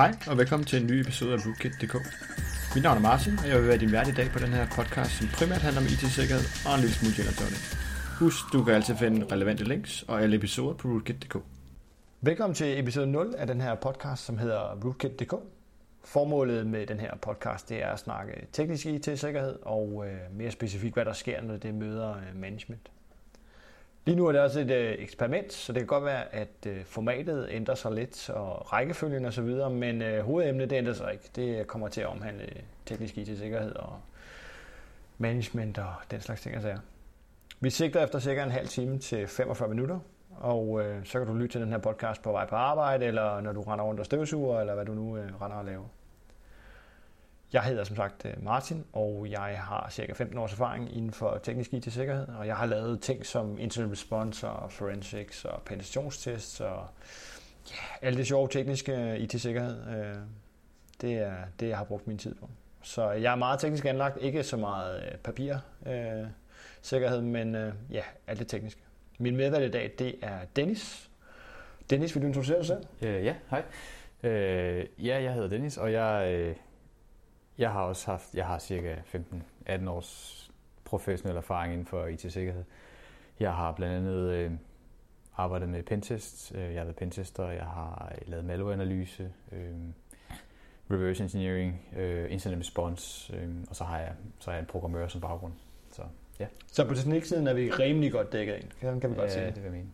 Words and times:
Hej 0.00 0.14
og 0.30 0.38
velkommen 0.38 0.66
til 0.66 0.80
en 0.80 0.86
ny 0.86 0.92
episode 0.92 1.32
af 1.32 1.38
Rootkit.dk. 1.46 1.94
Mit 2.74 2.82
navn 2.82 2.96
er 2.96 3.00
Martin, 3.00 3.38
og 3.38 3.48
jeg 3.48 3.56
vil 3.58 3.68
være 3.68 3.78
din 3.78 3.92
vært 3.92 4.08
i 4.08 4.12
dag 4.12 4.28
på 4.32 4.38
den 4.38 4.52
her 4.52 4.66
podcast, 4.76 5.10
som 5.18 5.26
primært 5.38 5.62
handler 5.66 5.80
om 5.80 5.86
IT-sikkerhed 5.86 6.44
og 6.66 6.74
en 6.74 6.80
lille 6.80 6.94
smule 6.94 7.14
gin 7.16 7.26
Husk, 8.18 8.44
du 8.52 8.64
kan 8.64 8.74
altid 8.74 8.96
finde 8.96 9.26
relevante 9.32 9.64
links 9.64 10.02
og 10.02 10.22
alle 10.22 10.36
episoder 10.36 10.74
på 10.74 10.88
Rootkit.dk. 10.88 11.36
Velkommen 12.20 12.54
til 12.54 12.78
episode 12.78 13.06
0 13.06 13.34
af 13.38 13.46
den 13.46 13.60
her 13.60 13.74
podcast, 13.74 14.24
som 14.24 14.38
hedder 14.38 14.80
Rootkit.dk. 14.84 15.34
Formålet 16.04 16.66
med 16.66 16.86
den 16.86 17.00
her 17.00 17.16
podcast 17.16 17.68
det 17.68 17.82
er 17.82 17.88
at 17.88 17.98
snakke 17.98 18.46
teknisk 18.52 18.86
IT-sikkerhed 18.86 19.58
og 19.62 20.04
øh, 20.06 20.36
mere 20.36 20.50
specifikt, 20.50 20.94
hvad 20.94 21.04
der 21.04 21.12
sker, 21.12 21.42
når 21.42 21.56
det 21.56 21.74
møder 21.74 22.10
øh, 22.10 22.40
management. 22.40 22.90
Lige 24.04 24.16
nu 24.16 24.26
er 24.26 24.32
det 24.32 24.40
også 24.40 24.60
et 24.60 24.70
øh, 24.70 24.94
eksperiment, 24.98 25.52
så 25.52 25.72
det 25.72 25.80
kan 25.80 25.86
godt 25.86 26.04
være, 26.04 26.34
at 26.34 26.66
øh, 26.66 26.84
formatet 26.84 27.48
ændrer 27.50 27.74
sig 27.74 27.92
lidt, 27.92 28.30
og 28.30 28.72
rækkefølgen 28.72 29.24
osv., 29.24 29.70
men 29.70 30.02
øh, 30.02 30.24
hovedemnet 30.24 30.70
det 30.70 30.76
ændrer 30.76 30.92
sig 30.92 31.12
ikke. 31.12 31.30
Det 31.36 31.66
kommer 31.66 31.88
til 31.88 32.00
at 32.00 32.06
omhandle 32.06 32.46
teknisk 32.86 33.18
IT-sikkerhed 33.18 33.76
og 33.76 34.00
management 35.18 35.78
og 35.78 35.92
den 36.10 36.20
slags 36.20 36.40
ting 36.40 36.54
Altså. 36.54 36.76
Vi 37.60 37.70
sigter 37.70 38.04
efter 38.04 38.18
cirka 38.18 38.42
en 38.42 38.50
halv 38.50 38.68
time 38.68 38.98
til 38.98 39.26
45 39.26 39.68
minutter, 39.68 39.98
og 40.36 40.82
øh, 40.82 41.04
så 41.04 41.18
kan 41.18 41.26
du 41.26 41.34
lytte 41.34 41.54
til 41.54 41.60
den 41.60 41.70
her 41.70 41.78
podcast 41.78 42.22
på 42.22 42.32
vej 42.32 42.46
på 42.46 42.56
arbejde, 42.56 43.06
eller 43.06 43.40
når 43.40 43.52
du 43.52 43.60
render 43.60 43.84
rundt 43.84 44.00
og 44.00 44.06
støvsuger, 44.06 44.60
eller 44.60 44.74
hvad 44.74 44.84
du 44.84 44.92
nu 44.94 45.16
øh, 45.16 45.42
render 45.42 45.56
og 45.56 45.64
laver. 45.64 45.84
Jeg 47.52 47.62
hedder 47.62 47.84
som 47.84 47.96
sagt 47.96 48.24
øh, 48.24 48.44
Martin, 48.44 48.84
og 48.92 49.26
jeg 49.30 49.58
har 49.58 49.88
cirka 49.90 50.12
15 50.12 50.38
års 50.38 50.52
erfaring 50.52 50.96
inden 50.96 51.12
for 51.12 51.40
teknisk 51.42 51.72
IT-sikkerhed, 51.72 52.28
og 52.28 52.46
jeg 52.46 52.56
har 52.56 52.66
lavet 52.66 53.00
ting 53.00 53.26
som 53.26 53.58
incident 53.58 53.92
response 53.92 54.48
og 54.48 54.72
forensics 54.72 55.44
og 55.44 55.62
penetrationstests 55.62 56.60
og 56.60 56.86
ja, 57.70 58.06
alt 58.06 58.18
det 58.18 58.26
sjove 58.26 58.48
tekniske 58.48 58.92
øh, 58.92 59.18
IT-sikkerhed. 59.18 59.88
Øh, 59.88 60.16
det 61.00 61.14
er 61.14 61.34
det, 61.60 61.68
jeg 61.68 61.76
har 61.76 61.84
brugt 61.84 62.06
min 62.06 62.18
tid 62.18 62.34
på. 62.34 62.48
Så 62.82 63.10
jeg 63.10 63.32
er 63.32 63.36
meget 63.36 63.60
teknisk 63.60 63.84
anlagt, 63.84 64.18
ikke 64.20 64.42
så 64.42 64.56
meget 64.56 65.04
øh, 65.04 65.18
papir 65.18 65.56
sikkerhed, 66.82 67.20
men 67.20 67.72
ja, 67.90 68.02
alt 68.26 68.38
det 68.38 68.48
tekniske. 68.48 68.80
Min 69.18 69.36
medvært 69.36 69.62
i 69.62 69.70
dag, 69.70 69.92
det 69.98 70.14
er 70.22 70.38
Dennis. 70.56 71.10
Dennis, 71.90 72.14
vil 72.14 72.22
du 72.22 72.26
introducere 72.26 72.58
dig 72.58 72.66
selv? 72.66 72.84
Uh, 73.02 73.24
ja, 73.24 73.34
hej. 73.50 73.62
Uh, 74.22 75.06
ja, 75.06 75.22
jeg 75.22 75.34
hedder 75.34 75.48
Dennis, 75.48 75.76
og 75.78 75.92
jeg 75.92 76.48
uh 76.50 76.69
jeg 77.60 77.72
har 77.72 77.80
også 77.80 78.10
haft, 78.10 78.34
jeg 78.34 78.46
har 78.46 78.58
cirka 78.58 78.94
15-18 79.68 79.88
års 79.88 80.50
professionel 80.84 81.36
erfaring 81.36 81.72
inden 81.72 81.86
for 81.86 82.06
IT-sikkerhed. 82.06 82.64
Jeg 83.40 83.54
har 83.54 83.72
blandt 83.72 83.96
andet 83.96 84.30
øh, 84.30 84.50
arbejdet 85.36 85.68
med 85.68 85.82
pentest, 85.82 86.52
øh, 86.54 86.60
jeg 86.60 86.80
har 86.80 86.84
været 86.84 86.96
pentester, 86.96 87.50
jeg 87.50 87.64
har 87.64 88.12
lavet 88.26 88.44
malwareanalyse, 88.44 89.32
øh, 89.52 89.74
reverse 90.90 91.22
engineering, 91.22 91.88
øh, 91.96 92.32
incident 92.32 92.60
response, 92.60 93.36
øh, 93.36 93.48
og 93.68 93.76
så 93.76 93.84
har, 93.84 93.98
jeg, 93.98 94.12
så 94.38 94.50
er 94.50 94.54
jeg 94.54 94.60
en 94.60 94.66
programmør 94.66 95.08
som 95.08 95.20
baggrund. 95.20 95.52
Så, 95.92 96.02
ja. 96.40 96.46
så 96.66 96.88
på 96.88 96.94
tekniksiden 96.94 97.46
er 97.46 97.54
vi 97.54 97.70
rimelig 97.70 98.12
godt 98.12 98.32
dækket 98.32 98.56
ind, 98.56 98.70
kan, 98.80 99.00
kan 99.00 99.10
vi 99.10 99.14
godt 99.14 99.30
ja, 99.30 99.34
sige. 99.34 99.46
det 99.46 99.56
vil 99.56 99.62
jeg 99.62 99.72
mene. 99.72 99.88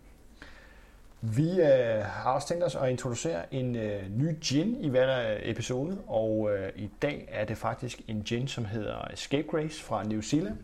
Vi 1.20 1.60
øh, 1.60 2.04
har 2.04 2.32
også 2.32 2.48
tænkt 2.48 2.64
os 2.64 2.74
at 2.74 2.90
introducere 2.90 3.54
en 3.54 3.76
øh, 3.76 4.10
ny 4.10 4.40
gin 4.40 4.76
i 4.80 4.88
hver 4.88 5.32
øh, 5.32 5.38
episode, 5.42 5.98
og 6.06 6.50
øh, 6.52 6.72
i 6.76 6.90
dag 7.02 7.28
er 7.30 7.44
det 7.44 7.58
faktisk 7.58 8.00
en 8.08 8.22
gin, 8.22 8.48
som 8.48 8.64
hedder 8.64 9.04
Escape 9.12 9.48
Grace 9.50 9.82
fra 9.82 10.04
New 10.04 10.20
Zealand. 10.20 10.56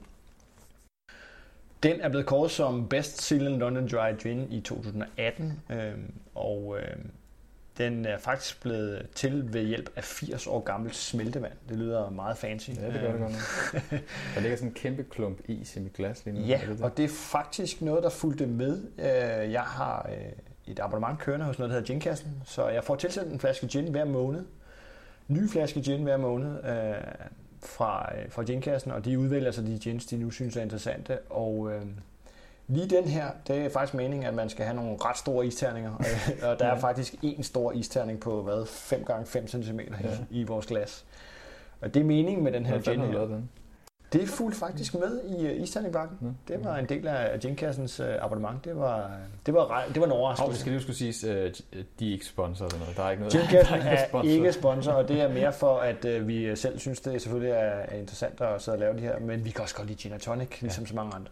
Den 1.83 2.01
er 2.01 2.09
blevet 2.09 2.27
kåret 2.27 2.51
som 2.51 2.89
Best 2.89 3.23
Zealand 3.23 3.57
London 3.57 3.89
Dry 3.89 4.17
Gin 4.23 4.53
i 4.53 4.61
2018, 4.61 5.61
øh, 5.71 5.93
og 6.35 6.79
øh, 6.79 6.97
den 7.85 8.07
er 8.07 8.19
faktisk 8.19 8.63
blevet 8.63 9.07
til 9.15 9.53
ved 9.53 9.63
hjælp 9.63 9.91
af 9.97 10.05
80 10.05 10.47
år 10.47 10.61
gammelt 10.61 10.95
smeltevand. 10.95 11.53
Det 11.69 11.77
lyder 11.77 12.11
meget 12.11 12.39
fancy. 12.39 12.71
Ja, 12.71 12.87
det 12.87 13.01
gør 13.01 13.13
det 13.13 13.21
godt 13.21 13.33
Der 14.35 14.41
ligger 14.41 14.57
sådan 14.57 14.69
en 14.69 14.75
kæmpe 14.75 15.03
klump 15.03 15.39
is 15.45 15.77
i 15.77 15.81
mit 15.81 15.93
glas 15.93 16.25
lige 16.25 16.41
nu. 16.41 16.47
Ja, 16.47 16.61
det 16.69 16.81
og 16.81 16.97
det 16.97 17.05
er 17.05 17.09
faktisk 17.09 17.83
noget, 17.83 18.03
der 18.03 18.11
fulgte 18.11 18.47
med. 18.47 18.83
Øh, 18.99 19.53
jeg 19.53 19.63
har 19.63 20.11
øh, 20.13 20.73
et 20.73 20.81
abonnement 20.81 21.19
kørende 21.19 21.47
hos 21.47 21.59
noget, 21.59 21.71
der 21.71 21.77
hedder 21.77 21.93
Ginkassen, 21.93 22.43
så 22.45 22.69
jeg 22.69 22.85
får 22.85 22.97
tilsendt 22.97 23.33
en 23.33 23.41
flaske 23.41 23.67
gin 23.67 23.91
hver 23.91 24.05
måned. 24.05 24.45
Ny 25.29 25.49
flaske 25.49 25.83
gin 25.83 26.03
hver 26.03 26.17
måned 26.17 26.65
øh, 26.65 26.95
fra, 27.63 28.13
fra 28.29 28.43
Ginkassen, 28.43 28.93
og 28.93 29.05
de 29.05 29.19
udvælger 29.19 29.51
så 29.51 29.63
de 29.63 29.79
gins, 29.79 30.07
de 30.07 30.17
nu 30.17 30.31
synes 30.31 30.57
er 30.57 30.63
interessante. 30.63 31.19
Og 31.19 31.73
øh, 31.73 31.83
Lige 32.73 32.87
den 32.87 33.05
her, 33.05 33.27
det 33.49 33.59
er 33.59 33.69
faktisk 33.69 33.95
meningen, 33.95 34.27
at 34.27 34.35
man 34.35 34.49
skal 34.49 34.65
have 34.65 34.77
nogle 34.77 34.97
ret 35.01 35.19
store 35.19 35.47
isterninger. 35.47 35.95
og 36.49 36.59
der 36.59 36.67
er 36.67 36.79
faktisk 36.79 37.15
en 37.23 37.43
stor 37.43 37.73
isterning 37.73 38.21
på, 38.21 38.43
hvad, 38.43 38.67
5 38.67 39.05
gange 39.05 39.27
5 39.27 39.49
cm 39.49 39.81
ja. 39.81 40.19
i 40.31 40.45
vores 40.45 40.67
glas. 40.67 41.05
Og 41.81 41.95
det 41.95 42.01
er 42.01 42.05
meningen 42.05 42.45
med 42.45 42.53
den 42.53 42.67
her 42.67 42.81
gin 42.81 43.01
her. 43.01 43.21
Den? 43.21 43.49
Det 44.13 44.29
fulgte 44.29 44.59
faktisk 44.59 44.95
med 44.95 45.21
i 45.25 45.45
uh, 45.45 45.63
isterningbakken. 45.63 46.19
Ja. 46.23 46.55
Det 46.55 46.65
var 46.65 46.77
en 46.77 46.89
del 46.89 47.09
af 47.09 47.41
Ginkassens 47.41 48.01
uh, 48.01 48.07
abonnement. 48.21 48.65
Det 48.65 48.77
var, 48.77 49.11
det 49.47 49.55
var, 49.55 49.85
det 49.95 50.01
var 50.01 50.07
en 50.07 50.13
overraskelse. 50.13 50.51
Oh, 50.51 50.57
skal 50.57 50.73
lige 50.73 50.83
skulle 50.83 50.97
sige, 50.97 51.53
de 51.99 52.09
er 52.09 52.13
ikke 52.13 52.27
sponsor 52.27 52.65
eller 52.65 52.79
noget. 52.79 52.97
Der 52.97 53.03
er 53.03 53.11
ikke 53.11 53.23
noget. 53.23 53.33
Ginkassen 53.33 53.75
er, 53.89 53.91
er 53.91 54.09
sponsor. 54.09 54.31
ikke 54.31 54.53
sponsor, 54.53 54.93
og 54.93 55.09
det 55.09 55.21
er 55.21 55.29
mere 55.29 55.53
for, 55.53 55.79
at 55.79 56.29
vi 56.29 56.57
selv 56.57 56.79
synes, 56.79 57.01
det 57.01 57.23
selvfølgelig 57.23 57.53
er, 57.53 57.57
er 57.57 57.97
interessant 57.97 58.41
at 58.41 58.63
sidde 58.63 58.75
og 58.75 58.81
lave 58.81 58.93
det 58.93 59.03
her. 59.03 59.19
Men 59.19 59.45
vi 59.45 59.51
kan 59.51 59.63
også 59.63 59.75
godt 59.75 59.89
lide 59.89 59.99
gin 59.99 60.13
og 60.13 60.21
tonic, 60.21 60.61
ligesom 60.61 60.85
ja. 60.85 60.89
så 60.89 60.95
mange 60.95 61.15
andre. 61.15 61.31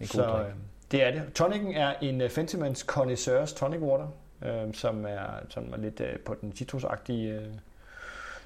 En 0.00 0.06
så 0.06 0.38
øh, 0.38 0.54
det 0.90 1.02
er 1.02 1.10
det. 1.10 1.32
Tonicen 1.32 1.74
er 1.74 1.94
en 2.02 2.20
uh, 2.20 2.30
Fentimans 2.30 2.80
Connoisseurs 2.80 3.52
Tonic 3.52 3.80
Water, 3.80 4.08
øh, 4.42 4.74
som, 4.74 5.06
er, 5.06 5.26
som 5.48 5.72
er 5.72 5.76
lidt 5.76 6.00
øh, 6.00 6.18
på 6.18 6.34
den 6.40 6.56
citrusagtige 6.56 7.34
øh, 7.34 7.54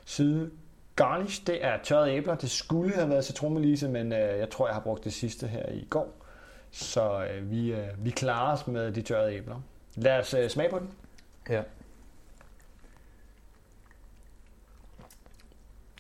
side. 0.05 0.51
Garnish, 0.97 1.47
det 1.47 1.65
er 1.65 1.79
tørrede 1.83 2.13
æbler. 2.13 2.35
Det 2.35 2.51
skulle 2.51 2.95
have 2.95 3.09
været 3.09 3.25
citronmelise, 3.25 3.89
men 3.89 4.13
øh, 4.13 4.39
jeg 4.39 4.51
tror, 4.51 4.67
jeg 4.67 4.75
har 4.75 4.83
brugt 4.83 5.05
det 5.05 5.13
sidste 5.13 5.49
her 5.49 5.69
i 5.69 5.87
går. 5.91 6.15
Så 6.71 7.25
øh, 7.25 7.51
vi, 7.51 7.73
øh, 7.73 8.05
vi 8.05 8.11
klarer 8.11 8.53
os 8.53 8.67
med 8.67 8.93
de 8.93 9.03
tørrede 9.03 9.35
æbler. 9.35 9.61
Lad 9.95 10.19
os 10.19 10.35
øh, 10.35 10.51
smage 10.51 10.71
på 10.71 10.79
den. 10.79 10.91
Ja. 11.49 11.63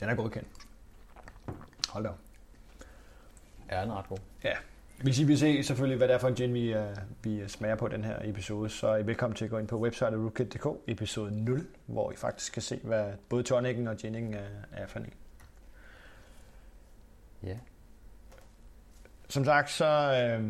Den 0.01 0.09
er 0.09 0.15
godkendt. 0.15 0.49
Hold 1.89 2.05
da. 2.05 2.11
Er 3.69 3.83
den 3.85 3.93
ret 3.93 4.09
god? 4.09 4.19
Ja, 4.45 4.55
hvis 5.03 5.19
I 5.19 5.25
vil 5.25 5.39
se 5.39 5.63
selvfølgelig, 5.63 5.97
hvad 5.97 6.09
det 6.09 6.15
er 6.15 6.19
for 6.19 6.29
en 6.29 6.35
gin, 6.35 6.55
vi, 6.55 6.75
uh, 6.75 6.81
vi 7.23 7.49
smager 7.49 7.77
på 7.77 7.89
den 7.89 8.05
her 8.05 8.17
episode, 8.25 8.71
så 8.71 8.89
er 8.89 8.97
I 8.97 9.07
velkommen 9.07 9.37
til 9.37 9.45
at 9.45 9.51
gå 9.51 9.59
ind 9.59 9.69
på 9.69 9.79
websitet 9.79 10.15
rootkit.dk, 10.15 10.67
episode 10.87 11.45
0, 11.45 11.67
hvor 11.87 12.13
I 12.13 12.17
faktisk 12.17 12.53
kan 12.53 12.63
se, 12.63 12.81
hvad 12.83 13.05
både 13.29 13.43
tonicen 13.43 13.89
og 13.89 13.97
ginningen 13.97 14.35
er, 14.35 14.49
er 14.73 14.87
for 14.87 14.99
en. 14.99 15.13
Ja. 17.43 17.57
Som 19.29 19.45
sagt, 19.45 19.71
så, 19.71 19.87
øh, 19.87 20.47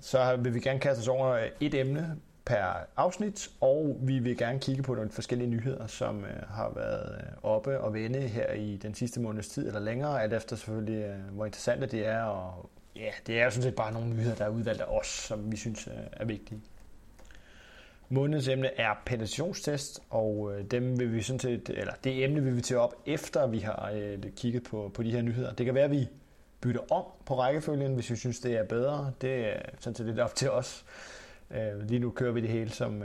så 0.00 0.36
vil 0.36 0.54
vi 0.54 0.60
gerne 0.60 0.80
kaste 0.80 1.00
os 1.00 1.08
over 1.08 1.48
et 1.60 1.74
emne 1.74 2.16
per 2.44 2.86
afsnit, 2.96 3.48
og 3.60 3.96
vi 4.00 4.18
vil 4.18 4.36
gerne 4.36 4.60
kigge 4.60 4.82
på 4.82 4.94
nogle 4.94 5.10
forskellige 5.10 5.50
nyheder, 5.50 5.86
som 5.86 6.24
øh, 6.24 6.48
har 6.48 6.72
været 6.74 7.14
øh, 7.14 7.32
oppe 7.42 7.80
og 7.80 7.94
vende 7.94 8.20
her 8.20 8.52
i 8.52 8.76
den 8.76 8.94
sidste 8.94 9.20
måneds 9.20 9.48
tid 9.48 9.66
eller 9.66 9.80
længere, 9.80 10.22
alt 10.22 10.32
efter 10.32 10.56
selvfølgelig, 10.56 11.04
øh, 11.04 11.34
hvor 11.34 11.44
interessante 11.44 11.86
det 11.86 12.06
er, 12.06 12.22
og 12.22 12.70
ja, 12.96 13.10
det 13.26 13.40
er 13.40 13.44
jo 13.44 13.50
sådan 13.50 13.62
set 13.62 13.74
bare 13.74 13.92
nogle 13.92 14.08
nyheder, 14.08 14.34
der 14.34 14.44
er 14.44 14.48
udvalgt 14.48 14.80
af 14.80 14.98
os, 14.98 15.06
som 15.06 15.52
vi 15.52 15.56
synes 15.56 15.86
øh, 15.86 15.94
er 16.12 16.24
vigtige. 16.24 16.60
Månedens 18.08 18.48
emne 18.48 18.80
er 18.80 19.02
penetrationstest, 19.06 20.00
og 20.10 20.52
øh, 20.54 20.64
dem 20.64 20.98
vil 20.98 21.14
vi 21.14 21.22
sådan 21.22 21.40
set, 21.40 21.70
eller 21.70 21.92
det 22.04 22.24
emne 22.24 22.42
vil 22.42 22.56
vi 22.56 22.60
tage 22.60 22.80
op, 22.80 22.94
efter 23.06 23.46
vi 23.46 23.58
har 23.58 23.90
øh, 23.94 24.18
kigget 24.36 24.62
på, 24.62 24.90
på 24.94 25.02
de 25.02 25.10
her 25.10 25.22
nyheder. 25.22 25.52
Det 25.52 25.66
kan 25.66 25.74
være, 25.74 25.84
at 25.84 25.90
vi 25.90 26.08
bytter 26.60 26.92
om 26.92 27.04
på 27.26 27.40
rækkefølgen, 27.40 27.94
hvis 27.94 28.10
vi 28.10 28.16
synes, 28.16 28.40
det 28.40 28.52
er 28.52 28.64
bedre. 28.64 29.12
Det 29.20 29.46
er 29.46 29.60
sådan 29.78 29.94
set 29.94 30.06
lidt 30.06 30.18
op 30.18 30.34
til 30.34 30.50
os. 30.50 30.84
Lige 31.80 31.98
nu 31.98 32.10
kører 32.10 32.32
vi 32.32 32.40
det 32.40 32.48
hele 32.48 32.70
som 32.70 33.02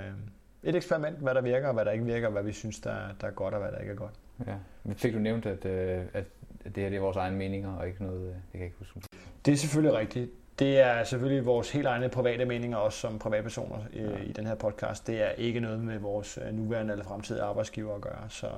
et 0.63 0.75
eksperiment, 0.75 1.17
hvad 1.17 1.35
der 1.35 1.41
virker 1.41 1.67
og 1.67 1.73
hvad 1.73 1.85
der 1.85 1.91
ikke 1.91 2.05
virker, 2.05 2.29
hvad 2.29 2.43
vi 2.43 2.51
synes, 2.51 2.79
der, 2.79 2.95
der 3.21 3.27
er 3.27 3.31
godt 3.31 3.53
og 3.53 3.59
hvad 3.59 3.71
der 3.71 3.77
ikke 3.77 3.91
er 3.91 3.95
godt. 3.95 4.13
Ja, 4.47 4.55
men 4.83 4.95
fik 4.95 5.13
du 5.13 5.19
nævnt, 5.19 5.45
at, 5.45 5.65
at 5.65 6.25
det 6.63 6.83
her 6.83 6.89
det 6.89 6.95
er 6.95 7.01
vores 7.01 7.17
egne 7.17 7.37
meninger 7.37 7.73
og 7.73 7.87
ikke 7.87 8.03
noget, 8.03 8.27
jeg 8.27 8.59
kan 8.59 8.63
ikke 8.63 8.75
huske. 8.79 9.01
Det 9.45 9.51
er 9.51 9.57
selvfølgelig 9.57 9.97
rigtigt. 9.97 10.31
Det 10.59 10.79
er 10.79 11.03
selvfølgelig 11.03 11.45
vores 11.45 11.71
helt 11.71 11.87
egne 11.87 12.09
private 12.09 12.45
meninger, 12.45 12.77
også 12.77 12.99
som 12.99 13.19
privatpersoner 13.19 13.77
øh, 13.93 14.03
ja. 14.03 14.17
i 14.17 14.31
den 14.31 14.47
her 14.47 14.55
podcast. 14.55 15.07
Det 15.07 15.21
er 15.21 15.29
ikke 15.29 15.59
noget 15.59 15.79
med 15.79 15.99
vores 15.99 16.39
øh, 16.47 16.53
nuværende 16.53 16.91
eller 16.91 17.05
fremtidige 17.05 17.43
arbejdsgiver 17.43 17.95
at 17.95 18.01
gøre. 18.01 18.29
Så, 18.29 18.47
øh, 18.47 18.53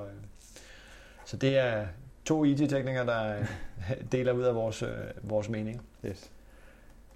så 1.25 1.37
det 1.37 1.57
er 1.57 1.85
to 2.25 2.43
IT-teknikere, 2.43 3.05
der 3.05 3.45
deler 4.11 4.31
ud 4.31 4.43
af 4.43 4.55
vores, 4.55 4.83
vores 5.23 5.49
meninger. 5.49 5.81
Yes. 6.05 6.31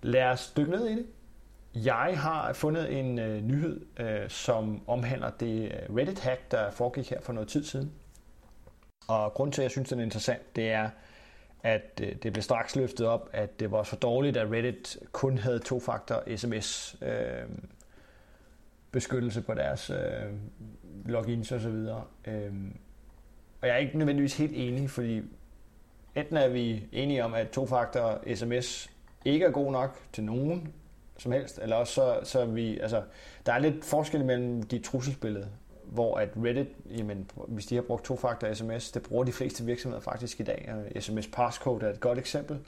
Lad 0.01 0.23
os 0.23 0.53
dykke 0.57 0.71
ned 0.71 0.87
i 0.87 0.95
det. 0.95 1.05
Jeg 1.75 2.13
har 2.17 2.53
fundet 2.53 2.99
en 2.99 3.19
øh, 3.19 3.43
nyhed, 3.43 3.81
øh, 3.99 4.29
som 4.29 4.81
omhandler 4.87 5.29
det 5.29 5.71
Reddit-hack, 5.89 6.51
der 6.51 6.71
foregik 6.71 7.09
her 7.09 7.21
for 7.21 7.33
noget 7.33 7.49
tid 7.49 7.63
siden. 7.63 7.91
Og 9.07 9.33
grund 9.33 9.51
til, 9.51 9.61
at 9.61 9.63
jeg 9.63 9.71
synes, 9.71 9.89
den 9.89 9.99
er 9.99 10.03
interessant, 10.03 10.55
det 10.55 10.71
er, 10.71 10.89
at 11.63 12.01
øh, 12.03 12.15
det 12.23 12.33
blev 12.33 12.43
straks 12.43 12.75
løftet 12.75 13.07
op, 13.07 13.29
at 13.33 13.59
det 13.59 13.71
var 13.71 13.83
for 13.83 13.95
dårligt, 13.95 14.37
at 14.37 14.51
Reddit 14.51 14.97
kun 15.11 15.37
havde 15.37 15.59
to-faktor 15.59 16.35
sms 16.35 16.95
øh, 17.01 17.49
beskyttelse 18.91 19.41
på 19.41 19.53
deres 19.53 19.89
øh, 19.89 20.33
logins 21.05 21.51
og 21.51 21.61
så 21.61 21.69
videre. 21.69 22.03
Øhm, 22.27 22.77
og 23.61 23.67
jeg 23.67 23.73
er 23.73 23.79
ikke 23.79 23.97
nødvendigvis 23.97 24.37
helt 24.37 24.53
enig, 24.55 24.89
fordi 24.89 25.21
enten 26.15 26.37
er 26.37 26.47
vi 26.47 26.87
enige 26.91 27.23
om, 27.25 27.33
at 27.33 27.49
to-faktor 27.49 28.35
sms 28.35 28.89
ikke 29.25 29.45
er 29.45 29.51
god 29.51 29.71
nok 29.71 29.99
til 30.13 30.23
nogen 30.23 30.73
som 31.17 31.31
helst, 31.31 31.59
eller 31.61 31.75
også 31.75 31.93
så, 31.93 32.19
så 32.23 32.39
er 32.39 32.45
vi, 32.45 32.79
altså, 32.79 33.03
der 33.45 33.53
er 33.53 33.59
lidt 33.59 33.85
forskel 33.85 34.25
mellem 34.25 34.63
de 34.63 34.79
trusselsbillede, 34.79 35.47
hvor 35.93 36.17
at 36.17 36.29
Reddit, 36.43 36.67
jamen, 36.97 37.31
hvis 37.47 37.65
de 37.65 37.75
har 37.75 37.81
brugt 37.81 38.05
to-faktor 38.05 38.53
sms, 38.53 38.91
det 38.91 39.03
bruger 39.03 39.23
de 39.23 39.31
fleste 39.31 39.65
virksomheder 39.65 40.01
faktisk 40.01 40.39
i 40.39 40.43
dag. 40.43 40.73
SMS 40.99 41.27
passcode 41.27 41.85
er 41.85 41.89
et 41.89 41.99
godt 41.99 42.19
eksempel. 42.19 42.59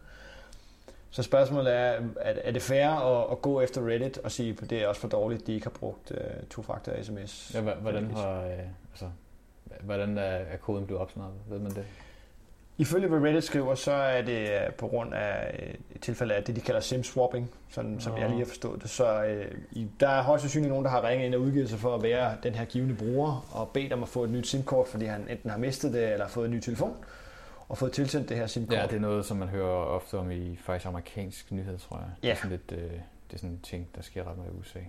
Så 1.09 1.23
spørgsmålet 1.23 1.73
er, 1.73 2.01
er 2.21 2.51
det 2.51 2.61
fair 2.61 2.89
at, 2.89 3.31
at 3.31 3.41
gå 3.41 3.61
efter 3.61 3.87
Reddit 3.87 4.17
og 4.17 4.31
sige, 4.31 4.57
at 4.61 4.69
det 4.69 4.83
er 4.83 4.87
også 4.87 5.01
for 5.01 5.07
dårligt, 5.07 5.41
at 5.41 5.47
de 5.47 5.53
ikke 5.53 5.65
har 5.65 5.71
brugt 5.71 6.11
uh, 6.11 6.47
to-faktor 6.49 6.91
sms? 7.03 7.51
Ja, 7.53 7.61
hvordan, 7.61 8.11
har, 8.11 8.39
uh, 8.39 8.51
altså, 8.91 9.09
hvordan 9.81 10.17
er, 10.17 10.21
er 10.21 10.57
koden 10.57 10.85
blevet 10.85 11.01
opsnappet? 11.01 11.39
Ved 11.49 11.59
man 11.59 11.71
det? 11.71 11.85
Ifølge 12.77 13.07
hvad 13.07 13.19
Reddit 13.19 13.43
skriver, 13.43 13.75
så 13.75 13.91
er 13.91 14.21
det 14.21 14.49
øh, 14.49 14.73
på 14.77 14.87
grund 14.87 15.13
af 15.13 15.59
et 15.95 16.01
tilfælde 16.01 16.33
af 16.33 16.43
det, 16.43 16.55
de 16.55 16.61
kalder 16.61 16.81
sim-swapping, 16.81 17.43
sådan, 17.69 17.99
som 17.99 18.17
jeg 18.17 18.29
lige 18.29 18.39
har 18.39 18.45
forstået 18.45 18.81
det. 18.81 18.89
Så 18.89 19.23
øh, 19.23 19.45
der 19.99 20.09
er 20.09 20.23
højst 20.23 20.41
sandsynligt 20.41 20.69
nogen, 20.69 20.85
der 20.85 20.91
har 20.91 21.07
ringet 21.07 21.25
ind 21.25 21.35
og 21.35 21.41
udgivet 21.41 21.69
sig 21.69 21.79
for 21.79 21.95
at 21.95 22.03
være 22.03 22.37
den 22.43 22.55
her 22.55 22.65
givende 22.65 22.95
bruger 22.95 23.47
og 23.51 23.69
bedt 23.69 23.93
om 23.93 24.03
at 24.03 24.09
få 24.09 24.23
et 24.23 24.29
nyt 24.29 24.47
SIM-kort, 24.47 24.87
fordi 24.87 25.05
han 25.05 25.27
enten 25.29 25.49
har 25.49 25.57
mistet 25.57 25.93
det 25.93 26.13
eller 26.13 26.27
fået 26.27 26.45
en 26.45 26.51
ny 26.51 26.59
telefon 26.59 26.95
og 27.69 27.77
fået 27.77 27.91
tilsendt 27.91 28.29
det 28.29 28.37
her 28.37 28.47
SIM-kort. 28.47 28.77
Ja, 28.77 28.83
det 28.83 28.95
er 28.95 28.99
noget, 28.99 29.25
som 29.25 29.37
man 29.37 29.47
hører 29.47 29.85
ofte 29.85 30.17
om 30.17 30.31
i 30.31 30.57
faktisk 30.57 30.85
amerikansk 30.85 31.51
nyhed, 31.51 31.77
tror 31.77 31.97
jeg. 31.97 32.07
Ja. 32.23 32.27
Det 32.27 32.31
er 32.31 32.35
sådan 32.35 32.51
lidt, 32.51 32.71
øh, 32.71 32.91
det 33.27 33.33
er 33.33 33.37
sådan 33.37 33.49
en 33.49 33.59
ting, 33.63 33.87
der 33.95 34.01
sker 34.01 34.29
ret 34.29 34.37
meget 34.37 34.49
i 34.49 34.59
USA. 34.59 34.79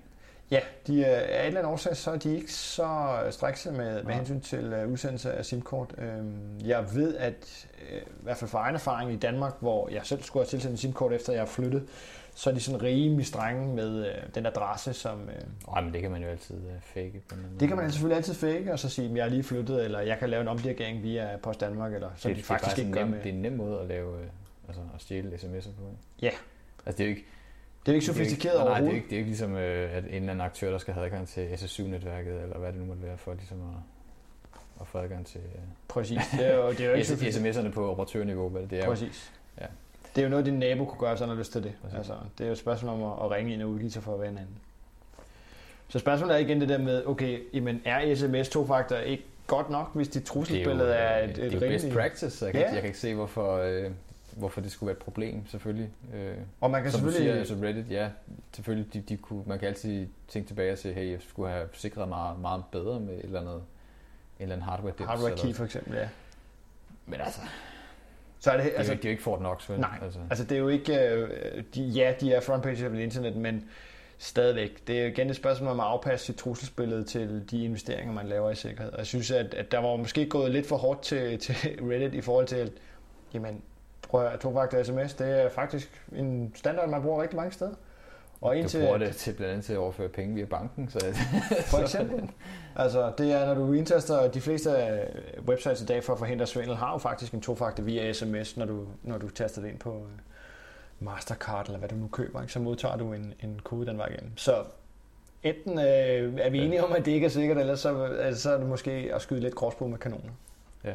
Ja, 0.50 0.60
de, 0.86 1.04
er, 1.04 1.20
af 1.20 1.40
en 1.40 1.46
eller 1.46 1.60
anden 1.60 1.72
årsag, 1.72 1.96
så 1.96 2.10
er 2.10 2.16
de 2.16 2.36
ikke 2.36 2.52
så 2.52 3.18
strikse 3.30 3.72
med, 3.72 4.02
med 4.02 4.14
hensyn 4.14 4.40
til 4.40 4.74
uh, 4.84 4.92
udsendelse 4.92 5.32
af 5.32 5.44
SIM-kort. 5.46 5.94
Øhm, 5.98 6.60
jeg 6.64 6.94
ved, 6.94 7.16
at 7.16 7.66
uh, 7.90 7.96
i 7.96 8.00
hvert 8.22 8.36
fald 8.36 8.50
fra 8.50 8.58
egen 8.58 8.74
erfaring 8.74 9.12
i 9.12 9.16
Danmark, 9.16 9.52
hvor 9.60 9.88
jeg 9.88 10.00
selv 10.04 10.22
skulle 10.22 10.44
have 10.44 10.50
tilsendt 10.50 10.72
en 10.72 10.78
SIM-kort 10.78 11.12
efter 11.12 11.32
jeg 11.32 11.42
er 11.42 11.46
flyttet, 11.46 11.88
så 12.34 12.50
er 12.50 12.54
de 12.54 12.60
sådan 12.60 12.82
rimelig 12.82 13.26
strenge 13.26 13.74
med 13.74 14.00
uh, 14.00 14.34
den 14.34 14.46
adresse, 14.46 14.92
som... 14.92 15.20
Uh, 15.20 15.72
Nej, 15.72 15.80
men 15.80 15.92
det 15.92 16.02
kan 16.02 16.10
man 16.10 16.22
jo 16.22 16.28
altid 16.28 16.56
uh, 16.56 16.72
fake. 16.80 17.22
På 17.28 17.36
det 17.60 17.68
kan 17.68 17.76
man 17.76 17.90
selvfølgelig 17.90 18.16
altid 18.16 18.34
fake, 18.34 18.72
og 18.72 18.78
så 18.78 18.88
sige, 18.88 19.10
at 19.10 19.16
jeg 19.16 19.24
er 19.24 19.30
lige 19.30 19.42
flyttet, 19.42 19.84
eller 19.84 20.00
jeg 20.00 20.18
kan 20.18 20.30
lave 20.30 20.40
en 20.40 20.48
omdirigering 20.48 21.02
via 21.02 21.36
Post 21.42 21.60
Danmark, 21.60 21.94
eller 21.94 22.10
så 22.16 22.28
det, 22.28 22.36
de 22.36 22.42
faktisk 22.42 22.76
det 22.76 22.82
ikke 22.82 22.94
gør 22.94 23.00
nem, 23.00 23.10
med. 23.10 23.18
Det 23.18 23.28
er 23.28 23.34
en 23.34 23.42
nem 23.42 23.52
måde 23.52 23.80
at 23.80 23.86
lave, 23.86 24.12
uh, 24.12 24.20
altså 24.68 24.80
at 24.94 25.02
stjæle 25.02 25.34
sms'er 25.34 25.70
på. 25.78 25.96
Ja. 26.22 26.30
Altså 26.86 26.98
det 26.98 27.00
er 27.00 27.04
jo 27.04 27.10
ikke, 27.16 27.26
det 27.86 27.92
er 27.92 27.94
ikke 27.94 28.06
sofistikeret 28.06 28.60
overhovedet. 28.60 28.82
Nej, 28.82 28.90
det 28.90 28.92
er 28.92 28.96
ikke, 28.96 29.08
det 29.08 29.14
er 29.14 29.18
ikke 29.18 29.30
ligesom, 29.30 29.56
øh, 29.56 29.96
at 29.96 30.04
en 30.04 30.14
eller 30.14 30.30
anden 30.30 30.40
aktør, 30.40 30.70
der 30.70 30.78
skal 30.78 30.94
have 30.94 31.06
adgang 31.06 31.28
til 31.28 31.58
SSU-netværket, 31.58 32.42
eller 32.42 32.58
hvad 32.58 32.72
det 32.72 32.80
nu 32.80 32.86
måtte 32.86 33.02
være, 33.02 33.18
for 33.18 33.34
ligesom 33.34 33.58
at, 33.60 33.76
at 34.80 34.86
få 34.86 34.98
adgang 34.98 35.26
til... 35.26 35.40
Øh, 35.40 35.60
Præcis. 35.88 36.20
Det 36.32 36.46
er 36.46 36.56
jo, 36.56 36.70
det 36.70 36.80
er 36.80 36.90
jo 36.90 36.94
ikke 36.94 37.12
SMS'erne 37.38 37.70
på 37.70 37.90
operatørniveau, 37.90 38.48
hvad 38.48 38.62
det 38.62 38.78
er. 38.78 38.86
Præcis. 38.86 39.32
Ja. 39.60 39.66
Det 40.16 40.22
er 40.22 40.26
jo 40.26 40.30
noget, 40.30 40.46
din 40.46 40.58
nabo 40.58 40.84
kunne 40.84 41.00
gøre, 41.00 41.10
hvis 41.10 41.20
han 41.20 41.28
har 41.28 41.36
lyst 41.36 41.52
til 41.52 41.62
det. 41.62 41.72
Altså, 41.96 42.12
det 42.38 42.44
er 42.44 42.48
jo 42.48 42.52
et 42.52 42.58
spørgsmål 42.58 43.02
om 43.02 43.24
at, 43.24 43.30
ringe 43.30 43.52
ind 43.52 43.62
og 43.62 43.68
udgive 43.68 43.90
sig 43.90 44.02
for 44.02 44.14
at 44.14 44.20
være 44.20 44.30
en 44.30 44.38
anden. 44.38 44.56
Så 45.88 45.98
spørgsmålet 45.98 46.34
er 46.34 46.38
igen 46.38 46.60
det 46.60 46.68
der 46.68 46.78
med, 46.78 47.06
okay, 47.06 47.40
jamen 47.52 47.82
er 47.84 48.14
sms 48.14 48.48
to-faktor 48.48 48.96
ikke 48.96 49.24
godt 49.46 49.70
nok, 49.70 49.94
hvis 49.94 50.08
dit 50.08 50.24
trusselsbillede 50.24 50.92
er, 50.92 50.94
er 50.94 51.24
et, 51.24 51.30
et 51.30 51.52
Det 51.52 51.62
er 51.62 51.68
best 51.68 51.92
practice, 51.92 52.44
jeg 52.44 52.52
kan, 52.52 52.60
ja. 52.62 52.72
jeg 52.72 52.80
kan 52.80 52.86
ikke 52.86 52.98
se, 52.98 53.14
hvorfor... 53.14 53.56
Øh, 53.56 53.90
hvorfor 54.36 54.60
det 54.60 54.72
skulle 54.72 54.88
være 54.88 54.96
et 54.96 55.02
problem, 55.02 55.46
selvfølgelig. 55.46 55.90
Øh, 56.14 56.36
og 56.60 56.70
man 56.70 56.82
kan 56.82 56.92
som 56.92 56.98
selvfølgelig... 56.98 57.32
Siger, 57.32 57.38
altså 57.38 57.54
Reddit, 57.62 57.90
ja, 57.90 58.10
selvfølgelig, 58.54 58.94
de, 58.94 59.00
de 59.00 59.16
kunne, 59.16 59.42
man 59.46 59.58
kan 59.58 59.68
altid 59.68 60.06
tænke 60.28 60.48
tilbage 60.48 60.72
og 60.72 60.78
sige, 60.78 60.94
hey, 60.94 61.10
jeg 61.10 61.20
skulle 61.28 61.50
have 61.50 61.68
sikret 61.72 62.08
mig 62.08 62.38
meget 62.40 62.64
bedre 62.72 63.00
med 63.00 63.14
et 63.14 63.24
eller 63.24 63.40
andet, 63.40 63.54
en 63.54 63.62
eller 64.38 64.54
anden 64.54 64.68
hardware 64.68 64.94
dips. 64.98 65.08
Hardware 65.08 65.36
key 65.36 65.54
for 65.54 65.64
eksempel, 65.64 65.94
ja. 65.94 66.08
Men 67.06 67.20
altså, 67.20 67.40
så 68.38 68.50
er 68.50 68.56
det, 68.56 68.72
altså, 68.76 68.78
det, 68.78 68.88
er 68.88 68.92
jo, 68.92 68.96
det 68.96 69.04
er 69.04 69.08
jo 69.08 69.10
ikke 69.10 69.22
Fort 69.22 69.38
Knox, 69.38 69.70
vel? 69.70 69.80
Nej, 69.80 69.98
altså. 70.02 70.18
altså 70.30 70.44
det 70.44 70.54
er 70.54 70.58
jo 70.58 70.68
ikke, 70.68 71.10
øh, 71.10 71.64
de, 71.74 71.82
ja, 71.82 72.14
de 72.20 72.32
er 72.32 72.40
front 72.40 72.62
page 72.62 72.88
på 72.88 72.94
internet, 72.94 73.36
men 73.36 73.64
stadigvæk. 74.18 74.86
Det 74.86 75.00
er 75.00 75.06
igen 75.06 75.30
et 75.30 75.36
spørgsmål 75.36 75.70
om 75.70 75.80
at 75.80 75.86
afpasse 75.86 76.26
sit 76.26 76.36
trusselsbillede 76.36 77.04
til 77.04 77.44
de 77.50 77.64
investeringer, 77.64 78.12
man 78.12 78.26
laver 78.26 78.50
i 78.50 78.54
sikkerhed. 78.54 78.92
Og 78.92 78.98
jeg 78.98 79.06
synes, 79.06 79.30
at, 79.30 79.54
at 79.54 79.72
der 79.72 79.78
var 79.78 79.96
måske 79.96 80.28
gået 80.28 80.50
lidt 80.50 80.66
for 80.66 80.76
hårdt 80.76 81.02
til, 81.02 81.38
til 81.38 81.54
Reddit 81.90 82.14
i 82.14 82.20
forhold 82.20 82.46
til, 82.46 82.56
at 82.56 82.72
jamen, 83.34 83.62
prøv 84.08 84.26
at 84.26 84.40
to-faktor 84.40 84.82
sms, 84.82 85.14
det 85.14 85.42
er 85.42 85.48
faktisk 85.48 86.02
en 86.12 86.52
standard, 86.54 86.88
man 86.88 87.02
bruger 87.02 87.22
rigtig 87.22 87.36
mange 87.36 87.52
steder. 87.52 87.74
Og 88.40 88.56
indtil, 88.56 88.80
du 88.80 88.84
bruger 88.86 88.98
det 88.98 89.16
til 89.16 89.32
blandt 89.32 89.52
andet 89.52 89.66
til 89.66 89.72
at 89.72 89.78
overføre 89.78 90.08
penge 90.08 90.34
via 90.34 90.44
banken. 90.44 90.88
Så 90.88 90.98
for 91.70 91.78
eksempel. 91.78 92.30
altså, 92.76 93.12
det 93.18 93.32
er, 93.32 93.46
når 93.46 93.54
du 93.54 93.72
indtaster 93.72 94.28
de 94.28 94.40
fleste 94.40 94.70
websites 95.48 95.82
i 95.82 95.86
dag 95.86 96.04
for 96.04 96.12
at 96.12 96.18
forhindre 96.18 96.46
svindel, 96.46 96.76
har 96.76 96.92
jo 96.92 96.98
faktisk 96.98 97.32
en 97.32 97.40
to-faktor 97.40 97.82
via 97.82 98.12
sms, 98.12 98.56
når 98.56 98.66
du, 98.66 98.86
når 99.02 99.18
du 99.18 99.30
taster 99.30 99.62
det 99.62 99.68
ind 99.68 99.78
på 99.78 99.94
øh, 99.94 100.08
Mastercard, 101.00 101.66
eller 101.66 101.78
hvad 101.78 101.88
du 101.88 101.94
nu 101.94 102.08
køber, 102.08 102.40
ikke? 102.40 102.52
så 102.52 102.60
modtager 102.60 102.96
du 102.96 103.12
en, 103.12 103.34
en 103.40 103.60
kode 103.64 103.86
den 103.86 103.98
vej 103.98 104.06
igennem. 104.06 104.36
Så 104.36 104.64
enten 105.42 105.78
øh, 105.78 106.34
er 106.38 106.50
vi 106.50 106.58
enige 106.58 106.84
om, 106.84 106.92
at 106.92 107.04
det 107.04 107.12
ikke 107.12 107.24
er 107.24 107.30
sikkert, 107.30 107.58
eller 107.58 107.74
så, 107.74 108.02
altså, 108.04 108.42
så 108.42 108.50
er 108.50 108.58
det 108.58 108.66
måske 108.66 109.10
at 109.14 109.22
skyde 109.22 109.40
lidt 109.40 109.54
crossbow 109.54 109.88
med 109.88 109.98
kanoner. 109.98 110.30
Ja. 110.84 110.94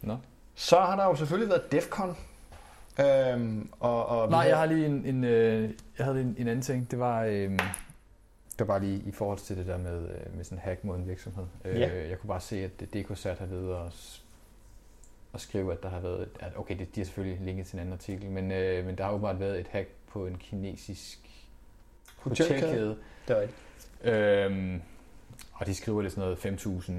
Nå. 0.00 0.16
Så 0.54 0.80
har 0.80 0.96
der 0.96 1.04
jo 1.04 1.14
selvfølgelig 1.14 1.48
været 1.48 1.72
DEFCON. 1.72 2.16
Øhm, 3.00 3.70
og, 3.80 4.06
og 4.06 4.30
Nej, 4.30 4.40
jeg 4.40 4.58
har 4.58 4.66
lige 4.66 4.86
en, 4.86 5.06
en 5.06 5.24
øh, 5.24 5.70
jeg 5.98 6.06
havde 6.06 6.20
en, 6.20 6.36
en 6.38 6.48
anden 6.48 6.62
ting. 6.62 6.90
Det 6.90 6.98
var, 6.98 7.24
øh, 7.24 7.58
det 8.58 8.68
var 8.68 8.78
lige 8.78 9.02
i 9.06 9.12
forhold 9.12 9.38
til 9.38 9.56
det 9.56 9.66
der 9.66 9.78
med, 9.78 10.08
øh, 10.08 10.36
med 10.36 10.44
sådan 10.44 10.58
hack 10.58 10.84
mod 10.84 10.96
en 10.96 11.08
virksomhed. 11.08 11.44
Øh, 11.64 11.80
ja. 11.80 12.08
Jeg 12.08 12.18
kunne 12.18 12.28
bare 12.28 12.40
se, 12.40 12.64
at 12.64 12.80
DKSAT 12.94 13.38
har 13.38 13.46
ved 13.46 13.74
at, 13.74 14.22
at 15.34 15.40
skrive, 15.40 15.72
at 15.72 15.82
der 15.82 15.88
har 15.88 16.00
været, 16.00 16.28
at 16.40 16.52
okay, 16.56 16.78
det, 16.78 16.94
de 16.94 17.00
har 17.00 17.04
selvfølgelig 17.04 17.40
linket 17.40 17.66
til 17.66 17.74
en 17.76 17.80
anden 17.80 17.92
artikel, 17.92 18.30
men, 18.30 18.52
øh, 18.52 18.86
men 18.86 18.98
der 18.98 19.04
har 19.04 19.10
åbenbart 19.10 19.40
været 19.40 19.60
et 19.60 19.68
hack 19.68 19.88
på 20.08 20.26
en 20.26 20.38
kinesisk 20.38 21.18
hotelkæde. 22.16 22.96
Det 23.28 23.36
er 23.36 23.40
rigtigt. 23.40 23.58
Øhm, 24.04 24.82
og 25.52 25.66
de 25.66 25.74
skriver 25.74 26.02
det 26.02 26.12
sådan 26.12 26.36
noget 26.44 26.62
5.000 26.62 26.92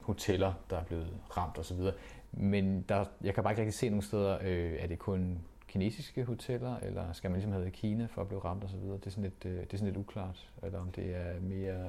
hoteller, 0.00 0.52
der 0.70 0.78
er 0.78 0.84
blevet 0.84 1.08
ramt 1.36 1.58
osv. 1.58 1.78
Men 2.36 2.84
der, 2.88 3.04
jeg 3.24 3.34
kan 3.34 3.42
bare 3.42 3.52
ikke 3.52 3.62
rigtig 3.62 3.78
se 3.78 3.88
nogen 3.88 4.02
steder, 4.02 4.38
øh, 4.42 4.72
er 4.78 4.86
det 4.86 4.98
kun 4.98 5.38
kinesiske 5.68 6.24
hoteller, 6.24 6.76
eller 6.82 7.02
skal 7.12 7.30
man 7.30 7.36
ligesom 7.36 7.52
have 7.52 7.66
i 7.66 7.70
Kina 7.70 8.06
for 8.10 8.20
at 8.20 8.28
blive 8.28 8.40
ramt 8.44 8.64
osv.? 8.64 8.80
Det 8.80 9.06
er 9.06 9.10
sådan 9.10 9.24
lidt, 9.24 9.44
øh, 9.44 9.52
det 9.52 9.72
er 9.72 9.76
sådan 9.76 9.86
lidt 9.86 9.96
uklart, 9.96 10.48
eller 10.62 10.80
om 10.80 10.90
det 10.90 11.04
er 11.16 11.40
mere... 11.40 11.88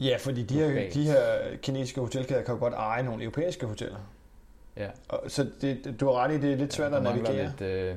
Ja, 0.00 0.16
fordi 0.20 0.42
de 0.42 0.54
her, 0.54 0.90
de 0.90 1.04
her 1.04 1.56
kinesiske 1.62 2.00
hotelkæder 2.00 2.42
kan 2.42 2.54
jo 2.54 2.60
godt 2.60 2.74
eje 2.74 3.02
nogle 3.02 3.22
europæiske 3.22 3.66
hoteller. 3.66 3.98
Ja. 4.76 4.88
Og, 5.08 5.22
så 5.28 5.50
det, 5.60 5.96
du 6.00 6.06
har 6.06 6.12
ret 6.12 6.32
i, 6.32 6.40
det 6.40 6.52
er 6.52 6.56
lidt 6.56 6.72
svært 6.72 6.92
ja, 6.92 6.96
at 6.96 7.02
navigere. 7.02 7.46
Lidt, 7.46 7.60
øh, 7.60 7.96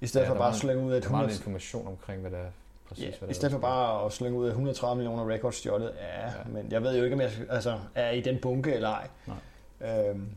I 0.00 0.06
stedet 0.06 0.26
ja, 0.26 0.30
for 0.30 0.34
bare 0.34 0.48
at 0.48 0.56
slænge 0.56 0.84
ud 0.84 0.92
af 0.92 0.96
100... 0.96 1.32
information 1.32 1.86
omkring, 1.86 2.20
hvad 2.20 2.30
der 2.30 2.38
er 2.38 2.50
præcis, 2.88 3.04
ja, 3.04 3.10
hvad 3.18 3.28
I 3.28 3.34
stedet 3.34 3.52
for 3.52 3.58
bare 3.58 4.06
at 4.06 4.12
slynge 4.12 4.38
ud 4.38 4.46
af 4.46 4.50
130 4.50 4.96
millioner 4.96 5.34
records 5.34 5.56
stjålet, 5.56 5.92
ja, 5.98 6.26
ja, 6.26 6.30
men 6.46 6.72
jeg 6.72 6.82
ved 6.82 6.96
jo 6.96 7.04
ikke, 7.04 7.14
om 7.14 7.20
jeg 7.20 7.30
altså, 7.48 7.78
er 7.94 8.10
i 8.10 8.20
den 8.20 8.38
bunke 8.42 8.74
eller 8.74 8.88
ej. 8.88 9.08
Nej. 9.26 10.08
Øhm, 10.08 10.28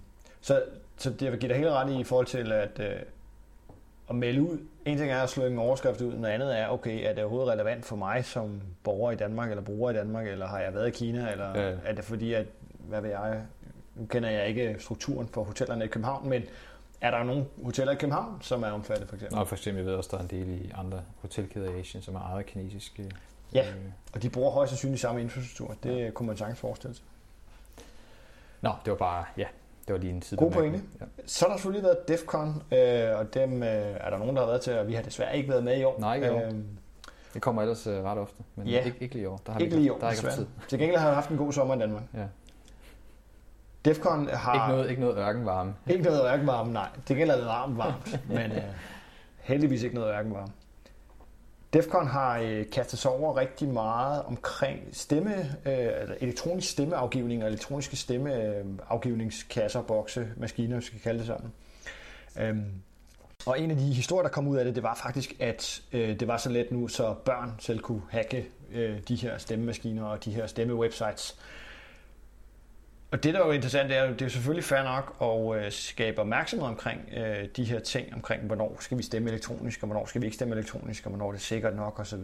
så, 0.42 0.64
så 0.98 1.10
det 1.10 1.32
vil 1.32 1.40
give 1.40 1.50
dig 1.50 1.58
helt 1.58 1.70
ret 1.70 1.90
i, 1.90 2.00
i 2.00 2.04
forhold 2.04 2.26
til 2.26 2.52
at, 2.52 2.80
øh, 2.80 2.96
at 4.10 4.16
melde 4.16 4.42
ud. 4.42 4.58
En 4.86 4.98
ting 4.98 5.12
er 5.12 5.22
at 5.22 5.30
slå 5.30 5.46
en 5.46 5.58
overskrift 5.58 6.02
ud, 6.02 6.14
noget 6.14 6.34
andet 6.34 6.60
er, 6.60 6.68
okay, 6.68 7.10
er 7.10 7.14
det 7.14 7.24
overhovedet 7.24 7.54
relevant 7.54 7.86
for 7.86 7.96
mig 7.96 8.26
som 8.26 8.62
borger 8.84 9.12
i 9.12 9.16
Danmark, 9.16 9.50
eller 9.50 9.64
bruger 9.64 9.92
i 9.92 9.94
Danmark, 9.94 10.28
eller 10.28 10.48
har 10.48 10.60
jeg 10.60 10.74
været 10.74 10.88
i 10.88 10.92
Kina, 10.92 11.32
eller 11.32 11.60
ja. 11.60 11.76
er 11.86 11.94
det 11.94 12.04
fordi, 12.04 12.34
at, 12.34 12.46
hvad 12.70 13.02
ved 13.02 13.10
jeg, 13.10 13.42
nu 13.96 14.06
kender 14.06 14.30
jeg 14.30 14.48
ikke 14.48 14.76
strukturen 14.80 15.28
for 15.28 15.44
hotellerne 15.44 15.86
i 15.86 15.88
København, 15.88 16.30
men 16.30 16.44
er 17.02 17.12
der 17.12 17.24
nogle 17.24 17.46
hoteller 17.64 17.94
i 17.94 17.96
København, 17.96 18.42
som 18.42 18.64
er 18.64 18.72
omfattet 18.72 19.08
for 19.08 19.16
eksempel? 19.16 19.38
Nå, 19.38 19.46
for 19.46 19.56
eksempel, 19.56 19.84
jeg 19.84 19.92
ved 19.92 19.98
også, 19.98 20.10
der 20.12 20.18
er 20.18 20.22
en 20.22 20.28
del 20.28 20.50
i 20.50 20.72
andre 20.76 21.02
hotelkæder 21.22 21.76
i 21.76 21.80
Asien, 21.80 22.04
som 22.04 22.16
er 22.16 22.20
ejet 22.20 22.46
kinesiske. 22.46 23.12
Ja, 23.54 23.70
øh, 23.70 23.76
og 24.14 24.24
de 24.24 24.30
bruger 24.30 24.52
højst 24.52 24.70
sandsynligt 24.70 25.02
samme 25.02 25.22
infrastruktur. 25.22 25.76
Det 25.84 26.00
ja. 26.00 26.10
kunne 26.10 26.28
man 26.28 26.38
sagtens 26.38 26.60
forestille 26.60 26.96
sig. 26.96 27.06
Nå, 28.62 28.72
det 28.86 28.92
var 28.92 28.98
bare, 28.98 29.26
ja, 29.38 29.48
det 29.88 29.94
var 29.94 30.00
lige 30.00 30.14
en 30.14 30.22
side. 30.22 30.38
God 30.38 30.52
pointe. 30.52 30.82
Ja. 31.02 31.06
Så 31.26 31.46
har 31.46 31.52
der 31.52 31.58
selvfølgelig 31.58 31.84
været 31.84 32.08
DEFCON, 32.08 32.64
øh, 32.72 33.20
og 33.20 33.34
dem 33.34 33.64
øh, 33.64 33.70
er 33.70 34.10
der 34.10 34.18
nogen, 34.18 34.36
der 34.36 34.42
har 34.42 34.48
været 34.48 34.62
til, 34.62 34.80
og 34.80 34.88
vi 34.88 34.94
har 34.94 35.02
desværre 35.02 35.38
ikke 35.38 35.50
været 35.50 35.64
med 35.64 35.78
i 35.78 35.84
år. 35.84 36.00
Nej, 36.00 36.16
ikke 36.16 36.28
i 36.28 36.30
år. 36.30 36.42
Øh, 36.42 36.52
det 37.34 37.42
kommer 37.42 37.62
ellers 37.62 37.88
øh, 37.88 38.04
ret 38.04 38.18
ofte, 38.18 38.44
men 38.56 38.68
ja. 38.68 38.84
ikke, 38.84 38.98
ikke 39.00 39.16
lige 39.16 39.24
i 39.24 39.26
år. 39.26 39.42
Der 39.46 39.52
har 39.52 39.60
ikke 39.60 39.76
lige 39.76 39.86
i 39.86 39.90
år, 39.90 39.98
der 39.98 40.08
er 40.08 40.12
ikke 40.12 40.30
tid. 40.30 40.46
Til 40.68 40.80
gengæld 40.80 41.00
har 41.00 41.08
jeg 41.08 41.16
haft 41.16 41.30
en 41.30 41.38
god 41.38 41.54
sommer 41.54 41.76
i 41.76 41.80
Danmark. 41.80 42.04
Ja. 42.14 42.26
DEFCON 43.86 44.28
har... 44.28 44.54
Ikke 44.54 44.68
noget, 44.68 44.90
ikke 44.90 45.02
noget 45.02 45.18
ørkenvarme. 45.18 45.76
Ikke 45.88 46.04
noget 46.04 46.32
ørkenvarme, 46.32 46.74
nej. 46.74 46.90
Det 47.08 47.18
gælder 47.18 47.36
lidt 47.36 47.46
varmt 47.46 47.78
varmt, 47.78 48.20
men 48.30 48.52
øh, 48.52 48.64
heldigvis 49.40 49.84
ikke 49.84 49.96
noget 49.96 50.14
ørkenvarme. 50.14 50.52
Defcon 51.74 52.08
har 52.08 52.40
øh, 52.40 52.66
kastet 52.72 53.00
sig 53.00 53.12
over 53.12 53.38
rigtig 53.38 53.68
meget 53.68 54.24
omkring 54.24 54.80
stemme, 54.92 55.36
øh, 55.66 55.90
altså 56.00 56.16
elektronisk 56.20 56.72
stemmeafgivning 56.72 57.44
og 57.44 57.50
elektroniske 57.50 57.96
stemmeafgivningskasser, 57.96 59.82
øh, 59.82 59.88
bokse, 59.88 60.28
maskiner, 60.38 60.76
hvis 60.76 60.86
vi 60.86 60.88
skal 60.88 61.00
kalde 61.00 61.20
det 61.20 61.28
sådan. 61.28 61.52
Øhm, 62.40 62.72
og 63.46 63.60
en 63.60 63.72
af 63.72 63.78
de 63.78 63.84
historier, 63.84 64.24
der 64.24 64.30
kom 64.30 64.48
ud 64.48 64.58
af 64.58 64.66
det, 64.66 64.76
det 64.76 64.84
var 64.84 64.96
faktisk, 64.96 65.36
at 65.40 65.82
øh, 65.94 66.20
det 66.20 66.28
var 66.28 66.38
så 66.38 66.50
let 66.50 66.72
nu, 66.72 66.88
så 66.88 67.14
børn 67.26 67.56
selv 67.60 67.80
kunne 67.80 68.02
hacke 68.10 68.46
øh, 68.74 69.00
de 69.08 69.16
her 69.16 69.38
stemmemaskiner 69.38 70.06
og 70.06 70.26
de 70.26 70.32
her 70.32 70.48
stemmewebsites. 70.48 71.40
Og 73.14 73.24
det, 73.24 73.34
der 73.34 73.40
er 73.40 73.46
jo 73.46 73.52
interessant, 73.52 73.90
det 73.90 73.98
er, 73.98 74.08
det 74.08 74.22
er 74.22 74.26
jo 74.26 74.30
selvfølgelig 74.30 74.64
fair 74.64 74.84
nok 74.84 75.16
at 75.22 75.66
øh, 75.66 75.72
skabe 75.72 76.22
opmærksomhed 76.22 76.68
omkring 76.68 77.02
øh, 77.18 77.48
de 77.56 77.64
her 77.64 77.80
ting, 77.80 78.14
omkring 78.14 78.44
hvornår 78.44 78.78
skal 78.80 78.98
vi 78.98 79.04
stemme 79.04 79.30
elektronisk, 79.30 79.84
og 79.84 79.88
hvornår 79.88 80.06
skal 80.06 80.22
vi 80.22 80.26
ikke 80.26 80.36
stemme 80.36 80.56
elektronisk, 80.56 81.06
og 81.06 81.10
hvornår 81.10 81.32
det 81.32 81.38
er 81.38 81.42
sikkert 81.42 81.76
nok 81.76 82.00
osv. 82.00 82.20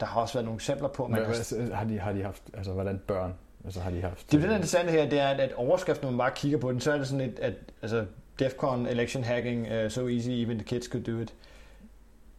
Der 0.00 0.04
har 0.04 0.20
også 0.20 0.34
været 0.34 0.44
nogle 0.44 0.56
eksempler 0.56 0.88
på, 0.88 1.06
man 1.06 1.24
har... 1.24 1.74
har, 1.74 1.84
de, 1.84 1.98
har 1.98 2.12
de 2.12 2.22
haft, 2.22 2.42
altså 2.54 2.72
hvordan 2.72 3.00
børn, 3.06 3.34
altså 3.64 3.80
har 3.80 3.90
de 3.90 4.00
haft... 4.00 4.32
Det, 4.32 4.32
det, 4.32 4.42
der 4.42 4.48
er 4.48 4.54
interessant 4.54 4.90
her, 4.90 5.08
det 5.08 5.20
er, 5.20 5.28
at, 5.28 5.40
at 5.40 5.52
overskriften, 5.52 6.06
når 6.06 6.10
man 6.10 6.18
bare 6.18 6.32
kigger 6.34 6.58
på 6.58 6.72
den, 6.72 6.80
så 6.80 6.92
er 6.92 6.98
det 6.98 7.06
sådan 7.06 7.28
et, 7.30 7.38
at 7.38 7.54
altså, 7.82 8.04
DEFCON 8.38 8.86
election 8.86 9.24
hacking, 9.24 9.84
uh, 9.84 9.90
so 9.90 10.08
easy, 10.08 10.28
even 10.28 10.58
the 10.58 10.64
kids 10.64 10.86
could 10.86 11.04
do 11.04 11.20
it. 11.20 11.34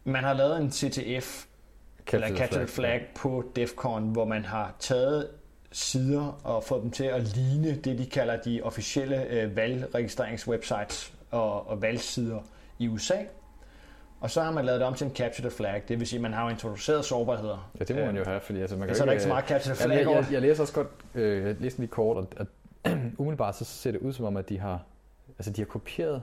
Man 0.04 0.24
har 0.24 0.32
lavet 0.32 0.60
en 0.60 0.70
CTF, 0.70 1.44
Capture 2.06 2.24
eller 2.24 2.38
Capture 2.38 2.66
Flag, 2.66 3.00
flag 3.00 3.06
på 3.16 3.44
DEFCON, 3.56 4.08
hvor 4.08 4.24
man 4.24 4.44
har 4.44 4.74
taget 4.78 5.28
sider 5.72 6.40
og 6.44 6.64
fået 6.64 6.82
dem 6.82 6.90
til 6.90 7.04
at 7.04 7.36
ligne 7.36 7.76
det, 7.76 7.98
de 7.98 8.06
kalder 8.06 8.36
de 8.36 8.60
officielle 8.62 9.26
øh, 9.30 9.56
valgregistreringswebsites 9.56 11.14
og, 11.30 11.68
og 11.68 11.82
valgsider 11.82 12.40
i 12.78 12.88
USA. 12.88 13.16
Og 14.20 14.30
så 14.30 14.42
har 14.42 14.50
man 14.50 14.64
lavet 14.64 14.80
det 14.80 14.88
om 14.88 14.94
til 14.94 15.04
en 15.04 15.14
capture 15.14 15.48
the 15.48 15.56
flag, 15.56 15.82
det 15.88 15.98
vil 15.98 16.06
sige, 16.06 16.18
at 16.18 16.22
man 16.22 16.32
har 16.32 16.44
jo 16.44 16.48
introduceret 16.48 17.04
sårbarheder. 17.04 17.70
Ja, 17.80 17.84
det 17.84 17.96
må 17.96 18.04
man 18.04 18.16
jo 18.16 18.24
have, 18.24 18.40
fordi 18.40 18.60
altså, 18.60 18.76
man 18.76 18.88
kan 18.88 18.96
så 18.96 19.02
er 19.02 19.04
der 19.04 19.12
ikke 19.12 19.22
så 19.22 19.28
meget 19.28 19.44
capture 19.44 19.74
the 19.74 19.84
flag 19.84 19.98
jeg, 19.98 20.10
jeg, 20.10 20.26
jeg, 20.32 20.42
læser 20.42 20.62
også 20.62 20.74
godt, 20.74 20.88
øh, 21.14 21.46
jeg 21.46 21.56
læser 21.60 21.78
lige 21.78 21.90
kort, 21.90 22.16
og 22.16 22.28
at, 22.36 22.46
umiddelbart 23.18 23.56
så 23.56 23.64
ser 23.64 23.90
det 23.90 24.00
ud 24.00 24.12
som 24.12 24.24
om, 24.24 24.36
at 24.36 24.48
de 24.48 24.58
har, 24.58 24.84
altså, 25.38 25.50
de 25.50 25.60
har 25.60 25.66
kopieret 25.66 26.22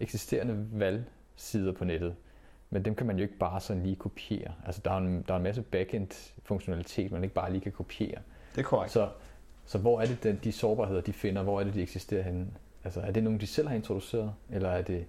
eksisterende 0.00 0.66
valgsider 0.72 1.72
på 1.72 1.84
nettet. 1.84 2.14
Men 2.70 2.84
dem 2.84 2.94
kan 2.94 3.06
man 3.06 3.16
jo 3.16 3.22
ikke 3.22 3.38
bare 3.38 3.60
sådan 3.60 3.82
lige 3.82 3.96
kopiere. 3.96 4.52
Altså, 4.66 4.80
der 4.84 4.90
er 4.90 4.96
en, 4.96 5.24
der 5.28 5.32
er 5.32 5.36
en 5.36 5.42
masse 5.42 5.62
backend 5.62 6.34
funktionalitet, 6.44 7.12
man 7.12 7.22
ikke 7.22 7.34
bare 7.34 7.52
lige 7.52 7.60
kan 7.60 7.72
kopiere. 7.72 8.18
Det 8.54 8.58
er 8.58 8.62
korrekt. 8.62 8.92
Så, 8.92 9.08
så 9.66 9.78
hvor 9.78 10.00
er 10.00 10.06
det, 10.06 10.22
den, 10.22 10.40
de 10.44 10.52
sårbarheder, 10.52 11.00
de 11.00 11.12
finder? 11.12 11.42
Hvor 11.42 11.60
er 11.60 11.64
det, 11.64 11.74
de 11.74 11.82
eksisterer 11.82 12.22
henne? 12.22 12.46
Altså, 12.84 13.00
er 13.00 13.10
det 13.10 13.22
nogen, 13.22 13.40
de 13.40 13.46
selv 13.46 13.68
har 13.68 13.74
introduceret? 13.74 14.32
Eller 14.50 14.68
er 14.68 14.82
det... 14.82 15.04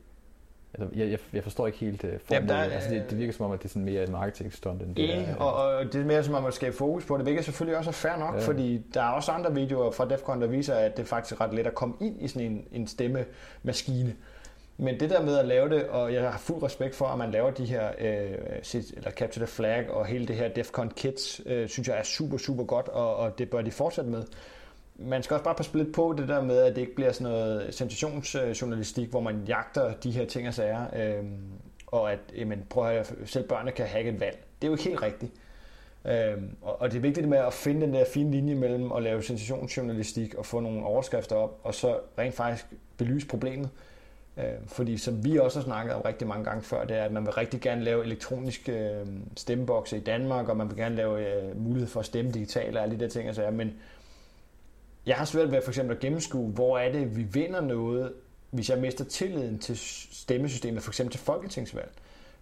Altså, 0.80 1.00
jeg, 1.00 1.12
jeg, 1.12 1.20
jeg 1.34 1.44
forstår 1.44 1.68
ikke 1.68 1.80
helt 1.80 2.04
uh, 2.04 2.10
formålet. 2.26 2.50
Ja, 2.50 2.64
altså, 2.64 2.90
det, 2.90 3.06
det 3.10 3.18
virker 3.18 3.34
som 3.34 3.46
om, 3.46 3.52
at 3.52 3.60
det 3.60 3.66
er 3.66 3.70
sådan 3.70 3.86
mere 3.86 4.04
et 4.04 4.10
marketing 4.10 4.54
stunt 4.54 4.82
end 4.82 4.96
det 4.96 5.16
er, 5.16 5.36
og, 5.36 5.54
og, 5.54 5.86
det 5.86 5.96
er 5.96 6.06
mere 6.06 6.24
som 6.24 6.34
om 6.34 6.46
at 6.46 6.54
skabe 6.54 6.76
fokus 6.76 7.06
på 7.06 7.18
det, 7.18 7.26
hvilket 7.26 7.46
selvfølgelig 7.46 7.78
også 7.78 7.90
er 7.90 7.94
fair 7.94 8.18
nok, 8.18 8.36
ja. 8.36 8.40
fordi 8.40 8.82
der 8.94 9.02
er 9.02 9.10
også 9.10 9.32
andre 9.32 9.54
videoer 9.54 9.92
fra 9.92 10.08
DEFCON, 10.08 10.42
der 10.42 10.48
viser, 10.48 10.76
at 10.76 10.98
det 10.98 11.08
faktisk 11.08 11.40
er 11.40 11.46
ret 11.46 11.54
let 11.54 11.68
at 11.68 11.76
komme 11.76 11.96
ind 12.02 12.22
i 12.22 12.28
sådan 12.28 12.52
en, 12.52 12.66
en 12.72 12.88
stemmemaskine. 12.88 14.16
Men 14.78 15.00
det 15.00 15.10
der 15.10 15.22
med 15.22 15.38
at 15.38 15.46
lave 15.46 15.70
det, 15.70 15.84
og 15.84 16.14
jeg 16.14 16.32
har 16.32 16.38
fuld 16.38 16.64
respekt 16.64 16.96
for, 16.96 17.06
at 17.06 17.18
man 17.18 17.32
laver 17.32 17.52
de 17.52 17.66
her, 17.66 17.92
øh, 18.00 18.32
eller 18.98 19.12
Capture 19.12 19.46
the 19.46 19.48
Flag 19.48 19.90
og 19.90 20.06
hele 20.06 20.28
det 20.28 20.36
her 20.36 20.48
DEFCON 20.48 20.90
Kits, 20.90 21.42
øh, 21.46 21.70
synes 21.70 21.88
jeg 21.88 21.98
er 21.98 22.04
super, 22.04 22.38
super 22.38 22.64
godt, 22.64 22.88
og, 22.88 23.16
og 23.16 23.40
det 23.40 23.50
bør 23.50 23.62
de 23.62 23.72
fortsætte 23.72 24.10
med. 24.10 24.24
Man 24.96 25.24
skal 25.24 25.34
også 25.34 25.44
bare 25.44 25.56
passe 25.56 25.78
lidt 25.78 25.94
på 25.94 26.16
det 26.18 26.28
der 26.28 26.42
med, 26.42 26.58
at 26.58 26.76
det 26.76 26.82
ikke 26.82 26.96
bliver 26.96 27.12
sådan 27.12 27.32
noget 27.34 27.74
sensationsjournalistik, 27.74 29.10
hvor 29.10 29.20
man 29.20 29.44
jagter 29.48 29.94
de 29.94 30.12
her 30.12 30.26
ting 30.26 30.48
og 30.48 30.54
sager, 30.54 30.86
øh, 30.96 31.24
og 31.88 32.12
at 32.12 32.20
jamen, 32.38 32.66
prøv 32.70 32.88
at 32.88 32.94
høre, 32.94 33.28
selv 33.28 33.48
børnene 33.48 33.72
kan 33.72 33.86
hacke 33.86 34.10
et 34.10 34.20
valg. 34.20 34.38
Det 34.62 34.68
er 34.68 34.72
jo 34.72 34.74
ikke 34.74 34.84
helt 34.84 35.02
rigtigt. 35.02 35.32
Øh, 36.06 36.44
og, 36.62 36.82
og 36.82 36.92
det 36.92 36.98
er 36.98 37.02
vigtigt 37.02 37.28
med 37.28 37.38
at 37.38 37.54
finde 37.54 37.82
den 37.82 37.94
der 37.94 38.06
fine 38.14 38.32
linje 38.32 38.56
mellem 38.56 38.92
at 38.92 39.04
lave 39.04 39.24
sensationsjournalistik 39.24 40.36
og 40.36 40.46
få 40.46 40.60
nogle 40.60 40.86
overskrifter 40.86 41.36
op, 41.36 41.60
og 41.64 41.74
så 41.74 41.98
rent 42.18 42.36
faktisk 42.36 42.66
belyse 42.98 43.28
problemet. 43.28 43.70
Øh, 44.38 44.44
fordi 44.68 44.98
som 44.98 45.26
vi 45.26 45.38
også 45.38 45.60
har 45.60 45.64
snakket 45.64 45.96
om 45.96 46.02
rigtig 46.02 46.28
mange 46.28 46.46
gange 46.46 46.64
før, 46.64 46.86
det 46.86 46.98
er, 46.98 47.04
at 47.04 47.12
man 47.12 47.26
vil 47.26 47.34
rigtig 47.34 47.62
gerne 47.62 47.84
lave 47.84 48.06
elektroniske 48.06 48.72
øh, 48.72 49.08
stemmebokse 49.38 49.98
i 49.98 50.00
Danmark, 50.00 50.50
og 50.50 50.58
man 50.58 50.70
vil 50.70 50.78
gerne 50.78 50.96
lave 50.96 51.44
øh, 51.44 51.62
mulighed 51.62 51.88
for 51.88 52.00
at 52.00 52.06
stemme 52.06 52.32
digitalt 52.32 52.78
og 52.78 52.84
alle 52.84 52.96
de 52.96 53.00
der 53.00 53.10
ting. 53.10 53.28
Altså, 53.28 53.52
men 53.52 53.74
jeg 55.06 55.16
har 55.16 55.26
svært 55.26 55.52
ved 55.52 55.62
for 55.62 55.72
eksempel 55.72 55.96
at 55.96 56.02
gennemskue, 56.02 56.52
hvor 56.52 56.78
er 56.78 56.92
det, 56.92 57.18
vi 57.18 57.24
vinder 57.24 57.62
noget, 57.62 58.14
hvis 58.52 58.70
jeg 58.70 58.80
mister 58.80 59.06
tilliden 59.06 59.60
til 59.60 59.78
stemmesystemet, 60.12 60.84
for 60.84 60.92
eksempel 60.92 61.12
til 61.12 61.22
folketingsvalg. 61.22 61.92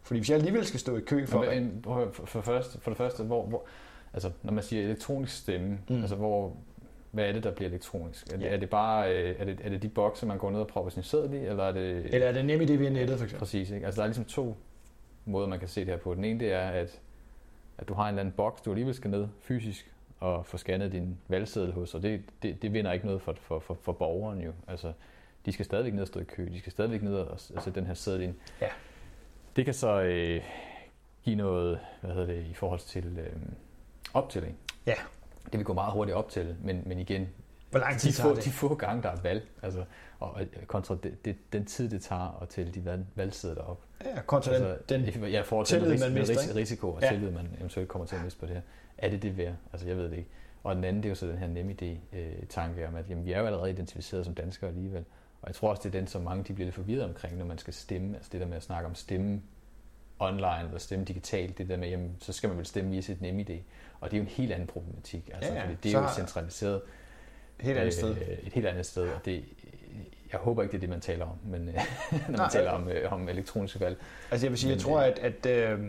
Fordi 0.04 0.20
hvis 0.20 0.30
jeg 0.30 0.38
alligevel 0.38 0.66
skal 0.66 0.80
stå 0.80 0.98
i 0.98 1.02
kø 1.02 1.26
for... 1.26 1.40
Men, 1.40 1.82
for, 1.84 2.12
for, 2.26 2.42
første, 2.42 2.82
for 2.82 2.92
det 2.92 2.98
første, 2.98 3.24
hvor, 3.24 3.46
hvor, 3.46 3.64
altså, 4.14 4.32
når 4.44 4.54
man 4.54 4.64
siger 4.64 4.84
elektronisk 4.84 5.38
stemme, 5.38 5.80
mm. 5.90 6.02
altså 6.02 6.16
hvor, 6.16 6.56
hvad 7.12 7.26
er 7.26 7.32
det, 7.32 7.44
der 7.44 7.52
bliver 7.52 7.70
elektronisk? 7.70 8.34
Er, 8.34 8.38
ja. 8.38 8.46
det, 8.46 8.54
er 8.54 8.58
det 8.58 8.70
bare 8.70 9.16
øh, 9.16 9.36
er 9.40 9.46
det, 9.46 9.60
er 9.64 9.70
det 9.70 9.82
de 9.82 9.90
bokse, 9.90 10.26
man 10.26 10.38
går 10.38 10.52
ned 10.52 10.60
og 10.60 10.68
propper 10.68 10.92
sin 10.92 11.04
sædel 11.04 11.34
i? 11.34 11.38
Eller 11.38 11.64
er 11.64 11.72
det, 11.72 12.14
eller 12.14 12.28
er 12.28 12.32
det 12.32 12.46
nemt 12.46 12.62
i 12.62 12.66
det 12.66 12.80
via 12.80 12.90
nettet, 12.90 13.18
for 13.18 13.24
eksempel? 13.24 13.40
Præcis. 13.40 13.72
Ikke? 13.72 13.86
Altså, 13.86 14.02
der 14.02 14.04
er 14.04 14.08
ligesom 14.08 14.26
to 14.26 14.58
måder, 15.26 15.48
man 15.48 15.60
kan 15.60 15.68
se 15.68 15.82
det 15.82 15.90
her 15.90 15.98
på. 15.98 16.14
Den 16.14 16.26
ene, 16.26 16.40
det 16.40 16.52
er, 16.54 16.70
at, 16.70 17.02
at 17.78 17.88
du 17.88 17.94
har 17.94 18.04
en 18.04 18.10
eller 18.10 18.20
anden 18.20 18.34
boks, 18.38 18.62
du 18.62 18.72
alligevel 18.72 18.96
skal 18.96 19.12
ned 19.12 19.28
fysisk 19.40 19.92
og 20.20 20.46
få 20.46 20.58
scannet 20.58 20.92
din 20.92 21.18
valgseddel 21.28 21.72
hos, 21.72 21.96
og 21.96 22.04
det, 22.04 22.22
det, 22.44 22.62
det 22.62 22.74
vinder 22.74 22.92
ikke 22.92 23.06
noget 23.06 23.22
for, 23.22 23.36
for, 23.42 23.60
for, 23.60 23.78
for 23.82 23.92
borgeren 23.92 24.42
jo. 24.42 24.52
Altså, 24.68 24.94
de 25.46 25.52
skal 25.52 25.66
stadigvæk 25.66 25.94
ned 25.94 26.02
og 26.02 26.08
stå 26.08 26.20
i 26.20 26.24
kø, 26.24 26.48
de 26.48 26.60
skal 26.60 26.72
stadigvæk 26.72 27.02
ned 27.02 27.16
og, 27.16 27.32
og 27.32 27.40
sætte 27.64 27.80
den 27.80 27.86
her 27.88 27.94
seddel 27.94 28.22
ind. 28.22 28.36
Ja. 28.62 28.68
Det 29.56 29.66
kan 29.66 29.74
så 29.74 30.02
øh, 30.02 30.42
give 31.24 31.36
noget, 31.36 31.80
hvad 32.02 32.12
hedder 32.12 32.28
det, 32.28 32.46
i 32.46 32.54
forhold 32.54 32.80
til 32.80 33.18
øh, 33.20 33.42
optælling. 34.14 34.58
Ja 34.86 34.96
det 35.46 35.54
vil 35.54 35.64
gå 35.64 35.74
meget 35.74 35.94
hurtigt 35.94 36.16
op 36.16 36.30
til, 36.30 36.56
men, 36.64 36.84
men 36.86 37.00
igen, 37.00 37.28
hvor 37.70 37.80
lang 37.80 37.98
tid 37.98 38.12
de, 38.12 38.22
få, 38.22 38.36
det? 38.36 38.46
de 38.46 38.50
få 38.50 38.76
gange, 38.76 39.04
der 39.04 39.10
er 39.10 39.22
valg, 39.22 39.48
altså, 39.62 39.84
og 40.20 40.42
kontra 40.68 40.98
det, 41.04 41.26
det, 41.26 41.36
den 41.54 41.66
tid, 41.66 41.90
det 41.90 42.02
tager 42.02 42.42
at 42.42 42.50
tælle 42.50 42.72
de 42.72 42.86
valg, 42.86 43.06
valgsider 43.16 43.62
op. 43.62 43.84
Ja, 44.06 44.22
kontra 44.22 44.52
altså, 44.52 44.78
den, 44.90 45.06
den 45.06 45.24
ja, 45.24 45.42
for 45.42 45.64
tillid, 45.64 46.00
man 46.00 46.14
mister, 46.14 46.36
ris- 46.36 46.56
risiko 46.56 46.92
og 46.92 47.02
ja. 47.02 47.10
tillid, 47.10 47.32
man 47.32 47.48
eventuelt 47.58 47.90
kommer 47.90 48.06
til 48.06 48.16
at 48.16 48.24
miste 48.24 48.40
på 48.40 48.46
det 48.46 48.56
her. 48.56 48.62
Er 48.98 49.10
det 49.10 49.22
det 49.22 49.38
værd? 49.38 49.54
Altså, 49.74 49.88
jeg 49.88 49.98
ved 49.98 50.10
det 50.10 50.18
ikke. 50.18 50.30
Og 50.64 50.76
den 50.76 50.84
anden, 50.84 51.04
det 51.04 51.08
er 51.08 51.12
jo 51.12 51.16
så 51.16 51.28
den 51.28 51.38
her 51.38 51.48
nemme 51.48 51.76
idé-tanke 51.82 52.88
om, 52.88 52.96
at 52.96 53.10
jamen, 53.10 53.26
vi 53.26 53.32
er 53.32 53.40
jo 53.40 53.46
allerede 53.46 53.70
identificeret 53.70 54.26
som 54.26 54.36
danskere 54.36 54.70
alligevel. 54.70 55.06
Og 55.42 55.48
jeg 55.48 55.56
tror 55.56 55.70
også, 55.70 55.82
det 55.84 55.96
er 55.96 56.00
den, 56.00 56.08
som 56.08 56.22
mange 56.22 56.44
de 56.44 56.54
bliver 56.54 56.66
lidt 56.66 56.76
forvirret 56.76 57.04
omkring, 57.04 57.38
når 57.38 57.46
man 57.46 57.58
skal 57.58 57.74
stemme. 57.74 58.16
Altså 58.16 58.30
det 58.32 58.42
der 58.42 58.48
med 58.48 58.58
at 58.58 58.64
snakke 58.64 58.88
om 58.90 58.96
stemme 58.96 59.42
online 60.22 60.66
eller 60.66 60.80
stemme 60.80 61.06
digitalt, 61.06 61.58
det 61.58 61.70
der 61.70 61.78
med, 61.78 61.90
jamen, 61.90 62.16
så 62.20 62.34
skal 62.34 62.50
man 62.50 62.58
vel 62.58 62.66
stemme 62.66 62.92
via 62.92 63.02
sit 63.02 63.22
nemme 63.22 63.42
idé. 63.42 63.56
Og 64.00 64.12
det 64.12 64.18
er 64.18 64.22
jo 64.22 64.24
en 64.24 64.30
helt 64.30 64.52
anden 64.52 64.68
problematik. 64.68 65.30
Altså, 65.34 65.54
ja, 65.54 65.60
ja. 65.60 65.68
Det 65.84 65.94
er 65.94 65.94
så 65.94 66.02
jo 66.02 66.14
centraliseret 66.16 66.82
helt 67.60 67.78
andet 67.78 67.94
sted. 67.94 68.10
Øh, 68.10 68.28
et 68.28 68.54
helt 68.54 68.68
andet 68.68 68.86
sted. 68.86 69.04
Og 69.04 69.26
det, 69.26 69.44
jeg 70.32 70.40
håber 70.40 70.64
ikke, 70.64 70.72
det 70.72 70.78
er 70.78 70.80
det, 70.80 70.90
man 70.90 71.02
taler 71.02 71.26
om, 71.26 71.38
men 71.44 71.70
øh, 71.70 71.74
når 72.12 72.20
man 72.28 72.40
Nej, 72.40 72.50
taler 72.50 72.72
om, 72.72 72.90
øh, 72.90 73.14
om 73.14 73.30
elektroniske 73.30 73.80
valg. 73.80 73.98
Altså 74.32 74.46
jeg 74.46 74.52
vil 74.52 74.60
sige, 74.60 74.70
men, 74.70 74.78
jeg 74.78 74.84
tror, 74.84 75.00
at, 75.00 75.20
at 75.20 75.46
øh, 75.46 75.80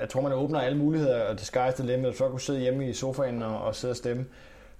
jeg 0.00 0.08
tror, 0.08 0.20
man 0.20 0.32
åbner 0.32 0.60
alle 0.60 0.78
muligheder, 0.78 1.24
og 1.24 1.34
det 1.34 1.56
sky's 1.56 1.70
the 1.70 1.86
limit, 1.86 2.16
så 2.16 2.28
du 2.28 2.38
sidde 2.38 2.60
hjemme 2.60 2.88
i 2.88 2.92
sofaen 2.92 3.42
og, 3.42 3.62
og 3.62 3.74
sidde 3.74 3.92
og 3.92 3.96
stemme, 3.96 4.26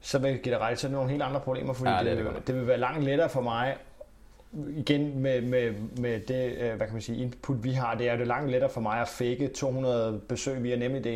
så 0.00 0.18
vil 0.18 0.38
give 0.38 0.54
dig 0.54 0.60
ret 0.60 0.78
til 0.78 0.90
nogle 0.90 1.10
helt 1.10 1.22
andre 1.22 1.40
problemer, 1.40 1.72
fordi 1.72 1.90
ja, 1.90 2.04
det, 2.04 2.16
det, 2.16 2.26
det, 2.26 2.46
det 2.46 2.54
vil 2.54 2.66
være 2.66 2.78
langt 2.78 3.04
lettere 3.04 3.28
for 3.28 3.40
mig 3.40 3.76
igen 4.76 5.18
med, 5.18 5.40
med, 5.40 5.72
med 6.00 6.20
det, 6.20 6.56
øh, 6.58 6.76
hvad 6.76 6.86
kan 6.86 6.92
man 6.92 7.02
sige, 7.02 7.22
input 7.22 7.64
vi 7.64 7.72
har, 7.72 7.94
det 7.94 8.08
er 8.08 8.16
det 8.16 8.26
langt 8.26 8.50
lettere 8.50 8.70
for 8.70 8.80
mig 8.80 9.00
at 9.00 9.08
fake 9.08 9.48
200 9.48 10.20
besøg 10.28 10.62
via 10.62 10.76
NemID, 10.76 11.06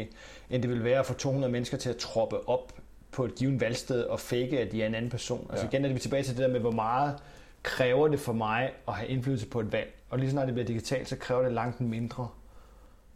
end 0.50 0.62
det 0.62 0.70
vil 0.70 0.84
være 0.84 0.98
at 0.98 1.06
få 1.06 1.14
200 1.14 1.52
mennesker 1.52 1.76
til 1.76 1.90
at 1.90 1.96
troppe 1.96 2.48
op 2.48 2.72
på 3.12 3.24
et 3.24 3.34
givet 3.34 3.60
valgsted 3.60 4.02
og 4.02 4.20
fake, 4.20 4.60
at 4.60 4.72
de 4.72 4.82
er 4.82 4.86
en 4.86 4.94
anden 4.94 5.10
person. 5.10 5.46
Altså 5.50 5.64
ja. 5.64 5.70
igen 5.70 5.84
er 5.84 5.88
det 5.88 5.94
vi 5.94 6.00
tilbage 6.00 6.22
til 6.22 6.36
det 6.36 6.42
der 6.42 6.52
med, 6.52 6.60
hvor 6.60 6.70
meget 6.70 7.16
kræver 7.62 8.08
det 8.08 8.20
for 8.20 8.32
mig 8.32 8.72
at 8.88 8.94
have 8.94 9.08
indflydelse 9.08 9.46
på 9.46 9.60
et 9.60 9.72
valg. 9.72 9.94
Og 10.10 10.18
lige 10.18 10.30
snart 10.30 10.46
det 10.46 10.54
bliver 10.54 10.66
digitalt, 10.66 11.08
så 11.08 11.16
kræver 11.16 11.42
det 11.42 11.52
langt 11.52 11.80
mindre 11.80 12.28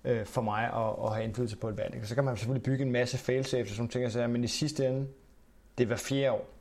øh, 0.04 0.26
for 0.26 0.42
mig 0.42 0.64
at, 0.64 1.06
at 1.06 1.14
have 1.14 1.24
indflydelse 1.24 1.56
på 1.56 1.68
et 1.68 1.76
valg. 1.76 2.00
Så 2.04 2.14
kan 2.14 2.24
man 2.24 2.36
selvfølgelig 2.36 2.62
bygge 2.62 2.84
en 2.84 2.92
masse 2.92 3.18
failsafes 3.18 3.70
og 3.70 3.76
sådan 3.76 3.88
ting, 3.88 4.12
så, 4.12 4.26
men 4.26 4.44
i 4.44 4.46
sidste 4.46 4.86
ende, 4.86 5.06
det 5.78 5.84
er 5.84 5.86
hver 5.86 5.96
fjerde 5.96 6.32
år 6.32 6.51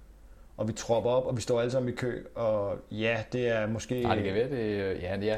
og 0.61 0.67
vi 0.67 0.73
tropper 0.73 1.09
op, 1.09 1.25
og 1.25 1.37
vi 1.37 1.41
står 1.41 1.59
alle 1.59 1.71
sammen 1.71 1.93
i 1.93 1.95
kø, 1.95 2.25
og 2.35 2.77
ja, 2.91 3.23
det 3.33 3.47
er 3.47 3.67
måske... 3.67 4.03
Nej, 4.03 4.15
det 4.15 4.23
kan 4.23 4.33
være, 4.33 4.49
det, 4.49 5.01
ja, 5.01 5.19
ja. 5.19 5.37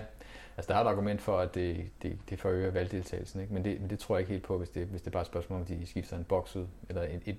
Altså, 0.57 0.73
der 0.73 0.79
er 0.79 0.83
et 0.83 0.87
argument 0.87 1.21
for, 1.21 1.37
at 1.37 1.55
det, 1.55 1.77
det, 2.01 2.17
det 2.29 2.39
forøger 2.39 2.71
valgdeltagelsen, 2.71 3.41
ikke? 3.41 3.53
Men, 3.53 3.65
det, 3.65 3.81
men 3.81 3.89
det 3.89 3.99
tror 3.99 4.15
jeg 4.15 4.19
ikke 4.19 4.31
helt 4.31 4.43
på, 4.43 4.57
hvis 4.57 4.69
det, 4.69 4.85
hvis 4.85 5.01
det 5.01 5.07
er 5.07 5.11
bare 5.11 5.21
et 5.21 5.27
spørgsmål 5.27 5.59
om, 5.59 5.65
de 5.65 5.87
skifter 5.87 6.17
en 6.17 6.23
boks 6.23 6.55
ud, 6.55 6.65
eller 6.89 7.03
en, 7.03 7.21
et, 7.25 7.37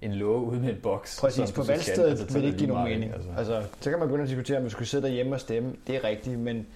en 0.00 0.14
låge 0.14 0.42
ud 0.42 0.56
med 0.56 0.70
en 0.70 0.80
boks. 0.82 1.20
Præcis, 1.20 1.52
på 1.52 1.62
valgstedet 1.62 2.10
altså, 2.10 2.32
vil 2.32 2.42
det 2.42 2.46
ikke 2.46 2.58
give 2.58 2.68
nogen 2.68 2.84
mening. 2.84 3.12
Altså. 3.12 3.28
altså, 3.36 3.62
så 3.80 3.90
kan 3.90 3.98
man 3.98 4.08
begynde 4.08 4.22
at 4.22 4.28
diskutere, 4.28 4.58
om 4.58 4.64
vi 4.64 4.70
skulle 4.70 4.88
sidde 4.88 5.02
derhjemme 5.02 5.34
og 5.34 5.40
stemme. 5.40 5.76
Det 5.86 5.96
er 5.96 6.04
rigtigt, 6.04 6.38
men 6.38 6.66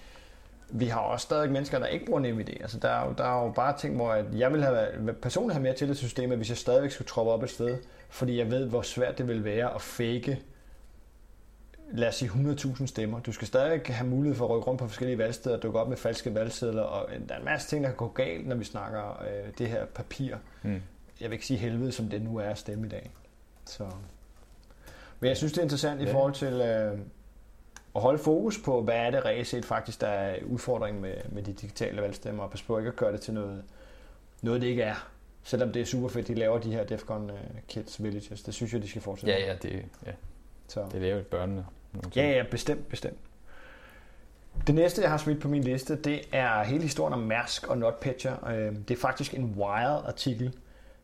vi 0.69 0.85
har 0.85 0.99
også 0.99 1.23
stadig 1.23 1.51
mennesker, 1.51 1.79
der 1.79 1.85
ikke 1.85 2.05
bruger 2.05 2.19
NemID. 2.19 2.49
Altså, 2.61 2.79
der, 2.79 2.89
er 2.89 3.07
jo, 3.07 3.13
der 3.17 3.23
er 3.23 3.43
jo 3.43 3.51
bare 3.51 3.77
ting, 3.77 3.95
hvor 3.95 4.13
jeg 4.35 4.53
vil 4.53 4.63
have, 4.63 5.13
personligt 5.21 5.53
have 5.53 5.63
mere 5.63 5.73
til 5.73 5.87
det 5.87 5.97
system, 5.97 6.29
hvis 6.29 6.49
jeg 6.49 6.57
stadigvæk 6.57 6.91
skulle 6.91 7.07
troppe 7.07 7.31
op 7.31 7.43
et 7.43 7.49
sted, 7.49 7.77
fordi 8.09 8.37
jeg 8.37 8.51
ved, 8.51 8.65
hvor 8.65 8.81
svært 8.81 9.17
det 9.17 9.27
vil 9.27 9.43
være 9.43 9.75
at 9.75 9.81
fake 9.81 10.39
lad 11.91 12.07
os 12.07 12.15
sige 12.15 12.31
100.000 12.31 12.85
stemmer. 12.85 13.19
Du 13.19 13.31
skal 13.31 13.47
stadig 13.47 13.81
have 13.85 14.09
mulighed 14.09 14.37
for 14.37 14.45
at 14.45 14.51
rykke 14.51 14.67
rundt 14.67 14.79
på 14.79 14.87
forskellige 14.87 15.17
valgsteder, 15.17 15.57
dukke 15.57 15.79
op 15.79 15.89
med 15.89 15.97
falske 15.97 16.35
valgsedler, 16.35 16.81
og 16.81 17.09
der 17.27 17.35
er 17.35 17.39
en 17.39 17.45
masse 17.45 17.67
ting, 17.67 17.83
der 17.83 17.89
kan 17.89 17.97
gå 17.97 18.07
galt, 18.07 18.47
når 18.47 18.55
vi 18.55 18.63
snakker 18.63 19.23
øh, 19.23 19.51
det 19.57 19.67
her 19.67 19.85
papir. 19.85 20.35
Mm. 20.63 20.81
Jeg 21.21 21.29
vil 21.29 21.33
ikke 21.33 21.45
sige 21.45 21.57
helvede, 21.57 21.91
som 21.91 22.09
det 22.09 22.21
nu 22.21 22.37
er 22.37 22.49
at 22.49 22.57
stemme 22.57 22.85
i 22.85 22.89
dag. 22.89 23.11
Så. 23.65 23.83
Men 25.19 25.27
jeg 25.27 25.37
synes, 25.37 25.53
det 25.53 25.59
er 25.59 25.63
interessant 25.63 26.01
ja. 26.01 26.07
i 26.07 26.11
forhold 26.11 26.33
til 26.33 26.53
øh, 26.53 26.99
at 27.95 28.01
holde 28.01 28.19
fokus 28.19 28.57
på, 28.65 28.81
hvad 28.81 28.95
er 28.95 29.11
det 29.11 29.25
reelt 29.25 29.47
set 29.47 29.65
faktisk, 29.65 30.01
der 30.01 30.07
er 30.07 30.43
udfordringen 30.45 31.01
med, 31.01 31.13
med 31.29 31.43
de 31.43 31.53
digitale 31.53 32.01
valgstemmer, 32.01 32.43
og 32.43 32.51
pas 32.51 32.61
på 32.61 32.77
ikke 32.77 32.87
at 32.87 32.95
gøre 32.95 33.11
det 33.11 33.21
til 33.21 33.33
noget, 33.33 33.63
noget 34.41 34.61
det 34.61 34.67
ikke 34.67 34.83
er. 34.83 35.09
Selvom 35.43 35.71
det 35.71 35.81
er 35.81 35.85
super 35.85 36.07
fedt, 36.07 36.27
de 36.27 36.33
laver 36.33 36.59
de 36.59 36.71
her 36.71 36.83
DEFCON 36.83 37.29
uh, 37.29 37.37
Kids 37.67 38.03
Villages. 38.03 38.41
Det 38.41 38.53
synes 38.53 38.73
jeg, 38.73 38.81
de 38.81 38.89
skal 38.89 39.01
fortsætte. 39.01 39.39
Ja, 39.39 39.45
ja, 39.45 39.55
det, 39.55 39.85
ja 40.05 40.11
Så. 40.67 40.85
Det 40.91 41.01
laver 41.01 41.23
børnene. 41.23 41.65
Ja, 42.15 42.29
ja, 42.29 42.43
bestemt, 42.51 42.89
bestemt. 42.89 43.17
Det 44.67 44.75
næste, 44.75 45.01
jeg 45.01 45.09
har 45.09 45.17
smidt 45.17 45.41
på 45.41 45.47
min 45.47 45.63
liste, 45.63 45.95
det 45.95 46.21
er 46.31 46.63
hele 46.63 46.81
historien 46.81 47.13
om 47.13 47.19
Mærsk 47.19 47.67
og 47.67 47.77
NotPetya. 47.77 48.53
Øhm, 48.53 48.83
det 48.83 48.97
er 48.97 49.01
faktisk 49.01 49.33
en 49.33 49.55
Wired-artikel, 49.57 50.53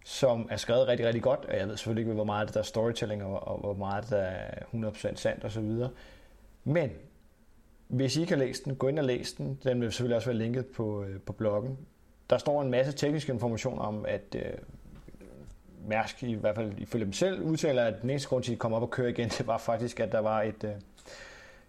som 0.06 0.48
er 0.52 0.58
skrevet 0.58 0.88
rigtig, 0.88 1.08
rigtig 1.08 1.24
godt. 1.24 1.46
Jeg 1.52 1.68
ved 1.68 1.78
selvfølgelig 1.78 2.02
ikke, 2.02 2.14
hvor 2.14 2.24
meget 2.24 2.48
det 2.48 2.54
der 2.54 2.60
er 2.60 2.64
storytelling, 2.64 3.24
og 3.24 3.60
hvor 3.60 3.74
meget 3.74 4.10
det 4.10 4.20
er 4.20 4.90
100% 4.92 5.16
sandt 5.16 5.46
osv. 5.46 5.84
Men 6.64 6.90
hvis 7.88 8.18
I 8.18 8.22
ikke 8.22 8.34
har 8.34 8.40
læst 8.40 8.66
den, 8.66 8.76
gå 8.76 8.88
ind 8.88 9.00
og 9.00 9.06
læs 9.06 9.34
den. 9.34 9.60
Den 9.64 9.82
vil 9.82 9.92
selvfølgelig 9.92 10.16
også 10.16 10.30
være 10.30 10.38
linket 10.38 10.66
på, 10.66 11.04
øh, 11.04 11.20
på 11.20 11.34
bloggen. 11.34 11.78
Der 12.30 12.38
står 12.38 12.62
en 12.62 12.72
masse 12.72 12.92
tekniske 12.92 13.34
information 13.34 13.80
om, 13.80 14.06
at 14.08 14.36
øh, 14.36 14.42
Mærsk, 15.88 16.24
i 16.24 16.34
hvert 16.34 16.56
fald 16.56 16.72
ifølge 16.78 17.06
dem 17.06 17.14
selv, 17.14 17.42
udtaler, 17.42 17.84
at 17.84 18.02
den 18.02 18.10
eneste 18.10 18.30
grund 18.30 18.44
til, 18.44 18.52
at 18.52 18.56
de 18.56 18.60
kom 18.60 18.74
op 18.74 18.82
og 18.82 18.90
køre 18.90 19.10
igen, 19.10 19.30
det 19.38 19.48
var 19.48 19.58
faktisk, 19.58 20.00
at 20.00 20.12
der 20.12 20.20
var 20.20 20.42
et, 20.42 20.64
øh, 20.64 20.72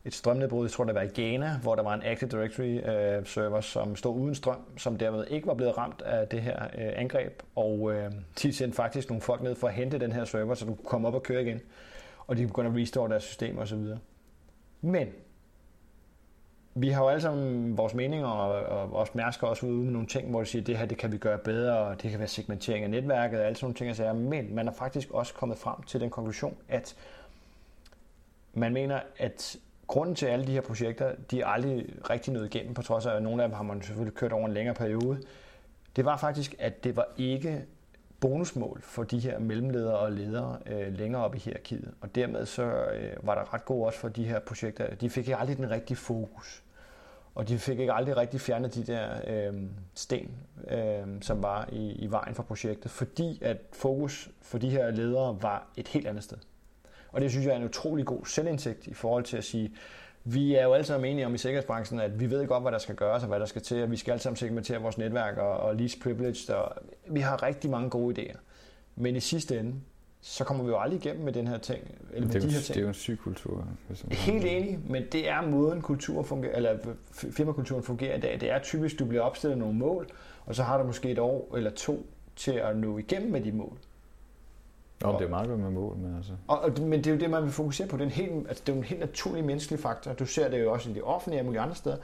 et 0.04 0.14
strømnedbrud, 0.14 0.66
jeg 0.66 0.72
tror 0.72 0.84
det 0.84 0.94
var 0.94 1.02
i 1.02 1.06
Ghana, 1.14 1.58
hvor 1.62 1.74
der 1.74 1.82
var 1.82 1.94
en 1.94 2.02
Active 2.04 2.30
Directory 2.30 2.88
øh, 2.88 3.26
server, 3.26 3.60
som 3.60 3.96
stod 3.96 4.20
uden 4.20 4.34
strøm, 4.34 4.78
som 4.78 4.98
dermed 4.98 5.26
ikke 5.30 5.46
var 5.46 5.54
blevet 5.54 5.78
ramt 5.78 6.02
af 6.02 6.28
det 6.28 6.42
her 6.42 6.64
øh, 6.64 6.92
angreb. 6.96 7.42
Og 7.56 7.92
øh, 7.92 8.12
de 8.42 8.52
sendte 8.52 8.76
faktisk 8.76 9.08
nogle 9.08 9.22
folk 9.22 9.42
ned 9.42 9.54
for 9.54 9.68
at 9.68 9.74
hente 9.74 9.98
den 9.98 10.12
her 10.12 10.24
server, 10.24 10.54
så 10.54 10.64
du 10.64 10.74
kunne 10.74 10.88
komme 10.88 11.08
op 11.08 11.14
og 11.14 11.22
køre 11.22 11.42
igen. 11.42 11.60
Og 12.26 12.36
de 12.36 12.48
kunne 12.48 12.68
at 12.68 12.76
restore 12.76 13.08
deres 13.08 13.22
system 13.22 13.58
osv. 13.58 13.78
Men 14.84 15.08
vi 16.74 16.88
har 16.88 17.02
jo 17.02 17.08
alle 17.08 17.20
sammen 17.20 17.78
vores 17.78 17.94
meninger, 17.94 18.26
og, 18.28 18.78
og 18.78 18.92
også 18.92 19.12
Mærsk 19.14 19.42
også 19.42 19.66
ude 19.66 19.84
med 19.84 19.92
nogle 19.92 20.08
ting, 20.08 20.30
hvor 20.30 20.40
de 20.40 20.46
siger, 20.46 20.62
at 20.62 20.66
det 20.66 20.78
her 20.78 20.86
det 20.86 20.98
kan 20.98 21.12
vi 21.12 21.18
gøre 21.18 21.38
bedre, 21.38 21.78
og 21.78 22.02
det 22.02 22.10
kan 22.10 22.18
være 22.18 22.28
segmentering 22.28 22.84
af 22.84 22.90
netværket 22.90 23.40
og 23.40 23.46
alle 23.46 23.56
sådan 23.56 23.64
nogle 23.64 23.74
ting. 23.74 23.96
sager. 23.96 24.12
men 24.12 24.54
man 24.54 24.68
er 24.68 24.72
faktisk 24.72 25.10
også 25.10 25.34
kommet 25.34 25.58
frem 25.58 25.82
til 25.82 26.00
den 26.00 26.10
konklusion, 26.10 26.56
at 26.68 26.96
man 28.54 28.72
mener, 28.72 29.00
at 29.18 29.56
grunden 29.86 30.14
til 30.14 30.26
alle 30.26 30.46
de 30.46 30.52
her 30.52 30.60
projekter, 30.60 31.14
de 31.30 31.40
er 31.40 31.46
aldrig 31.46 31.86
rigtig 32.10 32.32
nået 32.32 32.54
igennem, 32.54 32.74
på 32.74 32.82
trods 32.82 33.06
af, 33.06 33.16
at 33.16 33.22
nogle 33.22 33.42
af 33.42 33.48
dem 33.48 33.56
har 33.56 33.62
man 33.62 33.82
selvfølgelig 33.82 34.14
kørt 34.14 34.32
over 34.32 34.46
en 34.46 34.54
længere 34.54 34.74
periode, 34.74 35.20
det 35.96 36.04
var 36.04 36.16
faktisk, 36.16 36.54
at 36.58 36.84
det 36.84 36.96
var 36.96 37.06
ikke 37.16 37.64
bonusmål 38.24 38.80
for 38.82 39.04
de 39.04 39.18
her 39.18 39.38
mellemledere 39.38 39.98
og 39.98 40.12
ledere 40.12 40.58
øh, 40.66 40.98
længere 40.98 41.24
op 41.24 41.34
i 41.34 41.38
hierarkiet. 41.38 41.94
Og 42.00 42.14
dermed 42.14 42.46
så 42.46 42.62
øh, 42.62 43.12
var 43.22 43.34
der 43.34 43.54
ret 43.54 43.64
god 43.64 43.86
også 43.86 43.98
for 43.98 44.08
de 44.08 44.24
her 44.24 44.38
projekter. 44.38 44.94
De 44.94 45.10
fik 45.10 45.24
ikke 45.28 45.36
aldrig 45.36 45.56
den 45.56 45.70
rigtige 45.70 45.96
fokus. 45.96 46.62
Og 47.34 47.48
de 47.48 47.58
fik 47.58 47.78
ikke 47.78 47.92
aldrig 47.92 48.16
rigtig 48.16 48.40
fjernet 48.40 48.74
de 48.74 48.84
der 48.84 49.08
øh, 49.26 49.62
sten, 49.94 50.30
øh, 50.70 51.06
som 51.20 51.42
var 51.42 51.68
i, 51.72 51.92
i 51.92 52.10
vejen 52.10 52.34
for 52.34 52.42
projektet, 52.42 52.90
fordi 52.90 53.38
at 53.42 53.56
fokus 53.72 54.30
for 54.42 54.58
de 54.58 54.70
her 54.70 54.90
ledere 54.90 55.42
var 55.42 55.66
et 55.76 55.88
helt 55.88 56.06
andet 56.06 56.24
sted. 56.24 56.38
Og 57.12 57.20
det 57.20 57.30
synes 57.30 57.46
jeg 57.46 57.52
er 57.52 57.56
en 57.56 57.64
utrolig 57.64 58.06
god 58.06 58.26
selvindsigt 58.26 58.86
i 58.86 58.94
forhold 58.94 59.24
til 59.24 59.36
at 59.36 59.44
sige, 59.44 59.72
vi 60.24 60.54
er 60.54 60.64
jo 60.64 60.72
alle 60.72 60.86
sammen 60.86 61.10
enige 61.10 61.26
om 61.26 61.34
i 61.34 61.38
sikkerhedsbranchen, 61.38 62.00
at 62.00 62.20
vi 62.20 62.30
ved 62.30 62.46
godt, 62.46 62.62
hvad 62.62 62.72
der 62.72 62.78
skal 62.78 62.94
gøres 62.94 63.22
og 63.22 63.28
hvad 63.28 63.40
der 63.40 63.46
skal 63.46 63.62
til, 63.62 63.82
og 63.82 63.90
vi 63.90 63.96
skal 63.96 64.12
alle 64.12 64.22
sammen 64.22 64.36
segmentere 64.36 64.80
vores 64.80 64.98
netværk 64.98 65.36
og, 65.36 65.56
og 65.56 65.76
least 65.76 66.00
privileged, 66.02 66.50
og 66.50 66.72
vi 67.08 67.20
har 67.20 67.42
rigtig 67.42 67.70
mange 67.70 67.90
gode 67.90 68.22
idéer. 68.22 68.38
Men 68.96 69.16
i 69.16 69.20
sidste 69.20 69.58
ende, 69.58 69.74
så 70.20 70.44
kommer 70.44 70.64
vi 70.64 70.70
jo 70.70 70.78
aldrig 70.78 71.06
igennem 71.06 71.24
med 71.24 71.32
den 71.32 71.46
her 71.46 71.58
ting. 71.58 71.82
Eller 72.12 72.26
med 72.26 72.34
det, 72.34 72.44
er 72.44 72.46
de 72.46 72.46
jo, 72.46 72.52
her 72.52 72.60
ting. 72.60 72.74
det 72.74 72.76
er 72.76 72.82
jo 72.82 72.88
en 72.88 72.94
syg 72.94 73.18
kultur. 73.18 73.68
Helt 74.10 74.44
enig, 74.44 74.78
men 74.88 75.02
det 75.12 75.28
er 75.28 75.42
måden 75.42 75.82
kultur 75.82 76.22
fungerer, 76.22 76.56
eller 76.56 76.78
firmakulturen 77.12 77.82
fungerer 77.82 78.16
i 78.16 78.20
dag. 78.20 78.40
Det 78.40 78.50
er 78.50 78.58
typisk, 78.58 78.98
du 78.98 79.04
bliver 79.04 79.22
opstillet 79.22 79.58
nogle 79.58 79.74
mål, 79.74 80.06
og 80.46 80.54
så 80.54 80.62
har 80.62 80.78
du 80.78 80.84
måske 80.84 81.10
et 81.10 81.18
år 81.18 81.56
eller 81.56 81.70
to 81.70 82.06
til 82.36 82.52
at 82.52 82.76
nå 82.76 82.98
igennem 82.98 83.32
med 83.32 83.40
de 83.40 83.52
mål. 83.52 83.78
Nå, 85.02 85.12
det 85.12 85.24
er 85.24 85.28
meget 85.28 85.48
godt 85.48 85.60
med 85.60 85.70
mål, 85.70 85.96
men 85.96 86.16
altså... 86.16 86.32
Og, 86.48 86.58
og, 86.60 86.72
men 86.80 86.98
det 86.98 87.06
er 87.06 87.10
jo 87.10 87.20
det, 87.20 87.30
man 87.30 87.42
vil 87.42 87.52
fokusere 87.52 87.88
på. 87.88 87.96
Det 87.96 88.02
er, 88.02 88.06
en 88.06 88.12
helt, 88.12 88.48
altså, 88.48 88.62
det 88.66 88.72
er 88.72 88.76
jo 88.76 88.80
en 88.80 88.86
helt 88.86 89.00
naturlig 89.00 89.44
menneskelig 89.44 89.80
faktor. 89.80 90.12
Du 90.12 90.26
ser 90.26 90.48
det 90.48 90.62
jo 90.62 90.72
også 90.72 90.90
i 90.90 90.92
det 90.92 91.02
offentlige 91.02 91.40
og 91.40 91.44
mulige 91.44 91.60
andre 91.60 91.74
steder. 91.74 91.96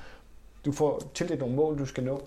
Du 0.65 0.73
får 0.73 1.03
tildelt 1.15 1.41
nogle 1.41 1.57
mål, 1.57 1.79
du 1.79 1.87
skal 1.87 2.05
nå, 2.05 2.23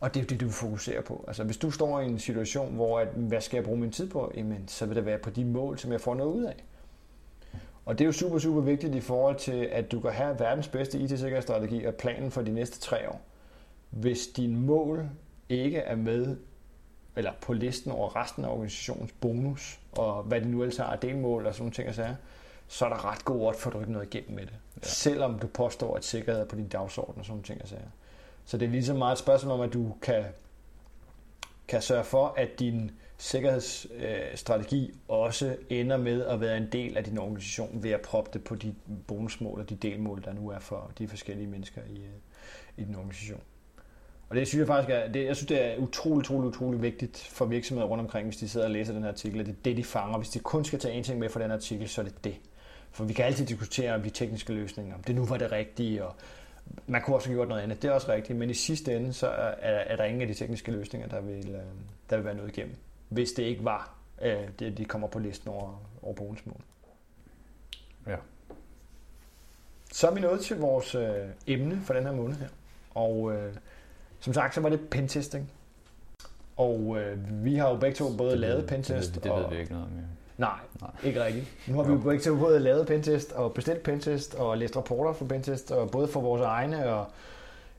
og 0.00 0.14
det 0.14 0.20
er 0.20 0.24
jo 0.24 0.26
det, 0.26 0.40
du 0.40 0.44
vil 0.44 0.54
fokusere 0.54 1.02
på. 1.02 1.24
Altså, 1.28 1.44
hvis 1.44 1.56
du 1.56 1.70
står 1.70 2.00
i 2.00 2.04
en 2.04 2.18
situation, 2.18 2.74
hvor 2.74 2.98
at, 2.98 3.08
hvad 3.08 3.40
skal 3.40 3.56
jeg 3.56 3.64
bruge 3.64 3.78
min 3.78 3.90
tid 3.90 4.10
på, 4.10 4.32
jamen, 4.36 4.68
så 4.68 4.86
vil 4.86 4.96
det 4.96 5.06
være 5.06 5.18
på 5.18 5.30
de 5.30 5.44
mål, 5.44 5.78
som 5.78 5.92
jeg 5.92 6.00
får 6.00 6.14
noget 6.14 6.32
ud 6.32 6.44
af. 6.44 6.64
Og 7.84 7.98
det 7.98 8.04
er 8.04 8.06
jo 8.06 8.12
super, 8.12 8.38
super 8.38 8.60
vigtigt 8.60 8.94
i 8.94 9.00
forhold 9.00 9.36
til, 9.36 9.68
at 9.72 9.92
du 9.92 10.00
kan 10.00 10.10
have 10.10 10.38
verdens 10.38 10.68
bedste 10.68 10.98
IT-sikkerhedsstrategi 10.98 11.84
og 11.84 11.94
planen 11.94 12.30
for 12.30 12.42
de 12.42 12.52
næste 12.52 12.80
tre 12.80 13.08
år. 13.08 13.20
Hvis 13.90 14.26
dine 14.26 14.60
mål 14.60 15.08
ikke 15.48 15.78
er 15.78 15.96
med 15.96 16.36
eller 17.16 17.32
på 17.40 17.52
listen 17.52 17.92
over 17.92 18.16
resten 18.16 18.44
af 18.44 18.48
organisationens 18.48 19.12
bonus, 19.12 19.80
og 19.92 20.22
hvad 20.22 20.40
de 20.40 20.48
nu 20.48 20.62
ellers 20.62 20.76
har 20.76 20.84
af 20.84 20.98
delmål 20.98 21.46
og 21.46 21.54
sådan 21.54 21.62
nogle 21.62 21.74
ting 21.74 21.88
og 21.88 21.94
sager, 21.94 22.14
så 22.68 22.84
er 22.84 22.88
der 22.88 23.12
ret 23.12 23.24
god 23.24 23.40
ord 23.40 23.56
for, 23.56 23.70
at 23.70 23.74
du 23.74 23.80
ikke 23.80 23.92
noget 23.92 24.14
igennem 24.14 24.36
med 24.36 24.46
det. 24.46 24.54
Ja. 24.82 24.88
Selvom 24.88 25.38
du 25.38 25.46
påstår, 25.46 25.96
at 25.96 26.04
sikkerhed 26.04 26.40
er 26.40 26.46
på 26.46 26.56
din 26.56 26.68
dagsorden 26.68 27.18
og 27.18 27.24
sådan 27.24 27.32
nogle 27.32 27.44
ting 27.44 27.62
og 27.62 27.68
sager. 27.68 27.90
Så 28.44 28.58
det 28.58 28.66
er 28.66 28.70
ligesom 28.70 28.96
meget 28.96 29.12
et 29.12 29.18
spørgsmål 29.18 29.52
om, 29.52 29.60
at 29.60 29.72
du 29.72 29.94
kan, 30.02 30.24
kan 31.68 31.82
sørge 31.82 32.04
for, 32.04 32.34
at 32.36 32.58
din 32.58 32.90
sikkerhedsstrategi 33.18 34.94
også 35.08 35.56
ender 35.70 35.96
med 35.96 36.26
at 36.26 36.40
være 36.40 36.56
en 36.56 36.68
del 36.72 36.96
af 36.96 37.04
din 37.04 37.18
organisation 37.18 37.82
ved 37.82 37.90
at 37.90 38.00
proppe 38.00 38.30
det 38.32 38.44
på 38.44 38.54
de 38.54 38.74
bonusmål 39.06 39.60
og 39.60 39.70
de 39.70 39.74
delmål, 39.74 40.24
der 40.24 40.32
nu 40.32 40.48
er 40.48 40.58
for 40.58 40.92
de 40.98 41.08
forskellige 41.08 41.46
mennesker 41.46 41.82
i, 41.90 42.00
i 42.76 42.84
din 42.84 42.94
organisation. 42.94 43.40
Og 44.28 44.36
det 44.36 44.48
synes 44.48 44.58
jeg 44.60 44.66
faktisk 44.66 44.90
er, 44.90 45.08
det, 45.12 45.24
jeg 45.24 45.36
synes, 45.36 45.48
det 45.48 45.64
er 45.64 45.76
utrolig, 45.78 46.18
utrolig, 46.18 46.48
utrolig 46.48 46.82
vigtigt 46.82 47.18
for 47.18 47.44
virksomheder 47.44 47.88
rundt 47.88 48.00
omkring, 48.02 48.26
hvis 48.26 48.36
de 48.36 48.48
sidder 48.48 48.66
og 48.66 48.72
læser 48.72 48.92
den 48.92 49.02
her 49.02 49.10
artikel, 49.10 49.40
at 49.40 49.46
det 49.46 49.52
er 49.52 49.62
det, 49.64 49.76
de 49.76 49.84
fanger. 49.84 50.18
Hvis 50.18 50.28
de 50.28 50.38
kun 50.38 50.64
skal 50.64 50.78
tage 50.78 50.94
en 50.94 51.04
ting 51.04 51.18
med 51.18 51.28
fra 51.28 51.42
den 51.42 51.50
artikel, 51.50 51.88
så 51.88 52.00
er 52.00 52.04
det 52.04 52.24
det. 52.24 52.36
For 52.90 53.04
vi 53.04 53.12
kan 53.12 53.24
altid 53.24 53.46
diskutere 53.46 53.94
om 53.94 54.02
de 54.02 54.10
tekniske 54.10 54.52
løsninger, 54.52 54.94
om 54.94 55.02
det 55.02 55.14
nu 55.14 55.24
var 55.24 55.36
det 55.36 55.52
rigtige, 55.52 56.04
og 56.04 56.14
man 56.86 57.02
kunne 57.02 57.16
også 57.16 57.28
have 57.28 57.36
gjort 57.36 57.48
noget 57.48 57.62
andet. 57.62 57.82
Det 57.82 57.88
er 57.88 57.92
også 57.92 58.12
rigtigt, 58.12 58.38
men 58.38 58.50
i 58.50 58.54
sidste 58.54 58.96
ende, 58.96 59.12
så 59.12 59.28
er, 59.28 59.54
er 59.62 59.96
der 59.96 60.04
ingen 60.04 60.22
af 60.22 60.28
de 60.28 60.34
tekniske 60.34 60.72
løsninger, 60.72 61.08
der 61.08 61.20
vil, 61.20 61.48
øh, 61.48 61.60
der 62.10 62.16
vil 62.16 62.24
være 62.24 62.34
noget 62.34 62.56
igennem. 62.56 62.76
Hvis 63.08 63.32
det 63.32 63.42
ikke 63.42 63.64
var, 63.64 63.94
øh, 64.22 64.48
det, 64.58 64.78
de 64.78 64.84
kommer 64.84 65.08
på 65.08 65.18
listen 65.18 65.50
over, 65.50 65.82
over 66.02 66.14
bonusmål. 66.14 66.60
Ja. 68.06 68.16
Så 69.92 70.08
er 70.08 70.14
vi 70.14 70.20
nået 70.20 70.40
til 70.40 70.56
vores 70.56 70.94
øh, 70.94 71.28
emne 71.46 71.80
for 71.84 71.94
den 71.94 72.02
her 72.04 72.12
måned 72.12 72.36
her. 72.36 72.48
Og 72.94 73.32
øh, 73.32 73.54
som 74.20 74.32
sagt, 74.34 74.54
så 74.54 74.60
var 74.60 74.68
det 74.68 74.80
pentesting. 74.90 75.50
Og 76.56 76.96
øh, 76.98 77.44
vi 77.44 77.54
har 77.54 77.68
jo 77.68 77.76
begge 77.76 77.96
to 77.96 78.16
både 78.16 78.30
det 78.30 78.38
lavet 78.38 78.66
pentest 78.66 79.14
det, 79.14 79.24
det, 79.24 79.32
det 79.32 79.32
ved 79.32 79.48
vi 79.50 79.58
ikke 79.58 79.72
noget 79.72 79.86
om. 79.86 79.92
Ja. 79.96 80.02
Nej, 80.38 80.58
Nej, 80.80 80.90
ikke 81.04 81.24
rigtigt. 81.24 81.46
Nu 81.66 81.76
har 81.76 81.82
vi 81.82 81.92
jo 81.92 81.98
begge 81.98 82.22
to 82.22 82.36
både 82.36 82.58
lavet 82.58 82.86
pentest 82.86 83.32
og 83.32 83.54
bestilt 83.54 83.82
pentest 83.82 84.34
og 84.34 84.58
læst 84.58 84.76
rapporter 84.76 85.12
for 85.12 85.24
pentest, 85.24 85.70
og 85.70 85.90
både 85.90 86.08
for 86.08 86.20
vores 86.20 86.42
egne 86.42 86.88
og 86.92 87.06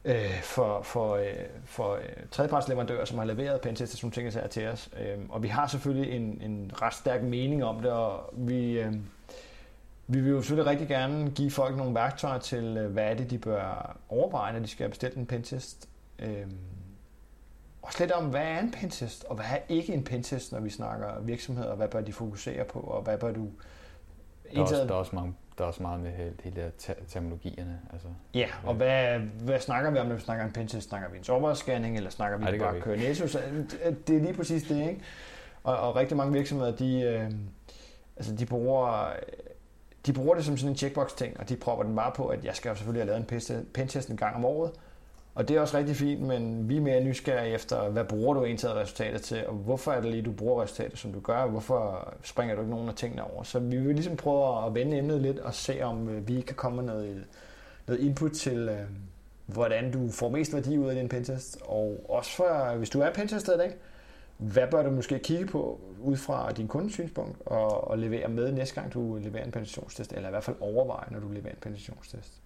øh, 0.06 0.42
for, 0.44 0.82
for, 0.82 1.16
øh, 1.16 1.26
for 1.66 1.94
øh, 1.96 2.02
tredjepartsleverandører, 2.32 3.06
som 3.06 3.18
har 3.18 3.26
leveret 3.26 3.62
pentest 3.62 3.94
og 3.94 3.98
sådan 3.98 4.12
ting 4.12 4.34
her 4.34 4.48
til 4.48 4.68
os. 4.68 4.90
Øh, 5.00 5.18
og 5.30 5.44
vi 5.44 5.48
har 5.48 5.68
selvfølgelig 5.68 6.16
en, 6.16 6.42
en 6.42 6.72
ret 6.82 6.94
stærk 6.94 7.24
mening 7.24 7.64
om 7.64 7.82
det, 7.82 7.92
og 7.92 8.34
vi, 8.34 8.80
øh, 8.80 8.94
vi 10.08 10.20
vil 10.20 10.32
jo 10.32 10.42
selvfølgelig 10.42 10.72
rigtig 10.72 10.88
gerne 10.88 11.32
give 11.32 11.52
folk 11.52 11.78
nogle 11.78 11.96
værktøjer 11.96 12.40
til, 12.40 12.78
øh, 12.78 12.92
hvad 12.92 13.04
er 13.04 13.14
det, 13.14 13.30
de 13.30 13.38
bør 13.38 13.98
overveje, 14.10 14.54
når 14.54 14.60
de 14.60 14.68
skal 14.68 14.90
bestilt 14.90 15.16
en 15.16 15.26
pentest. 15.26 15.90
Øhm, 16.22 16.58
også 17.82 17.98
lidt 18.00 18.12
om, 18.12 18.26
hvad 18.26 18.42
er 18.42 18.60
en 18.60 18.72
pentest, 18.72 19.24
og 19.24 19.36
hvad 19.36 19.46
er 19.46 19.58
ikke 19.70 19.94
en 19.94 20.04
pentest, 20.04 20.52
når 20.52 20.60
vi 20.60 20.70
snakker 20.70 21.20
virksomheder, 21.22 21.70
og 21.70 21.78
hvad 21.78 21.88
bør 21.88 22.02
de 22.02 22.14
fokusere 22.14 22.66
på, 22.66 22.80
og 22.80 23.02
hvad 23.02 23.18
bør 23.18 23.32
du... 23.32 23.48
Der 24.54 24.58
er, 24.58 24.62
også, 24.62 24.76
der 24.76 24.90
er 24.90 24.94
også, 24.94 25.16
mange, 25.16 25.36
der 25.58 25.64
er 25.64 25.68
også 25.68 25.82
meget 25.82 26.00
med 26.00 26.12
hele, 26.12 26.34
hele 26.44 26.72
terminologierne. 27.08 27.80
Altså, 27.94 28.08
ja, 28.34 28.48
og 28.64 28.74
hvad, 28.74 29.20
hvad 29.20 29.60
snakker 29.60 29.92
vi 29.92 29.98
om, 29.98 30.08
når 30.08 30.16
vi 30.16 30.22
snakker 30.22 30.46
en 30.46 30.52
pentest? 30.52 30.90
Snakker 30.90 31.10
vi 31.10 31.18
en 31.18 31.24
sårbarhedsscanning, 31.24 31.98
eller 31.98 32.10
snakker 32.10 32.38
vi 32.38 32.44
Ej, 32.46 32.58
bare 32.58 32.82
køre 32.82 32.98
Nessus? 32.98 33.38
Det 34.08 34.16
er 34.16 34.22
lige 34.22 34.34
præcis 34.34 34.64
det, 34.64 34.90
ikke? 34.90 35.02
Og, 35.64 35.78
og 35.78 35.96
rigtig 35.96 36.18
mange 36.18 36.34
virksomheder, 36.34 36.76
de, 36.76 37.02
øh, 37.02 37.32
altså 38.18 38.36
de 38.36 38.46
bruger 38.46 39.14
de 40.06 40.14
bruger 40.14 40.36
det 40.36 40.46
som 40.46 40.58
sådan 40.58 40.72
en 40.72 40.78
checkbox-ting, 40.78 41.40
og 41.40 41.50
de 41.50 41.56
propper 41.56 41.84
den 41.84 41.96
bare 41.96 42.12
på, 42.16 42.28
at 42.28 42.46
jeg 42.46 42.56
skal 42.56 42.76
selvfølgelig 42.76 43.02
have 43.02 43.20
lavet 43.20 43.50
en 43.52 43.66
pentest 43.74 44.10
en 44.10 44.18
gang 44.18 44.36
om 44.36 44.46
året, 44.46 44.72
og 45.36 45.48
det 45.48 45.56
er 45.56 45.62
også 45.62 45.78
rigtig 45.78 45.96
fint, 45.96 46.22
men 46.22 46.70
vi 46.70 46.78
er 46.78 46.82
mere 46.82 47.04
nysgerrige 47.04 47.54
efter, 47.54 47.90
hvad 47.90 48.04
bruger 48.04 48.34
du 48.34 48.46
egentlig 48.46 48.76
resultatet 48.76 49.22
til, 49.22 49.48
og 49.48 49.54
hvorfor 49.54 49.92
er 49.92 50.02
det 50.02 50.12
lige, 50.12 50.22
du 50.22 50.32
bruger 50.32 50.64
resultatet, 50.64 51.00
som 51.00 51.14
du 51.14 51.20
gør, 51.20 51.38
og 51.38 51.50
hvorfor 51.50 52.14
springer 52.24 52.56
du 52.56 52.62
ikke 52.62 52.72
nogen 52.72 52.90
af 52.90 52.96
tingene 52.96 53.24
over. 53.24 53.44
Så 53.44 53.60
vi 53.60 53.78
vil 53.78 53.96
ligesom 53.96 54.16
prøve 54.16 54.66
at 54.66 54.76
vende 54.76 54.98
emnet 54.98 55.22
lidt 55.22 55.40
og 55.40 55.54
se, 55.54 55.82
om 55.82 56.10
øh, 56.10 56.28
vi 56.28 56.42
kan 56.42 56.56
komme 56.56 56.76
med 56.76 56.94
noget, 56.94 57.10
øh, 57.10 57.18
noget 57.88 58.02
input 58.02 58.32
til, 58.32 58.70
øh, 58.70 58.80
hvordan 59.46 59.92
du 59.92 60.10
får 60.10 60.30
mest 60.30 60.54
værdi 60.54 60.78
ud 60.78 60.90
af 60.90 60.96
din 60.96 61.10
pentest. 61.10 61.58
Og 61.62 62.06
også 62.10 62.32
for, 62.32 62.76
hvis 62.78 62.90
du 62.90 63.02
er 63.02 63.14
pentester 63.14 63.54
i 63.54 63.58
dag, 63.58 63.76
hvad 64.38 64.68
bør 64.72 64.84
du 64.84 64.92
måske 64.92 65.20
kigge 65.20 65.46
på 65.46 65.80
ud 66.02 66.18
fra 66.18 66.52
din 66.52 66.68
kundesynspunkt 66.68 67.38
og, 67.46 67.88
og 67.88 67.98
levere 67.98 68.28
med 68.28 68.52
næste 68.52 68.76
gang, 68.76 68.94
du 68.94 69.16
leverer 69.16 69.44
en 69.44 69.52
penetrationstest, 69.52 70.14
eller 70.14 70.30
i 70.30 70.32
hvert 70.32 70.44
fald 70.44 70.58
overveje, 70.60 71.08
når 71.12 71.20
du 71.20 71.28
leverer 71.28 71.54
en 71.54 71.60
penetrationstest. 71.62 72.42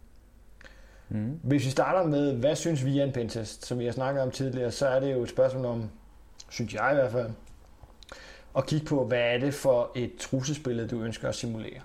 Mm. 1.09 1.39
Hvis 1.43 1.65
vi 1.65 1.69
starter 1.69 2.09
med, 2.09 2.33
hvad 2.33 2.55
synes 2.55 2.85
vi 2.85 2.99
er 2.99 3.03
en 3.03 3.11
pentest, 3.11 3.65
som 3.65 3.79
vi 3.79 3.85
har 3.85 3.91
snakket 3.91 4.23
om 4.23 4.31
tidligere, 4.31 4.71
så 4.71 4.87
er 4.87 4.99
det 4.99 5.13
jo 5.13 5.23
et 5.23 5.29
spørgsmål 5.29 5.65
om, 5.65 5.89
synes 6.49 6.73
jeg 6.73 6.91
i 6.91 6.95
hvert 6.95 7.11
fald, 7.11 7.29
at 8.57 8.65
kigge 8.65 8.85
på, 8.85 9.05
hvad 9.05 9.19
er 9.19 9.37
det 9.37 9.53
for 9.53 9.91
et 9.95 10.11
trusselsbillede, 10.19 10.87
du 10.87 11.03
ønsker 11.03 11.29
at 11.29 11.35
simulere. 11.35 11.81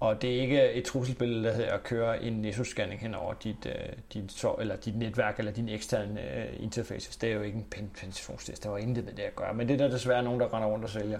Og 0.00 0.22
det 0.22 0.36
er 0.36 0.40
ikke 0.40 0.72
et 0.72 0.84
trusselsbillede, 0.84 1.44
der 1.44 1.52
hedder 1.52 1.72
at 1.72 1.82
køre 1.82 2.22
en 2.22 2.44
Nessus-scanning 2.44 3.00
hen 3.00 3.14
over 3.14 3.34
dit, 3.34 3.66
øh, 3.66 3.72
uh, 3.72 3.98
dit, 4.12 4.32
så, 4.32 4.54
eller 4.60 4.76
dit 4.76 4.96
netværk 4.96 5.38
eller 5.38 5.52
din 5.52 5.68
eksterne 5.68 6.36
øh, 6.36 6.46
uh, 6.54 6.62
interfaces. 6.62 7.16
Det 7.16 7.30
er 7.30 7.34
jo 7.34 7.42
ikke 7.42 7.58
en 7.58 7.66
penetrationstest. 7.96 8.64
Der 8.64 8.70
var 8.70 8.78
intet 8.78 9.04
med 9.04 9.12
det 9.12 9.22
at 9.22 9.36
gøre. 9.36 9.54
Men 9.54 9.68
det 9.68 9.74
er 9.74 9.78
der 9.78 9.88
desværre 9.88 10.22
nogen, 10.22 10.40
der 10.40 10.54
render 10.54 10.68
rundt 10.68 10.84
og 10.84 10.90
sælger 10.90 11.18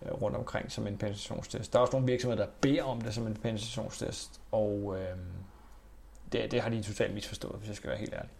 uh, 0.00 0.22
rundt 0.22 0.36
omkring 0.36 0.72
som 0.72 0.86
en 0.86 0.98
penetrationstest. 0.98 1.72
Der 1.72 1.78
er 1.78 1.80
også 1.80 1.92
nogle 1.92 2.06
virksomheder, 2.06 2.44
der 2.44 2.50
beder 2.60 2.82
om 2.82 3.00
det 3.00 3.14
som 3.14 3.26
en 3.26 3.34
penetrationstest. 3.34 4.40
Og 4.52 4.82
uh, 4.84 4.96
det, 6.32 6.50
det 6.50 6.60
har 6.60 6.70
de 6.70 6.82
totalt 6.82 7.14
misforstået, 7.14 7.56
hvis 7.58 7.68
jeg 7.68 7.76
skal 7.76 7.90
være 7.90 7.98
helt 7.98 8.14
ærlig. 8.14 8.30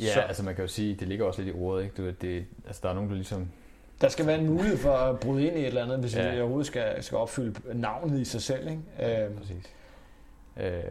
Ja, 0.00 0.12
så. 0.14 0.20
altså 0.20 0.42
man 0.42 0.54
kan 0.54 0.64
jo 0.64 0.68
sige, 0.68 0.94
det 0.94 1.08
ligger 1.08 1.24
også 1.24 1.42
lidt 1.42 1.56
i 1.56 1.58
ordet, 1.58 1.84
ikke? 1.84 2.06
Det, 2.06 2.22
det, 2.22 2.46
altså 2.66 2.80
der 2.82 2.88
er 2.88 2.94
nogen, 2.94 3.08
der 3.08 3.16
ligesom 3.16 3.48
der 4.00 4.08
skal 4.08 4.26
være 4.26 4.38
en 4.38 4.46
mulighed 4.46 4.76
for 4.76 4.92
at 4.92 5.20
bryde 5.20 5.46
ind 5.46 5.56
i 5.56 5.60
et 5.60 5.66
eller 5.66 5.82
andet, 5.82 5.98
hvis 5.98 6.16
ja. 6.16 6.34
vi 6.34 6.40
overhovedet 6.40 6.66
skal, 6.66 7.02
skal 7.02 7.18
opfylde 7.18 7.60
navnet 7.74 8.20
i 8.20 8.24
sig 8.24 8.42
selv. 8.42 8.68
Ikke? 8.68 8.82
Ja, 8.98 9.26
øhm, 9.26 9.36
præcis. 9.36 9.70
Øh, 10.56 10.82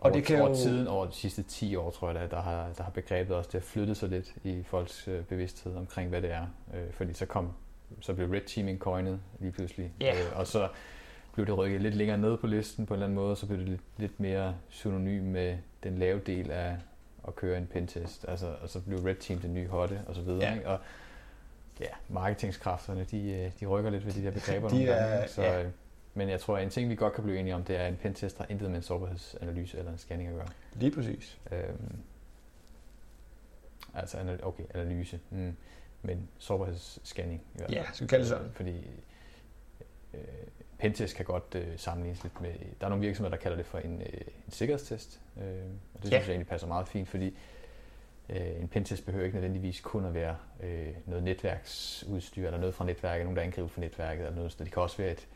og 0.00 0.06
over, 0.06 0.12
det 0.12 0.24
kan 0.24 0.40
over 0.40 0.48
jo... 0.48 0.56
tiden, 0.56 0.86
over 0.86 1.06
de 1.06 1.14
sidste 1.14 1.42
10 1.42 1.76
år, 1.76 1.90
tror 1.90 2.10
jeg, 2.10 2.20
der, 2.20 2.26
der, 2.26 2.42
har, 2.42 2.68
der 2.76 2.82
har 2.82 2.90
begrebet 2.90 3.36
også, 3.36 3.50
det 3.52 3.60
har 3.60 3.66
flyttet 3.66 3.96
sig 3.96 4.08
lidt 4.08 4.34
i 4.44 4.62
folks 4.62 5.08
øh, 5.08 5.24
bevidsthed 5.24 5.76
omkring, 5.76 6.08
hvad 6.08 6.22
det 6.22 6.32
er. 6.32 6.46
Øh, 6.74 6.92
fordi 6.92 7.12
så 7.12 7.26
kom, 7.26 7.52
så 8.00 8.14
blev 8.14 8.30
red 8.30 8.40
teaming 8.46 8.78
coinet 8.78 9.20
lige 9.38 9.52
pludselig. 9.52 9.92
Yeah. 10.02 10.16
Øh, 10.16 10.38
og 10.38 10.46
så 10.46 10.68
blev 11.32 11.46
det 11.46 11.58
rykket 11.58 11.82
lidt 11.82 11.94
længere 11.94 12.18
ned 12.18 12.36
på 12.36 12.46
listen 12.46 12.86
på 12.86 12.94
en 12.94 12.96
eller 12.96 13.06
anden 13.06 13.14
måde, 13.14 13.30
og 13.30 13.36
så 13.36 13.46
blev 13.46 13.58
det 13.58 13.68
lidt, 13.68 13.82
lidt 13.96 14.20
mere 14.20 14.54
synonym 14.68 15.22
med 15.22 15.58
den 15.82 15.98
lave 15.98 16.20
del 16.26 16.50
af 16.50 16.76
at 17.28 17.34
køre 17.34 17.58
en 17.58 17.66
pentest. 17.66 18.24
Altså, 18.28 18.54
og 18.62 18.68
så 18.68 18.80
blev 18.80 18.98
red 18.98 19.14
team 19.14 19.40
den 19.40 19.54
nye 19.54 19.68
hotte, 19.68 20.00
og 20.06 20.14
så 20.14 20.22
videre. 20.22 20.42
Yeah. 20.42 20.56
Ikke? 20.56 20.68
Og, 20.68 20.80
ja, 21.80 21.90
marketingskræfterne, 22.08 23.04
de, 23.04 23.30
øh, 23.30 23.52
de 23.60 23.66
rykker 23.66 23.90
lidt 23.90 24.06
ved 24.06 24.12
de 24.12 24.24
der 24.24 24.30
begreber 24.30 24.68
de 24.70 24.74
nogle 24.74 24.94
gange. 24.94 25.28
Så, 25.28 25.42
ja. 25.42 25.62
Øh, 25.62 25.70
men 26.14 26.28
jeg 26.28 26.40
tror, 26.40 26.56
at 26.56 26.62
en 26.62 26.70
ting, 26.70 26.90
vi 26.90 26.94
godt 26.94 27.12
kan 27.12 27.24
blive 27.24 27.38
enige 27.38 27.54
om, 27.54 27.64
det 27.64 27.76
er, 27.76 27.82
at 27.82 27.88
en 27.88 27.96
pentest 27.96 28.38
har 28.38 28.46
intet 28.48 28.68
med 28.70 28.76
en 28.76 28.82
sårbarhedsanalyse 28.82 29.78
eller 29.78 29.92
en 29.92 29.98
scanning 29.98 30.28
at 30.28 30.34
gøre. 30.36 30.48
Lige 30.74 30.90
præcis. 30.90 31.38
Øhm, 31.52 31.96
altså, 33.94 34.38
okay, 34.42 34.64
analyse. 34.74 35.20
Mm. 35.30 35.56
Men 36.02 36.28
sårbarhedsscanning. 36.38 37.40
I 37.54 37.56
hvert 37.56 37.70
fald. 37.70 37.84
Ja, 37.84 37.92
så 37.92 38.06
kan 38.06 38.20
det 38.20 38.28
sådan. 38.28 38.50
Fordi 38.52 38.86
øh, 40.14 40.20
pentest 40.80 41.16
kan 41.16 41.24
godt 41.24 41.54
øh, 41.54 41.66
sammenlignes 41.76 42.22
lidt 42.22 42.40
med... 42.40 42.50
Der 42.80 42.86
er 42.86 42.88
nogle 42.88 43.04
virksomheder, 43.04 43.36
der 43.36 43.42
kalder 43.42 43.56
det 43.56 43.66
for 43.66 43.78
en, 43.78 44.00
øh, 44.00 44.20
en 44.46 44.52
sikkerhedstest. 44.52 45.20
Øh, 45.36 45.44
og 45.44 46.02
det 46.02 46.04
ja. 46.04 46.08
synes 46.08 46.12
jeg 46.12 46.28
egentlig 46.28 46.46
passer 46.46 46.68
meget 46.68 46.88
fint, 46.88 47.08
fordi 47.08 47.36
Øh, 48.32 48.60
en 48.60 48.68
pentest 48.68 49.06
behøver 49.06 49.24
ikke 49.24 49.36
nødvendigvis 49.36 49.80
kun 49.80 50.04
at 50.04 50.14
være 50.14 50.36
øh, 50.62 50.88
noget 51.06 51.24
netværksudstyr, 51.24 52.46
eller 52.46 52.58
noget 52.58 52.74
fra 52.74 52.84
netværket, 52.84 53.24
nogen 53.24 53.36
der 53.36 53.42
angriber 53.42 53.68
for 53.68 53.80
netværket, 53.80 54.26
eller 54.26 54.36
noget. 54.36 54.52
Så 54.52 54.64
det 54.64 54.72
kan 54.72 54.82
også 54.82 54.96
være 54.96 55.10
et, 55.10 55.28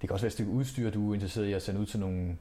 det 0.00 0.08
kan 0.08 0.10
også 0.10 0.22
være 0.22 0.28
et 0.28 0.32
stykke 0.32 0.50
udstyr, 0.50 0.90
du 0.90 1.10
er 1.10 1.14
interesseret 1.14 1.46
i 1.46 1.52
at 1.52 1.62
sende 1.62 1.80
ud 1.80 1.86
til 1.86 2.00
nogle 2.00 2.36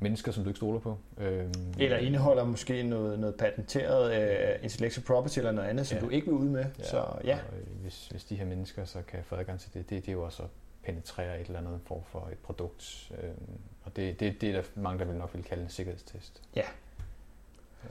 mennesker, 0.00 0.32
som 0.32 0.44
du 0.44 0.50
ikke 0.50 0.56
stoler 0.56 0.80
på. 0.80 0.98
Øhm, 1.18 1.52
eller 1.78 1.96
indeholder 1.96 2.44
måske 2.44 2.82
noget, 2.82 3.18
noget 3.18 3.34
patenteret 3.34 4.56
uh, 4.58 4.64
intellectual 4.64 5.06
property 5.06 5.38
eller 5.38 5.52
noget 5.52 5.68
andet, 5.68 5.86
som 5.86 5.98
ja. 5.98 6.04
du 6.04 6.10
ikke 6.10 6.26
vil 6.26 6.34
ud 6.34 6.48
med. 6.48 6.64
Ja. 6.78 6.84
Så, 6.84 7.04
ja. 7.24 7.38
Og, 7.52 7.58
øh, 7.58 7.80
hvis, 7.82 8.08
hvis 8.08 8.24
de 8.24 8.36
her 8.36 8.44
mennesker 8.44 8.84
så 8.84 9.02
kan 9.08 9.24
få 9.24 9.34
adgang 9.34 9.60
til 9.60 9.74
det, 9.74 9.90
det, 9.90 10.02
det 10.02 10.08
er 10.08 10.12
jo 10.12 10.22
også 10.22 10.42
penetrere 10.84 11.40
et 11.40 11.46
eller 11.46 11.58
andet 11.58 11.80
form 11.86 12.02
for 12.06 12.28
et 12.32 12.38
produkt. 12.38 13.12
Øhm, 13.22 13.58
og 13.84 13.96
det, 13.96 14.20
det, 14.20 14.40
det 14.40 14.48
er 14.48 14.52
der 14.52 14.62
mange, 14.74 14.98
der 14.98 15.04
vil 15.04 15.16
nok 15.16 15.30
vil 15.34 15.44
kalde 15.44 15.62
en 15.62 15.68
sikkerhedstest. 15.68 16.42
Ja, 16.56 16.64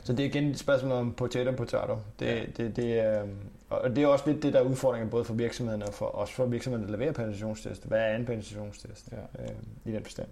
så 0.03 0.13
det 0.13 0.19
er 0.19 0.29
igen 0.29 0.47
et 0.47 0.59
spørgsmål 0.59 0.91
om 0.91 1.13
potato 1.13 1.49
og 1.49 1.55
potato. 1.55 1.97
Det, 2.19 2.25
ja. 2.25 2.45
det, 2.57 2.75
det, 2.75 2.99
er, 2.99 3.25
og 3.69 3.95
det 3.95 4.03
er 4.03 4.07
også 4.07 4.31
lidt 4.31 4.43
det, 4.43 4.53
der 4.53 4.59
er 4.59 4.63
udfordringen 4.63 5.09
både 5.09 5.25
for 5.25 5.33
virksomhederne 5.33 5.85
og 5.85 5.93
for, 5.93 6.05
også 6.05 6.33
for 6.33 6.45
virksomhederne, 6.45 6.91
der 6.91 6.97
leverer 6.97 7.11
penetrationstest. 7.11 7.85
Hvad 7.85 7.99
er 7.99 8.15
en 8.15 8.25
penetrationstest 8.25 9.09
ja. 9.11 9.43
øh, 9.43 9.49
i 9.85 9.91
den 9.91 10.03
forstand? 10.03 10.27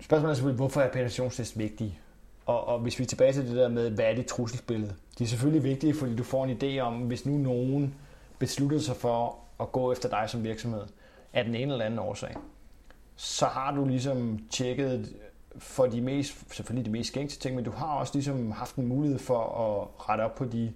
Spørgsmålet 0.00 0.30
er 0.30 0.34
selvfølgelig, 0.34 0.56
hvorfor 0.56 0.80
er 0.80 0.90
penetrationstest 0.90 1.58
vigtige? 1.58 1.98
Og, 2.46 2.68
og 2.68 2.78
hvis 2.78 2.98
vi 2.98 3.04
er 3.04 3.08
tilbage 3.08 3.32
til 3.32 3.48
det 3.48 3.56
der 3.56 3.68
med, 3.68 3.90
hvad 3.90 4.04
er 4.04 4.14
det 4.14 4.26
trusselsbillede? 4.26 4.94
De 5.18 5.24
er 5.24 5.28
selvfølgelig 5.28 5.64
vigtige, 5.64 5.94
fordi 5.94 6.16
du 6.16 6.22
får 6.22 6.44
en 6.44 6.58
idé 6.62 6.80
om, 6.80 6.94
hvis 6.94 7.26
nu 7.26 7.38
nogen 7.38 7.94
beslutter 8.38 8.78
sig 8.78 8.96
for 8.96 9.38
at 9.60 9.72
gå 9.72 9.92
efter 9.92 10.08
dig 10.08 10.30
som 10.30 10.44
virksomhed 10.44 10.82
af 11.32 11.44
den 11.44 11.54
ene 11.54 11.72
eller 11.72 11.84
anden 11.84 11.98
årsag, 11.98 12.36
så 13.16 13.46
har 13.46 13.74
du 13.74 13.84
ligesom 13.84 14.38
tjekket 14.50 15.16
for 15.58 15.86
de 15.86 16.00
mest, 16.00 16.54
selvfølgelig 16.54 16.86
de 16.86 16.90
mest 16.90 17.12
gængse 17.12 17.38
ting, 17.38 17.54
men 17.56 17.64
du 17.64 17.70
har 17.70 17.86
også 17.86 18.14
ligesom 18.14 18.52
haft 18.52 18.76
en 18.76 18.86
mulighed 18.86 19.18
for 19.18 19.38
at 19.38 20.08
rette 20.08 20.22
op 20.22 20.34
på 20.34 20.44
de, 20.44 20.72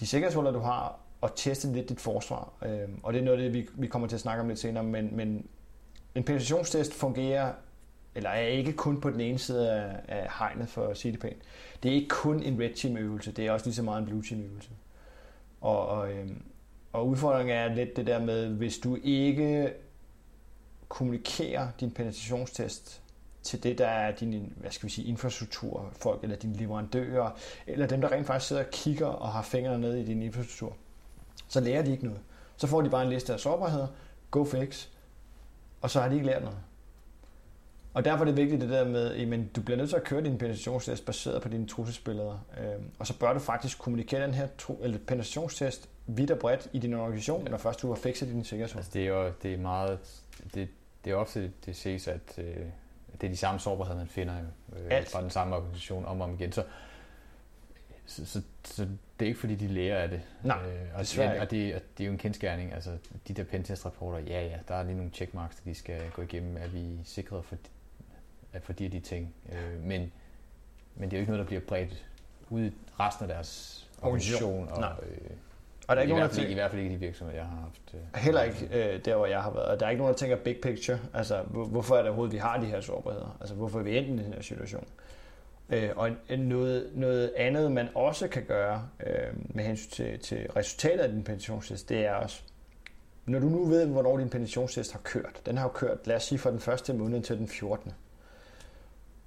de 0.00 0.06
sikkerhedshuller, 0.06 0.50
du 0.50 0.58
har, 0.58 0.98
og 1.20 1.32
teste 1.36 1.72
lidt 1.72 1.88
dit 1.88 2.00
forsvar. 2.00 2.52
Øhm, 2.66 3.00
og 3.02 3.12
det 3.12 3.20
er 3.20 3.24
noget 3.24 3.38
det, 3.38 3.54
vi, 3.54 3.68
vi 3.74 3.86
kommer 3.86 4.08
til 4.08 4.16
at 4.16 4.20
snakke 4.20 4.42
om 4.42 4.48
lidt 4.48 4.58
senere, 4.58 4.84
men, 4.84 5.16
men 5.16 5.46
en 6.14 6.24
penetrationstest 6.24 6.94
fungerer, 6.94 7.52
eller 8.14 8.30
er 8.30 8.46
ikke 8.46 8.72
kun 8.72 9.00
på 9.00 9.10
den 9.10 9.20
ene 9.20 9.38
side 9.38 9.72
af, 9.72 10.00
af 10.08 10.28
hegnet 10.38 10.68
for 10.68 10.86
at 10.86 10.96
sige 10.96 11.12
det 11.12 11.20
pænt. 11.20 11.42
Det 11.82 11.90
er 11.90 11.94
ikke 11.94 12.08
kun 12.08 12.42
en 12.42 12.60
red 12.60 12.74
team 12.74 12.96
øvelse, 12.96 13.32
det 13.32 13.46
er 13.46 13.52
også 13.52 13.66
lige 13.66 13.74
så 13.74 13.82
meget 13.82 14.00
en 14.00 14.06
blue 14.06 14.22
team 14.22 14.42
øvelse. 14.42 14.70
Og, 15.60 15.88
og, 15.88 16.12
øhm, 16.12 16.42
og 16.96 17.08
udfordringen 17.08 17.56
er 17.56 17.74
lidt 17.74 17.96
det 17.96 18.06
der 18.06 18.18
med, 18.18 18.48
hvis 18.48 18.78
du 18.78 18.98
ikke 19.02 19.72
kommunikerer 20.88 21.68
din 21.80 21.90
penetrationstest 21.90 23.02
til 23.42 23.62
det, 23.62 23.78
der 23.78 23.86
er 23.86 24.14
din 24.14 24.52
hvad 24.56 24.70
skal 24.70 24.86
vi 24.86 24.92
sige, 24.92 25.08
infrastrukturfolk, 25.08 26.22
eller 26.22 26.36
dine 26.36 26.56
leverandører, 26.56 27.30
eller 27.66 27.86
dem, 27.86 28.00
der 28.00 28.12
rent 28.12 28.26
faktisk 28.26 28.48
sidder 28.48 28.64
og 28.64 28.70
kigger 28.70 29.06
og 29.06 29.28
har 29.28 29.42
fingrene 29.42 29.80
ned 29.80 29.96
i 29.96 30.04
din 30.04 30.22
infrastruktur. 30.22 30.76
Så 31.48 31.60
lærer 31.60 31.82
de 31.82 31.92
ikke 31.92 32.04
noget. 32.04 32.20
Så 32.56 32.66
får 32.66 32.80
de 32.80 32.90
bare 32.90 33.04
en 33.04 33.10
liste 33.10 33.32
af 33.32 33.40
sårbarheder, 33.40 33.86
go 34.30 34.44
fix, 34.44 34.88
og 35.80 35.90
så 35.90 36.00
har 36.00 36.08
de 36.08 36.14
ikke 36.14 36.26
lært 36.26 36.42
noget. 36.42 36.58
Og 37.94 38.04
derfor 38.04 38.24
er 38.24 38.24
det 38.24 38.36
vigtigt 38.36 38.60
det 38.60 38.70
der 38.70 38.88
med, 38.88 39.32
at 39.32 39.56
du 39.56 39.62
bliver 39.62 39.76
nødt 39.76 39.88
til 39.88 39.96
at 39.96 40.04
køre 40.04 40.24
din 40.24 40.38
penetrationstest 40.38 41.06
baseret 41.06 41.42
på 41.42 41.48
dine 41.48 41.66
trusselsbilleder. 41.66 42.38
Øhm, 42.60 42.90
og 42.98 43.06
så 43.06 43.18
bør 43.18 43.32
du 43.32 43.38
faktisk 43.38 43.78
kommunikere 43.78 44.22
den 44.22 44.34
her 44.34 44.48
eller 44.82 44.98
penetrationstest 45.06 45.88
vidt 46.06 46.30
og 46.30 46.38
bredt 46.38 46.68
i 46.72 46.78
din 46.78 46.94
organisation, 46.94 47.44
når 47.50 47.58
først 47.58 47.82
du 47.82 47.88
har 47.88 47.94
fikset 47.94 48.28
din 48.28 48.44
sikkerhedshul. 48.44 48.78
Altså 48.78 48.90
det 48.94 49.02
er 49.02 49.08
jo 49.08 49.32
det 49.42 49.54
er 49.54 49.58
meget, 49.58 49.98
det, 50.54 50.68
det 51.04 51.12
er 51.12 51.16
ofte 51.16 51.52
det 51.66 51.76
ses, 51.76 52.08
at 52.08 52.38
øh, 52.38 52.56
det 53.20 53.26
er 53.26 53.28
de 53.28 53.36
samme 53.36 53.60
sårbarheder, 53.60 53.98
man 53.98 54.08
finder 54.08 54.34
øh, 54.76 55.06
fra 55.06 55.22
den 55.22 55.30
samme 55.30 55.56
organisation 55.56 56.06
om 56.06 56.20
og 56.20 56.28
om 56.28 56.34
igen. 56.34 56.52
Så, 56.52 56.64
så, 58.06 58.26
så, 58.26 58.42
så 58.64 58.82
det 59.20 59.26
er 59.26 59.28
ikke 59.28 59.40
fordi, 59.40 59.54
de 59.54 59.68
lærer 59.68 60.02
af 60.02 60.08
det. 60.08 60.22
Nej, 60.44 60.58
øh, 60.58 60.98
og, 60.98 61.06
det, 61.06 61.40
og, 61.40 61.50
det, 61.50 61.74
og 61.74 61.80
det 61.98 62.04
er 62.04 62.06
jo 62.06 62.12
en 62.12 62.18
kendskærning. 62.18 62.72
Altså, 62.72 62.90
de 63.28 63.32
der 63.32 63.44
pentest-rapporter, 63.44 64.18
ja 64.18 64.46
ja, 64.46 64.58
der 64.68 64.74
er 64.74 64.82
lige 64.82 64.96
nogle 64.96 65.10
checkmarks, 65.10 65.56
de 65.64 65.74
skal 65.74 66.10
gå 66.10 66.22
igennem. 66.22 66.56
Er 66.56 66.68
vi 66.68 67.00
sikret 67.04 67.44
for, 67.44 67.56
for 68.60 68.72
de 68.72 68.86
og 68.86 68.92
de 68.92 69.00
ting? 69.00 69.34
Øh, 69.52 69.82
men, 69.82 70.12
men 70.94 71.10
det 71.10 71.16
er 71.16 71.18
jo 71.18 71.20
ikke 71.20 71.32
noget, 71.32 71.44
der 71.44 71.46
bliver 71.46 71.62
bredt 71.68 72.06
ud 72.50 72.64
i 72.64 72.72
resten 73.00 73.22
af 73.22 73.34
deres 73.34 73.82
organisation. 74.02 74.68
Og, 74.68 74.94
øh, 75.02 75.30
og 75.86 75.96
der 75.96 76.00
er 76.00 76.02
ikke 76.02 76.12
I, 76.12 76.16
nogen, 76.16 76.28
hvert 76.28 76.36
fald, 76.36 76.50
I 76.50 76.54
hvert 76.54 76.70
fald 76.70 76.82
ikke 76.82 76.94
de 76.94 77.00
virksomheder, 77.00 77.38
jeg 77.38 77.46
har 77.46 77.56
haft. 77.56 77.94
Øh, 77.94 78.20
heller 78.20 78.42
ikke 78.42 78.68
øh, 78.72 79.04
der, 79.04 79.16
hvor 79.16 79.26
jeg 79.26 79.42
har 79.42 79.50
været. 79.50 79.80
Der 79.80 79.86
er 79.86 79.90
ikke 79.90 80.02
nogen, 80.02 80.12
der 80.12 80.18
tænker 80.18 80.36
big 80.36 80.56
picture. 80.62 80.98
Altså, 81.14 81.42
hvorfor 81.42 81.94
er 81.94 81.98
det 81.98 82.08
overhovedet, 82.08 82.32
vi 82.32 82.38
har 82.38 82.60
de 82.60 82.66
her 82.66 82.80
sårbarheder? 82.80 83.36
Altså, 83.40 83.54
hvorfor 83.54 83.78
er 83.78 83.82
vi 83.82 83.98
endt 83.98 84.08
i 84.08 84.24
den 84.24 84.32
her 84.32 84.42
situation? 84.42 84.86
Øh, 85.70 85.90
og 85.96 86.10
noget, 86.38 86.90
noget 86.94 87.32
andet, 87.36 87.72
man 87.72 87.88
også 87.94 88.28
kan 88.28 88.42
gøre 88.42 88.88
øh, 89.06 89.54
med 89.54 89.64
hensyn 89.64 89.90
til, 89.90 90.18
til 90.18 90.50
resultatet 90.56 90.98
af 90.98 91.08
din 91.08 91.24
pensionstest, 91.24 91.88
det 91.88 92.06
er 92.06 92.14
også, 92.14 92.42
når 93.26 93.38
du 93.38 93.48
nu 93.48 93.64
ved, 93.64 93.86
hvornår 93.86 94.18
din 94.18 94.30
pensionstest 94.30 94.92
har 94.92 95.00
kørt, 95.00 95.40
den 95.46 95.56
har 95.56 95.64
jo 95.64 95.68
kørt, 95.68 96.06
lad 96.06 96.16
os 96.16 96.22
sige, 96.22 96.38
fra 96.38 96.50
den 96.50 96.60
første 96.60 96.94
måned 96.94 97.22
til 97.22 97.38
den 97.38 97.48
14 97.48 97.92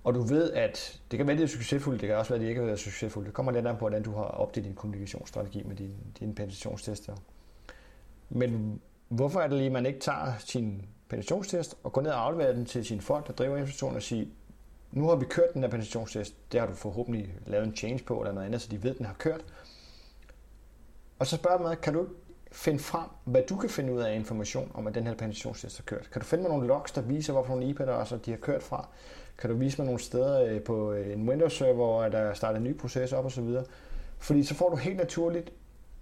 og 0.04 0.14
du 0.14 0.22
ved, 0.22 0.52
at 0.52 1.02
det 1.12 1.18
kan 1.18 1.28
være, 1.28 1.34
at 1.34 1.38
det 1.38 1.44
er 1.44 1.48
succesfuldt, 1.48 2.02
det 2.02 2.08
kan 2.08 2.18
også 2.18 2.30
være, 2.30 2.36
at 2.36 2.42
det 2.42 2.48
ikke 2.48 2.60
har 2.60 2.66
været 2.66 2.80
succesfuldt. 2.80 3.26
Det 3.26 3.34
kommer 3.34 3.52
lidt 3.52 3.68
an 3.68 3.76
på, 3.76 3.80
hvordan 3.80 4.04
du 4.04 4.12
har 4.12 4.24
opdelt 4.24 4.66
din 4.66 4.76
kommunikationsstrategi 4.76 5.64
med 5.64 5.76
din, 5.76 5.94
din 6.20 6.36
penetrationstester. 6.36 7.16
Men 8.30 8.82
hvorfor 9.10 9.40
er 9.40 9.48
det 9.48 9.58
lige, 9.58 9.66
at 9.66 9.72
man 9.72 9.86
ikke 9.86 10.00
tager 10.00 10.34
sin 10.40 10.86
penetrationstest 11.10 11.78
og 11.84 11.94
går 11.94 12.02
ned 12.02 12.12
og 12.12 12.26
afleverer 12.26 12.54
den 12.54 12.66
til 12.66 12.86
sin 12.86 13.02
folk, 13.02 13.28
der 13.28 13.34
driver 13.34 13.58
institutionen 13.58 13.96
og 13.96 14.02
siger, 14.02 14.26
nu 14.92 15.08
har 15.08 15.16
vi 15.16 15.26
kørt 15.26 15.54
den 15.54 15.62
her 15.62 15.70
penetrationstest, 15.70 16.52
det 16.52 16.60
har 16.60 16.68
du 16.68 16.74
forhåbentlig 16.74 17.34
lavet 17.46 17.68
en 17.68 17.76
change 17.76 18.04
på 18.04 18.20
eller 18.20 18.34
noget 18.34 18.46
andet, 18.46 18.62
så 18.62 18.68
de 18.72 18.84
ved, 18.84 18.92
at 18.92 18.98
den 18.98 19.06
har 19.06 19.14
kørt. 19.14 19.46
Og 21.20 21.28
så 21.28 21.36
spørger 21.36 21.60
man, 21.60 21.78
kan 21.78 21.94
du 21.94 22.08
finde 22.52 22.80
frem, 22.80 23.10
hvad 23.24 23.44
du 23.50 23.56
kan 23.56 23.70
finde 23.70 23.94
ud 23.94 24.00
af 24.00 24.16
information 24.16 24.72
om, 24.74 24.88
at 24.88 24.96
den 24.96 25.08
her 25.08 25.14
penetrationstest 25.14 25.78
har 25.78 25.84
kørt? 25.84 26.10
Kan 26.12 26.22
du 26.22 26.26
finde 26.26 26.42
mig 26.42 26.52
nogle 26.52 26.68
logs, 26.68 26.92
der 26.92 27.02
viser, 27.02 27.34
hvorfor 27.34 27.50
nogle 27.50 27.70
IP-adresser 27.70 28.18
de 28.18 28.32
har 28.32 28.38
kørt 28.38 28.64
fra? 28.64 28.88
Kan 29.40 29.50
du 29.50 29.56
vise 29.56 29.78
mig 29.78 29.86
nogle 29.86 30.00
steder 30.00 30.46
øh, 30.46 30.62
på 30.62 30.92
øh, 30.92 31.14
en 31.14 31.30
Windows-server, 31.30 31.74
hvor 31.74 32.04
der 32.04 32.34
starter 32.34 32.58
en 32.58 32.64
ny 32.64 32.78
proces 32.78 33.14
op 33.14 33.26
osv.? 33.26 33.48
Fordi 34.20 34.44
så 34.44 34.56
får 34.56 34.70
du 34.70 34.76
helt 34.76 34.98
naturligt 34.98 35.52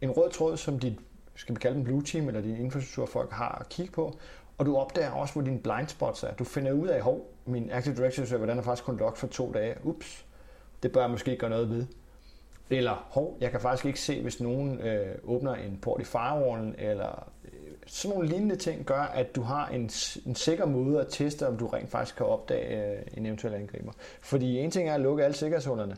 en 0.02 0.12
rød 0.12 0.32
tråd, 0.32 0.58
som 0.58 0.80
dit, 0.80 0.94
skal 1.36 1.56
vi 1.56 1.60
kalde 1.60 1.76
den 1.76 1.84
blue 1.84 2.04
team, 2.04 2.28
eller 2.28 2.42
din 2.42 2.56
infrastrukturfolk 2.56 3.32
har 3.32 3.58
at 3.60 3.70
kigge 3.70 3.92
på, 3.92 4.18
og 4.58 4.66
du 4.66 4.78
opdager 4.78 5.12
også, 5.12 5.34
hvor 5.34 5.42
dine 5.42 5.60
blind 5.60 5.88
spots 5.88 6.24
er. 6.24 6.34
Du 6.34 6.44
finder 6.44 6.72
ud 6.72 6.88
af, 6.88 7.02
hov, 7.02 7.34
min 7.46 7.70
Active 7.72 7.96
Directory 7.96 8.26
server, 8.26 8.46
den 8.46 8.58
er 8.58 8.62
faktisk 8.62 8.86
kun 8.86 8.98
logget 8.98 9.18
for 9.18 9.28
to 9.28 9.52
dage. 9.54 9.76
Ups, 9.84 10.26
det 10.84 10.92
bør 10.92 11.02
jeg 11.02 11.10
måske 11.10 11.38
gøre 11.38 11.50
noget 11.50 11.70
ved. 11.70 11.86
Eller, 12.70 13.08
hov, 13.10 13.38
jeg 13.42 13.52
kan 13.52 13.60
faktisk 13.60 13.86
ikke 13.86 14.00
se, 14.00 14.22
hvis 14.22 14.42
nogen 14.42 14.82
øh, 14.82 15.16
åbner 15.24 15.56
en 15.56 15.80
port 15.82 16.02
i 16.02 16.04
firewallen, 16.04 16.76
eller 16.78 17.30
sådan 17.88 18.16
nogle 18.16 18.30
lignende 18.30 18.56
ting 18.56 18.86
gør, 18.86 19.02
at 19.02 19.36
du 19.36 19.42
har 19.42 19.68
en, 19.68 19.82
en 20.26 20.36
sikker 20.36 20.66
måde 20.66 21.02
at 21.02 21.08
teste, 21.10 21.48
om 21.48 21.58
du 21.58 21.68
rent 21.68 21.90
faktisk 21.90 22.16
kan 22.16 22.26
opdage 22.26 22.92
øh, 22.92 23.02
en 23.18 23.26
eventuel 23.26 23.54
angriber. 23.54 23.92
Fordi 24.22 24.58
en 24.58 24.72
ting 24.72 24.90
er 24.90 24.94
at 24.94 25.02
lukke 25.02 25.24
alle 25.24 25.36
sikkerhedshullerne. 25.36 25.96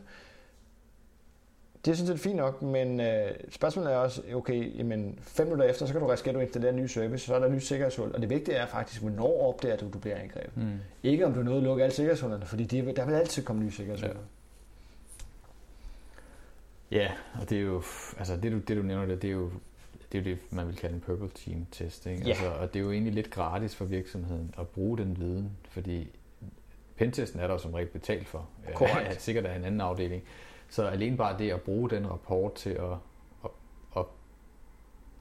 Det 1.84 1.90
er 1.90 1.94
sådan 1.94 2.06
set 2.06 2.20
fint 2.20 2.36
nok, 2.36 2.62
men 2.62 3.00
øh, 3.00 3.30
spørgsmålet 3.50 3.92
er 3.92 3.96
også, 3.96 4.22
okay, 4.34 4.78
jamen 4.78 5.18
fem 5.22 5.46
minutter 5.46 5.64
efter, 5.64 5.86
så 5.86 5.92
kan 5.92 6.00
du 6.00 6.06
risikere, 6.06 6.30
at 6.30 6.34
du 6.34 6.40
installerer 6.40 6.72
en 6.72 6.78
ny 6.82 6.86
service, 6.86 7.26
så 7.26 7.34
er 7.34 7.38
der 7.38 7.46
en 7.46 7.54
ny 7.54 7.58
sikkerhedshul. 7.58 8.14
Og 8.14 8.20
det 8.20 8.30
vigtige 8.30 8.56
er 8.56 8.66
faktisk, 8.66 9.00
hvornår 9.00 9.48
opdager 9.48 9.76
du, 9.76 9.86
at 9.86 9.92
du 9.92 9.98
bliver 9.98 10.16
angrebet. 10.16 10.56
Mm. 10.56 10.78
Ikke 11.02 11.26
om 11.26 11.34
du 11.34 11.42
nødt 11.42 11.56
at 11.56 11.62
lukke 11.62 11.82
alle 11.82 11.94
sikkerhedshullerne, 11.94 12.46
fordi 12.46 12.64
det, 12.64 12.96
der 12.96 13.06
vil 13.06 13.14
altid 13.14 13.42
komme 13.42 13.62
nye 13.62 13.70
sikkerhedshuller. 13.70 14.16
Ja. 14.16 14.20
Ja, 16.90 17.10
og 17.40 17.50
det 17.50 17.58
er 17.58 17.62
jo, 17.62 17.82
altså 18.18 18.36
det 18.36 18.52
du, 18.52 18.58
det 18.58 18.76
du 18.76 18.82
nævner 18.82 19.06
der, 19.06 19.16
det 19.16 19.28
er 19.28 19.34
jo 19.34 19.50
det 20.12 20.18
er 20.18 20.22
jo 20.22 20.30
det, 20.30 20.38
man 20.50 20.66
vil 20.66 20.76
kalde 20.76 20.94
en 20.94 21.00
purple 21.00 21.28
team 21.28 21.66
test. 21.70 22.06
Ikke? 22.06 22.22
Ja. 22.22 22.28
Altså, 22.28 22.50
og 22.50 22.74
det 22.74 22.80
er 22.80 22.84
jo 22.84 22.92
egentlig 22.92 23.14
lidt 23.14 23.30
gratis 23.30 23.74
for 23.74 23.84
virksomheden 23.84 24.54
at 24.58 24.68
bruge 24.68 24.98
den 24.98 25.18
viden, 25.18 25.50
fordi 25.68 26.08
pentesten 26.96 27.40
er 27.40 27.46
der 27.46 27.58
som 27.58 27.74
regel 27.74 27.88
betalt 27.88 28.28
for. 28.28 28.48
Korrekt. 28.74 29.08
At 29.08 29.22
sikkert 29.22 29.46
er 29.46 29.54
en 29.54 29.64
anden 29.64 29.80
afdeling. 29.80 30.22
Så 30.68 30.86
alene 30.86 31.16
bare 31.16 31.38
det 31.38 31.50
at 31.50 31.60
bruge 31.60 31.90
den 31.90 32.10
rapport 32.10 32.54
til 32.54 32.70
at, 32.70 32.92
at, 33.44 33.50
at, 33.96 34.04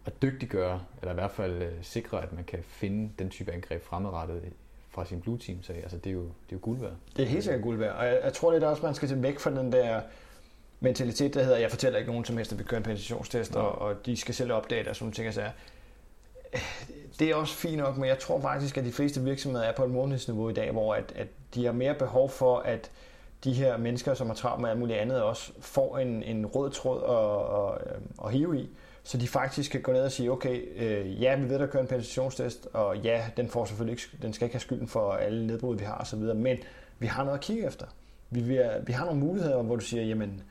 at 0.05 0.21
dygtiggøre, 0.21 0.81
eller 1.01 1.11
i 1.11 1.13
hvert 1.13 1.31
fald 1.31 1.61
øh, 1.61 1.71
sikre, 1.81 2.23
at 2.23 2.33
man 2.33 2.43
kan 2.43 2.59
finde 2.63 3.11
den 3.19 3.29
type 3.29 3.51
angreb 3.51 3.83
fremadrettet 3.83 4.41
fra 4.89 5.05
sin 5.05 5.21
blue 5.21 5.37
team, 5.37 5.63
så 5.63 5.73
altså, 5.73 5.97
det, 5.97 6.09
er 6.09 6.13
jo, 6.13 6.21
det 6.21 6.29
er 6.29 6.53
jo 6.53 6.59
guld 6.61 6.79
værd. 6.79 6.93
Det 7.17 7.23
er 7.23 7.27
helt 7.27 7.43
sikkert 7.43 7.63
guld 7.63 7.77
værd, 7.77 7.95
og 7.95 8.05
jeg, 8.05 8.19
jeg 8.23 8.33
tror 8.33 8.51
lidt 8.51 8.63
også, 8.63 8.83
man 8.83 8.95
skal 8.95 9.07
til 9.07 9.23
væk 9.23 9.39
fra 9.39 9.51
den 9.51 9.71
der 9.71 10.01
mentalitet, 10.79 11.33
der 11.33 11.43
hedder, 11.43 11.57
jeg 11.57 11.69
fortæller 11.69 11.99
ikke 11.99 12.11
nogen 12.11 12.25
som 12.25 12.37
helst, 12.37 12.51
at 12.51 12.59
vi 12.59 12.63
kører 12.63 12.79
en 12.79 12.83
penetrationstest, 12.83 13.55
ja. 13.55 13.59
og, 13.59 13.81
og 13.81 14.05
de 14.05 14.17
skal 14.17 14.35
selv 14.35 14.51
opdage 14.51 14.81
det 14.81 14.89
og 14.89 14.95
sådan 14.95 15.11
ting. 15.11 15.33
Så 15.33 15.41
det 17.19 17.29
er 17.29 17.35
også 17.35 17.55
fint 17.55 17.77
nok, 17.77 17.97
men 17.97 18.09
jeg 18.09 18.19
tror 18.19 18.41
faktisk, 18.41 18.77
at 18.77 18.85
de 18.85 18.91
fleste 18.91 19.21
virksomheder 19.21 19.65
er 19.65 19.75
på 19.75 19.83
et 19.83 19.91
månedsniveau 19.91 20.49
i 20.49 20.53
dag, 20.53 20.71
hvor 20.71 20.95
at, 20.95 21.13
at 21.15 21.27
de 21.55 21.65
har 21.65 21.71
mere 21.71 21.93
behov 21.93 22.29
for, 22.29 22.57
at 22.57 22.91
de 23.43 23.53
her 23.53 23.77
mennesker, 23.77 24.13
som 24.13 24.27
har 24.27 24.33
travlt 24.33 24.61
med 24.61 24.69
alt 24.69 24.79
muligt 24.79 24.99
andet, 24.99 25.21
også 25.21 25.51
får 25.59 25.97
en, 25.97 26.23
en 26.23 26.45
rød 26.45 26.71
tråd 26.71 27.03
at, 27.03 27.91
at, 27.91 27.97
at 28.25 28.31
hive 28.33 28.59
i. 28.59 28.69
Så 29.03 29.17
de 29.17 29.27
faktisk 29.27 29.71
kan 29.71 29.81
gå 29.81 29.91
ned 29.91 30.01
og 30.01 30.11
sige, 30.11 30.31
okay, 30.31 30.61
øh, 30.75 31.21
ja, 31.21 31.35
vi 31.35 31.49
ved, 31.49 31.59
der 31.59 31.67
kører 31.67 31.83
en 31.83 31.87
penetrationstest, 31.87 32.67
og 32.73 32.97
ja, 32.97 33.25
den, 33.37 33.49
får 33.49 33.65
selvfølgelig 33.65 33.91
ikke, 33.93 34.17
den 34.21 34.33
skal 34.33 34.45
ikke 34.45 34.53
have 34.53 34.61
skylden 34.61 34.87
for 34.87 35.11
alle 35.11 35.47
nedbrud, 35.47 35.77
vi 35.77 35.83
har 35.83 35.97
osv., 35.97 36.19
men 36.19 36.57
vi 36.99 37.07
har 37.07 37.23
noget 37.23 37.37
at 37.37 37.43
kigge 37.43 37.67
efter. 37.67 37.85
Vi, 38.29 38.41
vi, 38.41 38.55
er, 38.55 38.81
vi 38.81 38.93
har 38.93 39.05
nogle 39.05 39.19
muligheder, 39.19 39.61
hvor 39.61 39.75
du 39.75 39.85
siger, 39.85 40.03
jamen, 40.03 40.43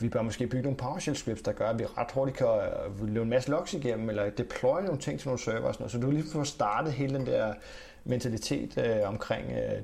vi 0.00 0.08
bør 0.08 0.22
måske 0.22 0.46
bygge 0.46 0.62
nogle 0.62 0.76
PowerShell 0.76 1.16
scripts, 1.16 1.42
der 1.42 1.52
gør, 1.52 1.68
at 1.68 1.78
vi 1.78 1.84
ret 1.84 2.10
hurtigt 2.14 2.38
kan 2.38 2.46
øh, 2.46 3.08
løbe 3.08 3.22
en 3.22 3.30
masse 3.30 3.50
logs 3.50 3.74
igennem, 3.74 4.08
eller 4.08 4.30
deploye 4.30 4.84
nogle 4.84 5.00
ting 5.00 5.20
til 5.20 5.28
nogle 5.28 5.40
server 5.40 5.68
og 5.68 5.74
sådan 5.74 5.82
noget. 5.82 5.92
Så 5.92 5.98
du 5.98 6.10
lige 6.10 6.24
får 6.32 6.44
startet 6.44 6.92
hele 6.92 7.18
den 7.18 7.26
der 7.26 7.54
mentalitet 8.04 8.78
øh, 8.78 9.08
omkring 9.08 9.52
øh, 9.52 9.82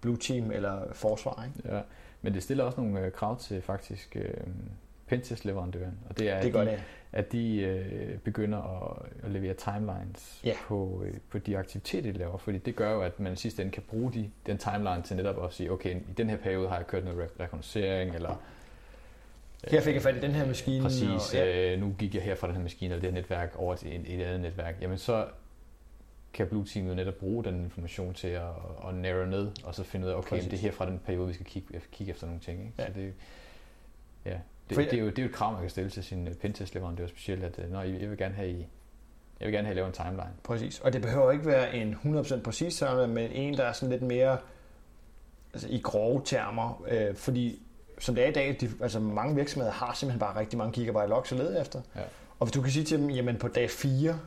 Blue 0.00 0.16
Team 0.16 0.50
eller 0.50 0.92
forsvar. 0.92 1.44
Ikke? 1.44 1.76
Ja, 1.76 1.80
men 2.22 2.34
det 2.34 2.42
stiller 2.42 2.64
også 2.64 2.80
nogle 2.80 3.00
øh, 3.00 3.12
krav 3.12 3.38
til 3.38 3.62
faktisk 3.62 4.16
øh, 4.16 4.34
pentest-leverandøren, 5.06 5.98
og 6.08 6.18
det 6.18 6.30
er, 6.30 6.40
det 6.40 6.56
at, 6.56 6.66
de, 6.66 6.78
at 7.12 7.32
de 7.32 7.60
øh, 7.60 8.18
begynder 8.18 8.58
at, 8.58 9.06
at 9.24 9.30
levere 9.30 9.54
timelines 9.54 10.40
ja. 10.44 10.54
på, 10.66 11.02
øh, 11.06 11.14
på 11.30 11.38
de 11.38 11.58
aktiviteter, 11.58 12.12
de 12.12 12.18
laver, 12.18 12.38
fordi 12.38 12.58
det 12.58 12.76
gør 12.76 12.92
jo, 12.92 13.02
at 13.02 13.20
man 13.20 13.32
i 13.32 13.36
sidste 13.36 13.62
ende 13.62 13.72
kan 13.72 13.82
bruge 13.88 14.12
de, 14.12 14.30
den 14.46 14.58
timeline 14.58 15.02
til 15.04 15.16
netop 15.16 15.44
at 15.44 15.52
sige, 15.52 15.72
okay, 15.72 15.96
i 15.96 16.12
den 16.16 16.30
her 16.30 16.36
periode 16.36 16.68
har 16.68 16.76
jeg 16.76 16.86
kørt 16.86 17.04
noget 17.04 17.30
rekognoscering, 17.40 18.14
eller 18.14 18.42
her 19.64 19.80
fik 19.80 19.94
jeg 19.94 20.02
fat 20.02 20.16
i 20.16 20.20
den 20.20 20.30
her 20.30 20.46
maskine. 20.46 20.82
Præcis. 20.82 21.08
Og, 21.08 21.34
ja. 21.34 21.72
øh, 21.72 21.80
nu 21.80 21.94
gik 21.98 22.14
jeg 22.14 22.22
her 22.22 22.34
fra 22.34 22.46
den 22.46 22.56
her 22.56 22.62
maskine 22.62 22.94
og 22.94 23.00
det 23.00 23.10
her 23.10 23.14
netværk 23.20 23.54
over 23.56 23.74
til 23.74 23.96
et, 23.96 24.14
et 24.14 24.22
andet 24.22 24.40
netværk. 24.40 24.74
Jamen 24.80 24.98
så 24.98 25.26
kan 26.32 26.46
Blue 26.46 26.64
Team 26.64 26.86
jo 26.86 26.94
netop 26.94 27.14
bruge 27.14 27.44
den 27.44 27.64
information 27.64 28.14
til 28.14 28.28
at, 28.28 28.42
at 28.88 28.94
narrow 28.94 29.26
ned, 29.26 29.50
og 29.64 29.74
så 29.74 29.84
finde 29.84 30.06
ud 30.06 30.10
af, 30.10 30.16
okay, 30.16 30.44
det 30.44 30.52
er 30.52 30.56
her 30.56 30.72
fra 30.72 30.86
den 30.86 31.00
periode, 31.06 31.28
vi 31.28 31.34
skal 31.34 31.46
kigge, 31.46 31.80
kigge 31.92 32.10
efter 32.10 32.26
nogle 32.26 32.40
ting. 32.40 32.60
Ikke? 32.60 32.72
Ja. 32.78 32.86
Så 32.86 32.92
det, 32.92 33.14
ja, 34.24 34.38
det, 34.70 34.76
det, 34.76 34.92
er 34.92 34.98
jo, 34.98 35.06
det 35.06 35.18
er 35.18 35.22
jo 35.22 35.28
et 35.28 35.34
krav, 35.34 35.52
man 35.52 35.60
kan 35.60 35.70
stille 35.70 35.90
til 35.90 36.04
sin 36.04 36.28
pentest 36.40 36.74
leverandør 36.74 37.06
specielt, 37.06 37.44
at 37.44 37.58
øh, 37.58 37.72
når 37.72 37.82
jeg 37.82 38.10
vil 38.10 38.18
gerne 38.18 38.34
have 38.34 38.50
i 38.50 38.66
jeg 39.40 39.46
vil 39.46 39.54
gerne 39.54 39.66
have 39.66 39.74
lavet 39.74 39.88
en 39.88 39.94
timeline. 39.94 40.32
Præcis, 40.44 40.80
og 40.80 40.92
det 40.92 41.02
behøver 41.02 41.30
ikke 41.30 41.46
være 41.46 41.76
en 41.76 41.94
100% 41.94 42.40
præcis 42.40 42.76
timeline, 42.76 43.14
men 43.14 43.30
en, 43.30 43.56
der 43.56 43.64
er 43.64 43.72
sådan 43.72 43.90
lidt 43.90 44.02
mere 44.02 44.38
altså 45.52 45.68
i 45.70 45.80
grove 45.80 46.22
termer, 46.24 46.84
øh, 46.88 47.14
fordi 47.14 47.62
som 48.00 48.14
det 48.14 48.24
er 48.24 48.28
i 48.28 48.32
dag, 48.32 48.56
de, 48.60 48.70
altså 48.82 49.00
mange 49.00 49.34
virksomheder 49.34 49.72
har 49.72 49.94
simpelthen 49.94 50.20
bare 50.20 50.40
rigtig 50.40 50.58
mange 50.58 50.72
gigabyte 50.72 51.06
logs 51.06 51.32
at 51.32 51.38
lede 51.38 51.60
efter. 51.60 51.80
Ja. 51.96 52.00
Og 52.38 52.46
hvis 52.46 52.52
du 52.52 52.62
kan 52.62 52.70
sige 52.70 52.84
til 52.84 52.98
dem, 52.98 53.10
jamen 53.10 53.36
på 53.36 53.48
dag 53.48 53.70
4, 53.70 54.18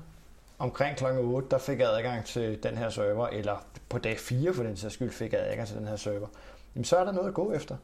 omkring 0.60 0.98
kl. 0.98 1.06
8, 1.06 1.48
der 1.52 1.58
fik 1.58 1.80
jeg 1.80 1.90
adgang 1.98 2.26
til 2.26 2.64
den 2.64 2.78
her 2.78 2.90
server, 2.90 3.28
eller 3.28 3.66
på 3.90 3.98
dag 3.98 4.20
4 4.20 4.54
for 4.54 4.64
den 4.64 4.78
sags 4.78 4.94
skyld 4.94 5.12
fik 5.12 5.34
jeg 5.34 5.42
adgang 5.42 5.68
til 5.68 5.78
den 5.78 5.88
her 5.88 5.96
server, 5.96 6.28
jamen 6.76 6.86
så 6.86 6.98
er 6.98 7.04
der 7.04 7.12
noget 7.12 7.28
at 7.28 7.34
gå 7.34 7.54
efter. 7.54 7.76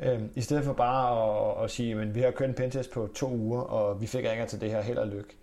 Øhm, 0.00 0.30
I 0.34 0.40
stedet 0.40 0.64
for 0.64 0.72
bare 0.72 1.60
at, 1.60 1.64
at 1.64 1.70
sige, 1.70 2.00
at 2.00 2.14
vi 2.14 2.20
har 2.20 2.30
kørt 2.30 2.48
en 2.48 2.54
pentest 2.54 2.90
på 2.90 3.08
to 3.14 3.30
uger, 3.30 3.60
og 3.60 4.00
vi 4.00 4.06
fik 4.06 4.24
adgang 4.24 4.48
til 4.48 4.60
det 4.60 4.70
her 4.70 4.82
held 4.82 4.98
og 4.98 5.06
lykke. 5.06 5.36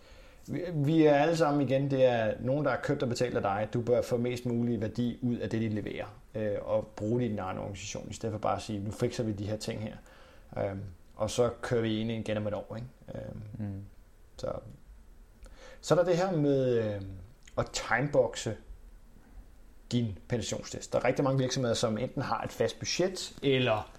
Vi, 0.47 0.61
vi 0.73 1.05
er 1.05 1.15
alle 1.15 1.37
sammen 1.37 1.69
igen, 1.69 1.91
det 1.91 2.05
er 2.05 2.33
nogen, 2.39 2.65
der 2.65 2.71
har 2.71 2.79
købt 2.83 3.03
og 3.03 3.09
betalt 3.09 3.35
af 3.35 3.41
dig. 3.41 3.67
Du 3.73 3.81
bør 3.81 4.01
få 4.01 4.17
mest 4.17 4.45
mulig 4.45 4.81
værdi 4.81 5.19
ud 5.21 5.37
af 5.37 5.49
det, 5.49 5.61
de 5.61 5.69
leverer 5.69 6.05
øh, 6.35 6.57
og 6.61 6.87
bruge 6.87 7.19
det 7.19 7.25
i 7.25 7.29
din 7.29 7.39
egen 7.39 7.57
organisation, 7.57 8.09
i 8.09 8.13
stedet 8.13 8.33
for 8.33 8.39
bare 8.39 8.55
at 8.55 8.61
sige, 8.61 8.79
nu 8.79 8.91
fikser 8.91 9.23
vi 9.23 9.31
de 9.31 9.47
her 9.47 9.57
ting 9.57 9.81
her. 9.81 9.95
Øh, 10.57 10.77
og 11.15 11.29
så 11.29 11.49
kører 11.61 11.81
vi 11.81 11.99
ind 11.99 12.11
igen 12.11 12.37
om 12.37 12.47
et 12.47 12.53
år. 12.53 12.75
Ikke? 12.75 12.87
Øh, 13.15 13.65
mm. 13.65 13.85
så. 14.37 14.51
så 15.81 15.93
er 15.93 15.97
der 15.97 16.05
det 16.05 16.17
her 16.17 16.31
med 16.31 16.83
øh, 16.83 17.01
at 17.57 17.65
timeboxe 17.71 18.57
din 19.91 20.17
pensionstest. 20.27 20.93
Der 20.93 20.99
er 20.99 21.05
rigtig 21.05 21.23
mange 21.23 21.39
virksomheder, 21.39 21.75
som 21.75 21.97
enten 21.97 22.21
har 22.21 22.43
et 22.43 22.51
fast 22.51 22.79
budget, 22.79 23.33
eller 23.43 23.91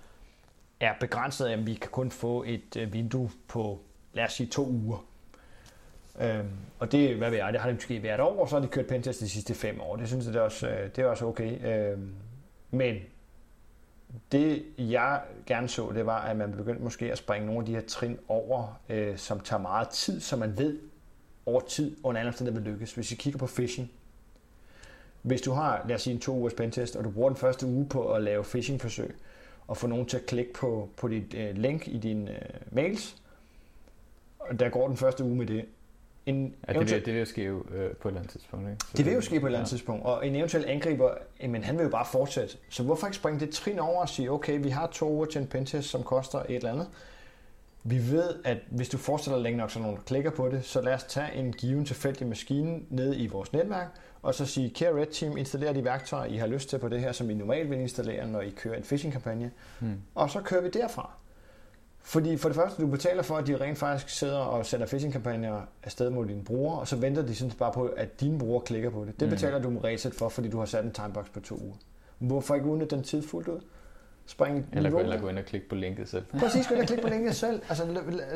er 0.81 0.95
begrænset 1.01 1.47
af, 1.47 1.53
at 1.53 1.67
vi 1.67 1.75
kan 1.75 1.91
kun 1.91 2.11
få 2.11 2.45
et 2.47 2.77
øh, 2.77 2.93
vindue 2.93 3.31
på, 3.49 3.81
lad 4.13 4.25
os 4.25 4.33
sige, 4.33 4.47
to 4.47 4.67
uger. 4.67 5.07
Øhm, 6.21 6.49
og 6.79 6.93
det, 6.93 7.17
hvad 7.17 7.31
ved 7.31 7.39
jeg, 7.39 7.53
det 7.53 7.61
har 7.61 7.69
det 7.69 7.77
måske 7.77 8.03
været 8.03 8.21
år, 8.21 8.41
og 8.41 8.49
så 8.49 8.57
har 8.57 8.63
de 8.63 8.69
kørt 8.69 8.87
pentest 8.87 9.21
de 9.21 9.29
sidste 9.29 9.55
fem 9.55 9.81
år. 9.81 9.97
Det 9.97 10.09
synes 10.09 10.25
jeg, 10.25 10.35
det 10.35 10.41
er 10.41 10.45
også, 10.45 10.69
øh, 10.69 10.91
det 10.97 10.99
er 10.99 11.07
også 11.07 11.27
okay. 11.27 11.67
Øhm, 11.67 12.15
men 12.77 12.97
det 14.33 14.65
jeg 14.79 15.23
gerne 15.47 15.69
så, 15.69 15.93
det 15.95 16.07
var, 16.07 16.21
at 16.21 16.37
man 16.37 16.53
begyndte 16.53 16.83
måske 16.83 17.13
at 17.13 17.19
springe 17.19 17.47
nogle 17.47 17.61
af 17.61 17.67
de 17.67 17.75
her 17.75 17.83
trin 17.89 18.19
over, 18.29 18.81
øh, 18.89 19.19
som 19.19 19.41
tager 19.41 19.63
meget 19.63 19.89
tid, 19.89 20.21
så 20.21 20.37
man 20.37 20.59
ved 20.59 20.79
over 21.47 21.61
tid, 21.61 21.97
under 22.03 22.21
andre 22.21 22.33
steder 22.33 22.51
vil 22.51 22.63
lykkes. 22.63 22.95
Hvis 22.95 23.11
vi 23.11 23.17
kigger 23.17 23.39
på 23.39 23.47
phishing, 23.47 23.91
hvis 25.23 25.41
du 25.41 25.53
har, 25.53 25.85
lad 25.89 25.97
os 25.97 26.03
sige, 26.03 26.15
en 26.15 26.21
to 26.21 26.37
ugers 26.37 26.55
pentest, 26.55 26.97
og 26.97 27.05
du 27.05 27.11
bruger 27.11 27.29
den 27.29 27.37
første 27.37 27.67
uge 27.67 27.87
på 27.89 28.13
at 28.13 28.23
lave 28.23 28.45
phishing-forsøg, 28.45 29.17
og 29.67 29.77
få 29.77 29.87
nogen 29.87 30.07
til 30.07 30.17
at 30.17 30.27
klikke 30.27 30.53
på, 30.53 30.89
på 30.97 31.09
dit 31.09 31.35
øh, 31.35 31.57
link 31.57 31.89
i 31.89 31.99
dine 31.99 32.31
øh, 32.31 32.61
mails, 32.71 33.17
og 34.39 34.61
der 34.61 34.69
går 34.69 34.89
den 34.89 34.97
første 34.97 35.25
uge 35.25 35.37
med 35.37 35.47
det, 35.47 35.65
en 36.27 36.55
ja, 36.69 36.73
det, 36.73 36.81
vil, 36.81 37.05
det 37.05 37.15
vil 37.15 37.19
jo 37.19 37.25
ske 37.25 37.45
jo, 37.45 37.65
øh, 37.75 37.91
på 37.97 38.09
et 38.09 38.13
eller 38.13 38.21
andet 38.21 38.31
tidspunkt. 38.31 38.71
Ikke? 38.71 38.85
Så 38.85 38.97
det 38.97 39.07
vil 39.07 39.15
jo 39.15 39.21
ske 39.21 39.41
på 39.41 39.47
et 39.47 39.49
eller 39.49 39.59
andet 39.59 39.73
ja. 39.73 39.77
tidspunkt, 39.77 40.05
og 40.05 40.27
en 40.27 40.37
eventuel 40.37 40.65
angriber, 40.69 41.11
men 41.49 41.65
han 41.65 41.77
vil 41.77 41.85
jo 41.85 41.91
bare 41.91 42.07
fortsætte. 42.13 42.57
Så 42.69 42.83
hvorfor 42.83 43.07
ikke 43.07 43.17
springe 43.17 43.41
det 43.41 43.51
trin 43.51 43.79
over 43.79 44.01
og 44.01 44.09
sige, 44.09 44.31
okay, 44.31 44.63
vi 44.63 44.69
har 44.69 44.87
to 44.87 45.11
uger 45.11 45.27
til 45.27 45.41
en 45.41 45.47
pentest, 45.47 45.89
som 45.89 46.03
koster 46.03 46.39
et 46.39 46.57
eller 46.57 46.73
andet. 46.73 46.89
Vi 47.85 48.11
ved, 48.11 48.35
at 48.45 48.59
hvis 48.71 48.89
du 48.89 48.99
fortsætter 48.99 49.41
længe 49.41 49.59
nok, 49.59 49.71
så 49.71 49.79
nogen 49.79 49.99
klikker 50.07 50.31
på 50.31 50.49
det, 50.49 50.65
så 50.65 50.81
lad 50.81 50.95
os 50.95 51.05
tage 51.05 51.35
en 51.35 51.53
given 51.53 51.85
tilfældig 51.85 52.27
maskine 52.27 52.81
ned 52.91 53.15
i 53.17 53.27
vores 53.27 53.53
netværk, 53.53 53.89
og 54.23 54.35
så 54.35 54.47
sige, 54.47 54.71
kære 54.71 55.01
Red 55.01 55.07
Team, 55.07 55.37
installér 55.37 55.73
de 55.73 55.85
værktøjer, 55.85 56.31
I 56.33 56.37
har 56.37 56.47
lyst 56.47 56.69
til 56.69 56.79
på 56.79 56.89
det 56.89 57.01
her, 57.01 57.13
som 57.13 57.31
I 57.31 57.35
normalt 57.35 57.71
vil 57.71 57.79
installere, 57.79 58.27
når 58.27 58.41
I 58.41 58.51
kører 58.51 58.77
en 58.77 58.83
phishing-kampagne. 58.83 59.51
Hmm. 59.81 60.01
Og 60.15 60.31
så 60.31 60.41
kører 60.41 60.63
vi 60.63 60.69
derfra. 60.69 61.11
Fordi 62.07 62.37
for 62.37 62.49
det 62.49 62.57
første, 62.57 62.83
du 62.83 62.87
betaler 62.87 63.23
for, 63.23 63.37
at 63.37 63.47
de 63.47 63.57
rent 63.57 63.79
faktisk 63.79 64.09
sidder 64.09 64.39
og 64.39 64.67
sender 64.67 64.87
phishing-kampagner 64.87 65.61
afsted 65.83 66.11
mod 66.11 66.27
dine 66.27 66.45
brugere, 66.45 66.81
og 66.81 66.89
så 66.89 66.97
venter 66.97 67.23
de 67.23 67.35
sådan 67.35 67.53
bare 67.59 67.73
på, 67.73 67.87
at 67.87 68.21
dine 68.21 68.39
brugere 68.39 68.65
klikker 68.67 68.91
på 68.91 69.05
det. 69.05 69.21
Det 69.21 69.29
mm. 69.29 69.35
betaler 69.35 69.59
du 69.59 69.79
reset 69.79 70.15
for, 70.15 70.29
fordi 70.29 70.49
du 70.49 70.59
har 70.59 70.67
sat 70.67 70.85
en 70.85 70.93
timebox 70.93 71.27
på 71.33 71.41
to 71.41 71.55
uger. 71.55 71.75
Hvorfor 72.19 72.55
ikke 72.55 72.67
udnytte 72.67 72.97
den 72.97 73.05
tid 73.05 73.23
fuldt 73.23 73.49
ud? 73.49 73.61
Spring 74.27 74.67
eller, 74.73 74.91
gå, 74.91 74.99
eller 74.99 75.21
gå 75.21 75.29
ind 75.29 75.39
og 75.39 75.45
klikke 75.45 75.69
på 75.69 75.75
linket 75.75 76.09
selv. 76.09 76.25
Præcis, 76.39 76.67
gå 76.67 76.75
ind 76.75 76.83
og 76.83 76.87
klikke 76.93 77.03
på 77.03 77.09
linket 77.09 77.35
selv. 77.35 77.63
Altså 77.69 77.85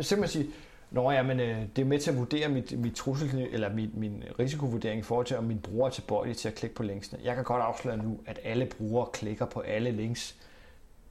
simpelthen 0.00 0.28
sige, 0.28 0.54
Nå 0.90 1.10
ja, 1.10 1.22
men 1.22 1.40
øh, 1.40 1.62
det 1.76 1.82
er 1.82 1.86
med 1.86 1.98
til 1.98 2.10
at 2.10 2.16
vurdere 2.16 2.48
mit, 2.48 2.78
mit 2.78 2.94
trussel, 2.94 3.48
eller 3.52 3.74
min, 3.74 3.90
min 3.94 4.24
risikovurdering 4.38 5.00
i 5.00 5.02
forhold 5.02 5.26
til, 5.26 5.36
om 5.36 5.44
min 5.44 5.58
bruger 5.58 5.86
er 5.86 5.90
tilbøjelig 5.90 6.36
til 6.36 6.48
at 6.48 6.54
klikke 6.54 6.76
på 6.76 6.82
linksene. 6.82 7.20
Jeg 7.24 7.34
kan 7.34 7.44
godt 7.44 7.62
afsløre 7.62 7.96
nu, 7.96 8.20
at 8.26 8.40
alle 8.44 8.66
brugere 8.66 9.06
klikker 9.12 9.46
på 9.46 9.60
alle 9.60 9.90
links, 9.90 10.36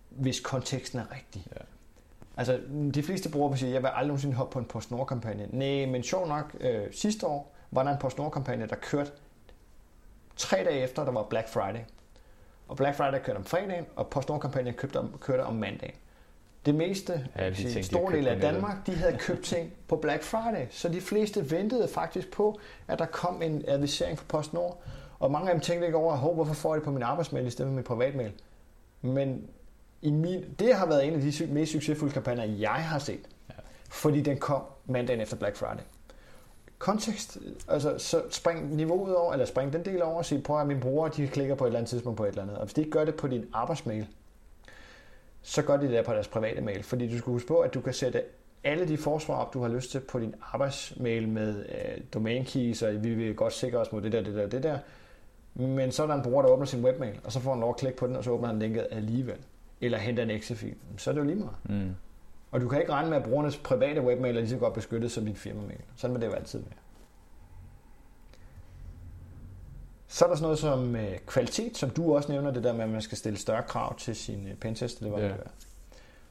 hvis 0.09 0.39
konteksten 0.39 0.99
er 0.99 1.15
rigtig. 1.15 1.45
Ja. 1.55 1.61
Altså, 2.39 2.59
de 2.93 3.03
fleste 3.03 3.29
brugere 3.29 3.49
vil 3.51 3.59
sige, 3.59 3.73
jeg 3.73 3.81
vil 3.81 3.87
aldrig 3.87 4.07
nogensinde 4.07 4.35
hoppe 4.35 4.53
på 4.53 4.59
en 4.59 4.65
PostNord-kampagne. 4.65 5.47
Nej, 5.51 5.85
men 5.85 6.03
sjov 6.03 6.27
nok, 6.27 6.55
øh, 6.59 6.87
sidste 6.91 7.27
år 7.27 7.55
var 7.71 7.83
der 7.83 7.91
en 7.91 7.97
PostNord-kampagne, 7.97 8.67
der 8.67 8.75
kørte 8.75 9.11
tre 10.35 10.57
dage 10.57 10.79
efter, 10.79 11.05
der 11.05 11.11
var 11.11 11.23
Black 11.23 11.49
Friday. 11.49 11.79
Og 12.67 12.77
Black 12.77 12.97
Friday 12.97 13.19
kørte 13.23 13.37
om 13.37 13.43
fredagen, 13.43 13.85
og 13.95 14.07
PostNord-kampagnen 14.07 14.73
kørte 14.73 14.99
om, 14.99 15.17
kørte 15.19 15.41
om 15.41 15.55
mandagen. 15.55 15.95
det 16.65 16.75
meste, 16.75 17.27
Alle 17.35 17.57
de 17.57 17.61
en 17.61 17.67
ting, 17.67 17.83
de 17.83 17.83
stor 17.83 18.09
har 18.09 18.15
del 18.15 18.27
af. 18.27 18.39
Danmark, 18.39 18.87
de 18.87 18.95
havde 18.95 19.17
købt 19.17 19.43
ting 19.43 19.73
på 19.87 19.95
Black 19.95 20.23
Friday. 20.23 20.65
Så 20.69 20.89
de 20.89 21.01
fleste 21.01 21.51
ventede 21.51 21.87
faktisk 21.87 22.31
på, 22.31 22.59
at 22.87 22.99
der 22.99 23.05
kom 23.05 23.41
en 23.41 23.63
advisering 23.67 24.19
fra 24.19 24.25
PostNord. 24.27 24.81
Og 25.19 25.31
mange 25.31 25.49
af 25.49 25.55
dem 25.55 25.61
tænkte 25.61 25.85
ikke 25.85 25.97
over, 25.97 26.33
hvorfor 26.33 26.53
får 26.53 26.73
jeg 26.73 26.79
det 26.79 26.85
på 26.85 26.91
min 26.91 27.03
arbejdsmail 27.03 27.47
i 27.47 27.49
stedet 27.49 27.69
for 27.69 27.75
min 27.75 27.83
privatmail. 27.83 28.31
Men 29.01 29.49
i 30.01 30.11
min, 30.11 30.45
det 30.59 30.75
har 30.75 30.85
været 30.85 31.07
en 31.07 31.13
af 31.13 31.21
de 31.21 31.47
mest 31.47 31.71
succesfulde 31.71 32.13
kampagner, 32.13 32.43
jeg 32.43 32.69
har 32.69 32.99
set. 32.99 33.29
Ja. 33.49 33.53
Fordi 33.89 34.21
den 34.21 34.37
kom 34.37 34.61
mandagen 34.85 35.21
efter 35.21 35.37
Black 35.37 35.55
Friday. 35.55 35.83
Kontekst, 36.77 37.37
altså 37.67 37.97
så 37.97 38.21
spring 38.29 38.75
niveauet 38.75 39.15
over, 39.15 39.33
eller 39.33 39.45
spring 39.45 39.73
den 39.73 39.85
del 39.85 40.01
over 40.01 40.17
og 40.17 40.25
sige, 40.25 40.41
prøv 40.41 40.61
at 40.61 40.67
mine 40.67 40.79
brugere, 40.79 41.11
de 41.15 41.27
klikker 41.27 41.55
på 41.55 41.63
et 41.63 41.67
eller 41.67 41.79
andet 41.79 41.89
tidspunkt 41.89 42.17
på 42.17 42.23
et 42.23 42.29
eller 42.29 42.41
andet. 42.41 42.57
Og 42.57 42.65
hvis 42.65 42.73
de 42.73 42.81
ikke 42.81 42.91
gør 42.91 43.05
det 43.05 43.15
på 43.15 43.27
din 43.27 43.45
arbejdsmail, 43.53 44.07
så 45.41 45.61
gør 45.61 45.77
de 45.77 45.83
det 45.83 45.91
der 45.91 46.03
på 46.03 46.13
deres 46.13 46.27
private 46.27 46.61
mail. 46.61 46.83
Fordi 46.83 47.11
du 47.11 47.17
skal 47.17 47.31
huske 47.31 47.47
på, 47.47 47.59
at 47.59 47.73
du 47.73 47.81
kan 47.81 47.93
sætte 47.93 48.23
alle 48.63 48.87
de 48.87 48.97
forsvar 48.97 49.35
op, 49.35 49.53
du 49.53 49.61
har 49.61 49.69
lyst 49.69 49.91
til 49.91 49.99
på 49.99 50.19
din 50.19 50.35
arbejdsmail 50.53 51.27
med 51.27 51.65
øh, 51.69 52.01
domain 52.13 52.45
keys, 52.45 52.81
og 52.81 53.03
vi 53.03 53.13
vil 53.13 53.35
godt 53.35 53.53
sikre 53.53 53.77
os 53.77 53.91
mod 53.91 54.01
det 54.01 54.11
der, 54.11 54.21
det 54.21 54.35
der, 54.35 54.47
det 54.47 54.63
der. 54.63 54.77
Men 55.53 55.91
så 55.91 56.03
er 56.03 56.07
der 56.07 56.13
en 56.15 56.21
bruger, 56.21 56.41
der 56.41 56.49
åbner 56.49 56.65
sin 56.65 56.85
webmail, 56.85 57.19
og 57.23 57.31
så 57.31 57.39
får 57.39 57.51
han 57.51 57.59
lov 57.59 57.69
at 57.69 57.77
klikke 57.77 57.97
på 57.97 58.07
den, 58.07 58.15
og 58.15 58.23
så 58.23 58.31
åbner 58.31 58.47
han 58.47 58.59
linket 58.59 58.87
alligevel. 58.91 59.37
Eller 59.81 59.97
henter 59.97 60.23
en 60.23 60.29
exe-fil. 60.29 60.75
Så 60.97 61.09
er 61.09 61.13
det 61.13 61.21
jo 61.21 61.25
lige 61.25 61.35
meget. 61.39 61.55
Mm. 61.63 61.95
Og 62.51 62.61
du 62.61 62.67
kan 62.69 62.79
ikke 62.81 62.91
regne 62.93 63.09
med, 63.09 63.17
at 63.17 63.23
brugernes 63.23 63.57
private 63.57 64.01
webmail 64.01 64.35
er 64.35 64.39
lige 64.39 64.49
så 64.49 64.57
godt 64.57 64.73
beskyttet 64.73 65.11
som 65.11 65.25
din 65.25 65.35
firmamail. 65.35 65.79
Sådan 65.95 66.13
vil 66.13 66.21
det 66.21 66.27
jo 66.27 66.33
altid 66.33 66.59
være. 66.59 66.73
Så 70.07 70.25
er 70.25 70.29
der 70.29 70.35
sådan 70.35 70.43
noget 70.43 70.59
som 70.59 70.95
øh, 70.95 71.17
kvalitet, 71.27 71.77
som 71.77 71.89
du 71.89 72.15
også 72.15 72.31
nævner, 72.31 72.51
det 72.51 72.63
der 72.63 72.73
med, 72.73 72.83
at 72.83 72.89
man 72.89 73.01
skal 73.01 73.17
stille 73.17 73.39
større 73.39 73.63
krav 73.63 73.97
til 73.97 74.15
sin 74.15 74.47
øh, 74.47 74.55
pentest, 74.55 74.99
eller 74.99 75.11
hvad 75.11 75.21
Ja. 75.27 75.27
det 75.33 75.39
er. 75.39 75.49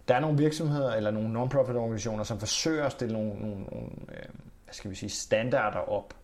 Der 0.08 0.14
er 0.14 0.20
nogle 0.20 0.38
virksomheder 0.38 0.92
eller 0.94 1.10
nogle 1.10 1.32
non-profit 1.32 1.76
organisationer, 1.76 2.24
som 2.24 2.38
forsøger 2.38 2.84
at 2.84 2.92
stille 2.92 3.12
nogle, 3.14 3.40
nogle, 3.40 3.54
nogle 3.64 3.88
øh, 4.08 4.28
hvad 4.64 4.72
skal 4.74 4.90
vi 4.90 4.96
sige, 4.96 5.10
standarder 5.10 5.78
op. 5.78 6.14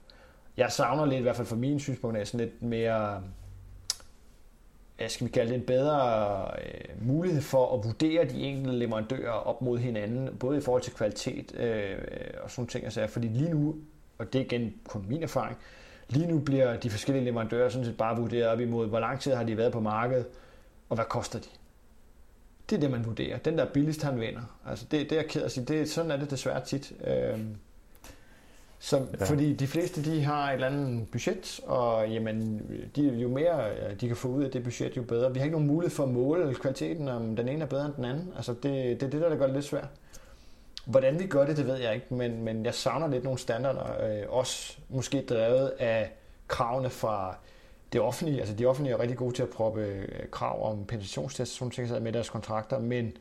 Jeg 0.57 0.73
savner 0.73 1.05
lidt, 1.07 1.19
i 1.19 1.23
hvert 1.23 1.37
fald 1.37 1.47
fra 1.47 1.57
min 1.57 1.81
synspunkt, 1.81 2.17
af 2.19 2.27
sådan 2.27 2.47
lidt 2.47 2.63
mere, 2.63 3.23
Øh, 4.99 5.11
skal 5.11 5.27
vi 5.27 5.31
kalde 5.33 5.51
det, 5.51 5.59
en 5.59 5.67
bedre 5.67 6.47
øh, 6.59 7.07
mulighed 7.07 7.43
for 7.43 7.79
at 7.79 7.85
vurdere 7.85 8.25
de 8.25 8.41
enkelte 8.41 8.79
leverandører 8.79 9.31
op 9.31 9.63
mod 9.63 9.79
hinanden, 9.79 10.37
både 10.37 10.59
i 10.59 10.61
forhold 10.61 10.83
til 10.83 10.93
kvalitet 10.93 11.53
øh, 11.57 11.91
øh 11.91 11.97
og 12.43 12.51
sådan 12.51 12.67
ting. 12.67 12.85
Altså, 12.85 13.07
fordi 13.07 13.29
lige 13.29 13.51
nu, 13.51 13.77
og 14.19 14.33
det 14.33 14.41
er 14.41 14.45
igen 14.45 14.75
kun 14.89 15.05
min 15.09 15.23
erfaring, 15.23 15.59
lige 16.09 16.27
nu 16.27 16.39
bliver 16.39 16.77
de 16.77 16.91
forskellige 16.91 17.25
leverandører 17.25 17.69
sådan 17.69 17.85
set 17.85 17.97
bare 17.97 18.17
vurderet 18.17 18.47
op 18.47 18.61
imod, 18.61 18.89
hvor 18.89 19.01
lang 19.01 19.21
tid 19.21 19.35
har 19.35 19.45
de 19.45 19.57
været 19.57 19.73
på 19.73 19.81
markedet, 19.81 20.27
og 20.89 20.97
hvad 20.97 21.05
koster 21.05 21.39
de. 21.39 21.49
Det 22.71 22.77
er 22.77 22.81
det, 22.81 22.91
man 22.91 23.07
vurderer. 23.07 23.39
Den, 23.39 23.59
der 23.59 23.65
er 23.65 23.73
billigst, 23.73 24.03
han 24.03 24.21
vinder. 24.21 24.59
Altså, 24.67 24.87
det, 24.91 25.01
det 25.01 25.13
er 25.13 25.17
jeg 25.17 25.31
ked 25.31 25.41
af 25.41 25.45
at 25.45 25.53
sige. 25.53 25.65
Det, 25.65 25.91
sådan 25.91 26.11
er 26.11 26.17
det 26.17 26.31
desværre 26.31 26.65
tit. 26.65 26.93
Øh, 27.07 27.41
så, 28.85 29.07
Ja. 29.21 29.25
Fordi 29.25 29.53
de 29.53 29.67
fleste, 29.67 30.05
de 30.05 30.25
har 30.25 30.49
et 30.49 30.55
eller 30.55 30.67
andet 30.67 31.09
budget, 31.13 31.61
og 31.67 32.09
jamen, 32.09 32.61
de, 32.97 33.03
jo 33.03 33.29
mere 33.29 33.57
ja, 33.57 33.95
de 34.01 34.07
kan 34.07 34.17
få 34.17 34.29
ud 34.29 34.45
af 34.45 34.51
det 34.51 34.65
budget, 34.65 34.97
jo 34.97 35.03
bedre. 35.03 35.33
Vi 35.33 35.39
har 35.39 35.45
ikke 35.45 35.55
nogen 35.57 35.67
mulighed 35.67 35.97
for 35.97 36.03
at 36.03 36.09
måle 36.09 36.55
kvaliteten, 36.55 37.09
om 37.09 37.37
den 37.37 37.49
ene 37.49 37.63
er 37.63 37.67
bedre 37.67 37.87
end 37.87 37.95
den 37.95 38.05
anden. 38.05 38.33
Altså, 38.37 38.53
det, 38.53 38.63
det 39.01 39.03
er 39.03 39.11
det, 39.11 39.21
der, 39.21 39.29
der 39.29 39.37
gør 39.37 39.47
det 39.47 39.55
lidt 39.55 39.65
svært. 39.65 39.89
Hvordan 40.87 41.19
vi 41.19 41.27
gør 41.27 41.47
det, 41.47 41.57
det 41.57 41.67
ved 41.67 41.77
jeg 41.77 41.95
ikke, 41.95 42.15
men, 42.15 42.43
men 42.43 42.65
jeg 42.65 42.75
savner 42.75 43.09
lidt 43.09 43.25
nogle 43.25 43.39
standarder, 43.39 44.07
øh, 44.07 44.23
også 44.29 44.79
måske 44.89 45.25
drevet 45.29 45.73
af 45.79 46.13
kravene 46.49 46.91
fra 46.91 47.37
det 47.93 48.01
offentlige. 48.01 48.41
Altså 48.41 48.55
de 48.55 48.67
offentlige 48.67 48.95
er 48.95 49.01
rigtig 49.01 49.19
gode 49.19 49.35
til 49.35 49.43
at 49.43 49.51
proppe 49.51 49.81
øh, 49.81 50.09
krav 50.31 50.71
om 50.71 50.85
penetrationstest 50.85 51.53
og 51.53 51.73
sådan 51.73 51.89
ting 51.89 52.03
med 52.03 52.13
deres 52.13 52.31
kontrakter, 52.31 52.79
men 52.79 53.13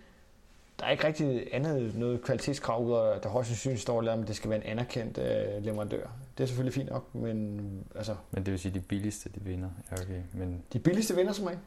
der 0.79 0.85
er 0.85 0.91
ikke 0.91 1.07
rigtig 1.07 1.47
andet 1.51 1.95
noget 1.95 2.21
kvalitetskrav, 2.21 2.83
udover 2.83 3.11
at 3.11 3.23
der 3.23 3.29
højst 3.29 3.49
sandsynligt 3.49 3.81
står, 3.81 4.01
at 4.01 4.27
det 4.27 4.35
skal 4.35 4.49
være 4.49 4.59
en 4.59 4.71
anerkendt 4.71 5.17
øh, 5.17 5.63
leverandør. 5.63 6.07
Det 6.37 6.43
er 6.43 6.47
selvfølgelig 6.47 6.73
fint 6.73 6.89
nok, 6.89 7.15
men 7.15 7.59
altså, 7.95 8.15
Men 8.31 8.45
det 8.45 8.51
vil 8.51 8.59
sige, 8.59 8.69
at 8.69 8.75
de 8.75 8.79
billigste, 8.79 9.29
de 9.29 9.39
vinder. 9.41 9.69
Ja, 9.91 10.01
okay. 10.01 10.21
Men 10.33 10.63
de 10.73 10.79
billigste 10.79 11.15
vinder 11.15 11.33
som 11.33 11.45
regel. 11.45 11.59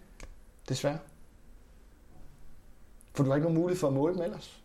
Desværre. 0.68 0.98
For 3.14 3.24
du 3.24 3.30
har 3.30 3.36
ikke 3.36 3.44
nogen 3.44 3.58
mulighed 3.58 3.80
for 3.80 3.88
at 3.88 3.94
måle 3.94 4.14
dem 4.14 4.22
ellers. 4.22 4.60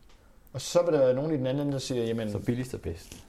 Og 0.54 0.62
så 0.62 0.84
vil 0.84 0.94
der 0.94 1.00
være 1.00 1.14
nogen 1.14 1.32
i 1.32 1.38
den 1.38 1.48
anden 1.48 1.62
ende, 1.62 1.74
der 1.74 1.80
siger, 1.80 2.04
jamen, 2.04 2.32
så 2.32 2.40
billigst 2.40 2.74
er 2.74 2.78
bedst. 2.78 3.24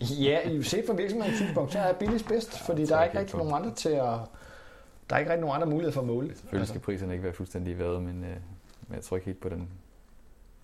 Ja, 0.00 0.48
i 0.48 0.62
set 0.62 0.84
fra 0.86 0.94
virksomhedens 0.94 1.38
synspunkt, 1.38 1.72
så 1.72 1.78
er 1.78 1.92
billigst 1.92 2.28
bedst, 2.28 2.58
fordi 2.58 2.86
så 2.86 2.94
der 2.94 3.00
er 3.00 3.04
ikke 3.04 3.18
rigtig 3.18 3.36
nogen 3.36 3.54
andre 3.54 3.74
til 3.74 3.88
at... 3.88 4.18
Der 5.10 5.16
er 5.16 5.18
ikke 5.18 5.30
rigtig 5.30 5.40
nogen 5.40 5.54
andre 5.54 5.66
muligheder 5.66 5.92
for 5.92 6.00
at 6.00 6.06
måle. 6.06 6.34
Selvfølgelig 6.36 6.68
skal 6.68 6.80
priserne 6.80 7.12
ikke 7.12 7.24
være 7.24 7.32
fuldstændig 7.32 7.74
i 7.74 7.78
vejret, 7.78 8.02
men, 8.02 8.24
øh, 8.24 8.36
men 8.88 8.94
jeg 8.94 9.02
tror 9.02 9.16
ikke 9.16 9.26
helt 9.26 9.40
på 9.40 9.48
den. 9.48 9.68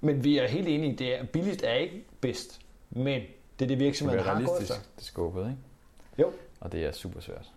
Men 0.05 0.25
vi 0.25 0.39
er 0.39 0.49
helt 0.49 0.69
enige 0.69 0.93
i, 0.93 0.97
det 0.97 1.19
er 1.21 1.25
billigst 1.25 1.63
er 1.63 1.73
ikke 1.75 2.05
bedst, 2.21 2.61
men 2.91 3.21
det 3.21 3.21
er 3.21 3.29
det 3.59 3.69
Det 3.69 3.79
virksomheden 3.79 4.25
være 4.25 4.35
har 4.35 4.45
gået 4.45 4.63
efter. 4.63 4.75
det 4.97 5.05
skubbet, 5.05 5.43
ikke? 5.43 5.57
Jo. 6.19 6.33
Og 6.61 6.73
det 6.73 6.85
er 6.85 6.93
super 6.93 7.21
svært. 7.21 7.53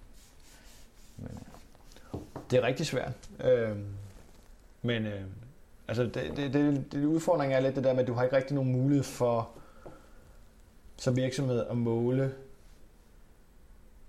Men, 1.17 1.29
øh, 2.13 2.19
Det 2.51 2.57
er 2.57 2.63
rigtig 2.63 2.85
svært. 2.85 3.11
Øhm, 3.43 3.85
men 4.81 5.05
øh, 5.05 5.21
altså 5.87 6.03
det, 6.03 6.13
det, 6.37 6.53
det, 6.53 6.91
det, 6.91 7.05
udfordringen 7.05 7.57
er 7.57 7.59
lidt 7.59 7.75
det 7.75 7.83
der 7.83 7.93
med, 7.93 8.01
at 8.01 8.07
du 8.07 8.13
har 8.13 8.23
ikke 8.23 8.35
rigtig 8.35 8.55
nogen 8.55 8.71
mulighed 8.71 9.03
for 9.03 9.49
som 10.97 11.15
virksomhed 11.15 11.65
at 11.69 11.77
måle, 11.77 12.33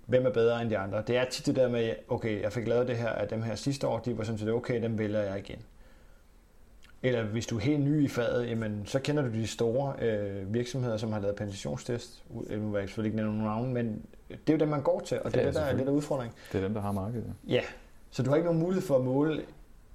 hvem 0.07 0.27
er 0.27 0.31
bedre 0.31 0.63
end 0.63 0.71
de 0.71 0.79
andre. 0.79 1.03
Det 1.07 1.17
er 1.17 1.25
tit 1.25 1.47
det 1.47 1.57
der 1.57 1.69
med, 1.69 1.95
okay, 2.09 2.43
jeg 2.43 2.53
fik 2.53 2.67
lavet 2.69 2.89
det 2.89 2.97
her 2.97 3.09
af 3.09 3.29
dem 3.29 3.43
her 3.43 3.55
sidste 3.55 3.87
år, 3.89 3.99
de 3.99 4.19
var 4.19 4.25
sådan 4.25 4.39
set 4.39 4.49
okay, 4.51 4.83
dem 4.83 4.99
vælger 4.99 5.21
jeg 5.21 5.39
igen. 5.39 5.59
Eller 7.03 7.23
hvis 7.23 7.47
du 7.47 7.57
er 7.57 7.61
helt 7.61 7.81
ny 7.81 8.05
i 8.05 8.09
faget, 8.09 8.49
jamen, 8.49 8.83
så 8.87 8.99
kender 8.99 9.23
du 9.23 9.29
de 9.33 9.47
store 9.47 9.95
øh, 10.03 10.55
virksomheder, 10.55 10.97
som 10.97 11.13
har 11.13 11.21
lavet 11.21 11.37
penetrationstest. 11.37 12.23
Nu 12.31 12.41
vil 12.71 12.79
jeg 12.79 12.89
selvfølgelig 12.89 13.09
ikke 13.09 13.17
nævne 13.17 13.39
nogen 13.39 13.45
navn, 13.45 13.75
men 13.75 14.03
det 14.29 14.39
er 14.47 14.53
jo 14.53 14.59
dem, 14.59 14.69
man 14.69 14.83
går 14.83 15.01
til, 15.01 15.21
og 15.23 15.31
det 15.31 15.37
Ja, 15.37 15.43
er 15.43 15.47
det, 15.47 15.55
der 15.55 15.61
er 15.61 15.73
lidt 15.77 15.89
af 15.89 15.93
udfordringen. 15.93 16.37
det 16.53 16.59
er 16.59 16.63
dem, 16.63 16.75
der 16.75 16.81
har 16.81 16.93
markedet. 16.93 17.33
Ja, 17.49 17.61
så 18.11 18.23
du 18.23 18.31
har 18.31 18.37
ikke 18.37 18.47
nogen 18.47 18.61
mulighed 18.61 18.83
for 18.87 18.97
at 18.97 19.05
måle, 19.05 19.43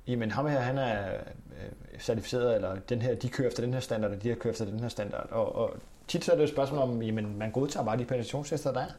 jamen 0.08 0.32
ham 0.32 0.48
her, 0.48 0.60
han 0.60 0.78
er 0.78 1.13
øh, 1.13 2.00
certificeret, 2.00 2.56
eller 2.56 2.76
den 2.89 3.02
her, 3.02 3.16
de 3.16 3.30
kører 3.30 3.48
efter 3.48 3.63
den 3.63 3.74
her 3.74 3.80
standard, 3.80 4.12
og 4.12 4.24
de 4.24 4.28
her 4.30 4.36
kører 4.36 4.52
efter 4.52 4.66
den 4.66 4.80
her 4.80 4.88
standard. 4.89 5.28
Og, 5.32 5.56
og 5.56 5.74
tit 6.08 6.24
så 6.26 6.32
er 6.32 6.36
det 6.36 6.44
et 6.44 6.50
spørgsmål 6.50 6.80
om, 6.82 7.02
jamen 7.02 7.38
man 7.38 7.52
godtager 7.52 7.86
bare 7.86 7.98
de 7.98 8.06
penetrationstester, 8.06 8.72
der 8.74 8.80
er. 8.82 8.92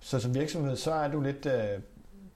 Så 0.00 0.18
som 0.18 0.34
virksomhed, 0.34 0.76
så 0.76 0.92
er 0.92 1.08
du 1.08 1.20
lidt 1.20 1.46
øh, 1.46 1.80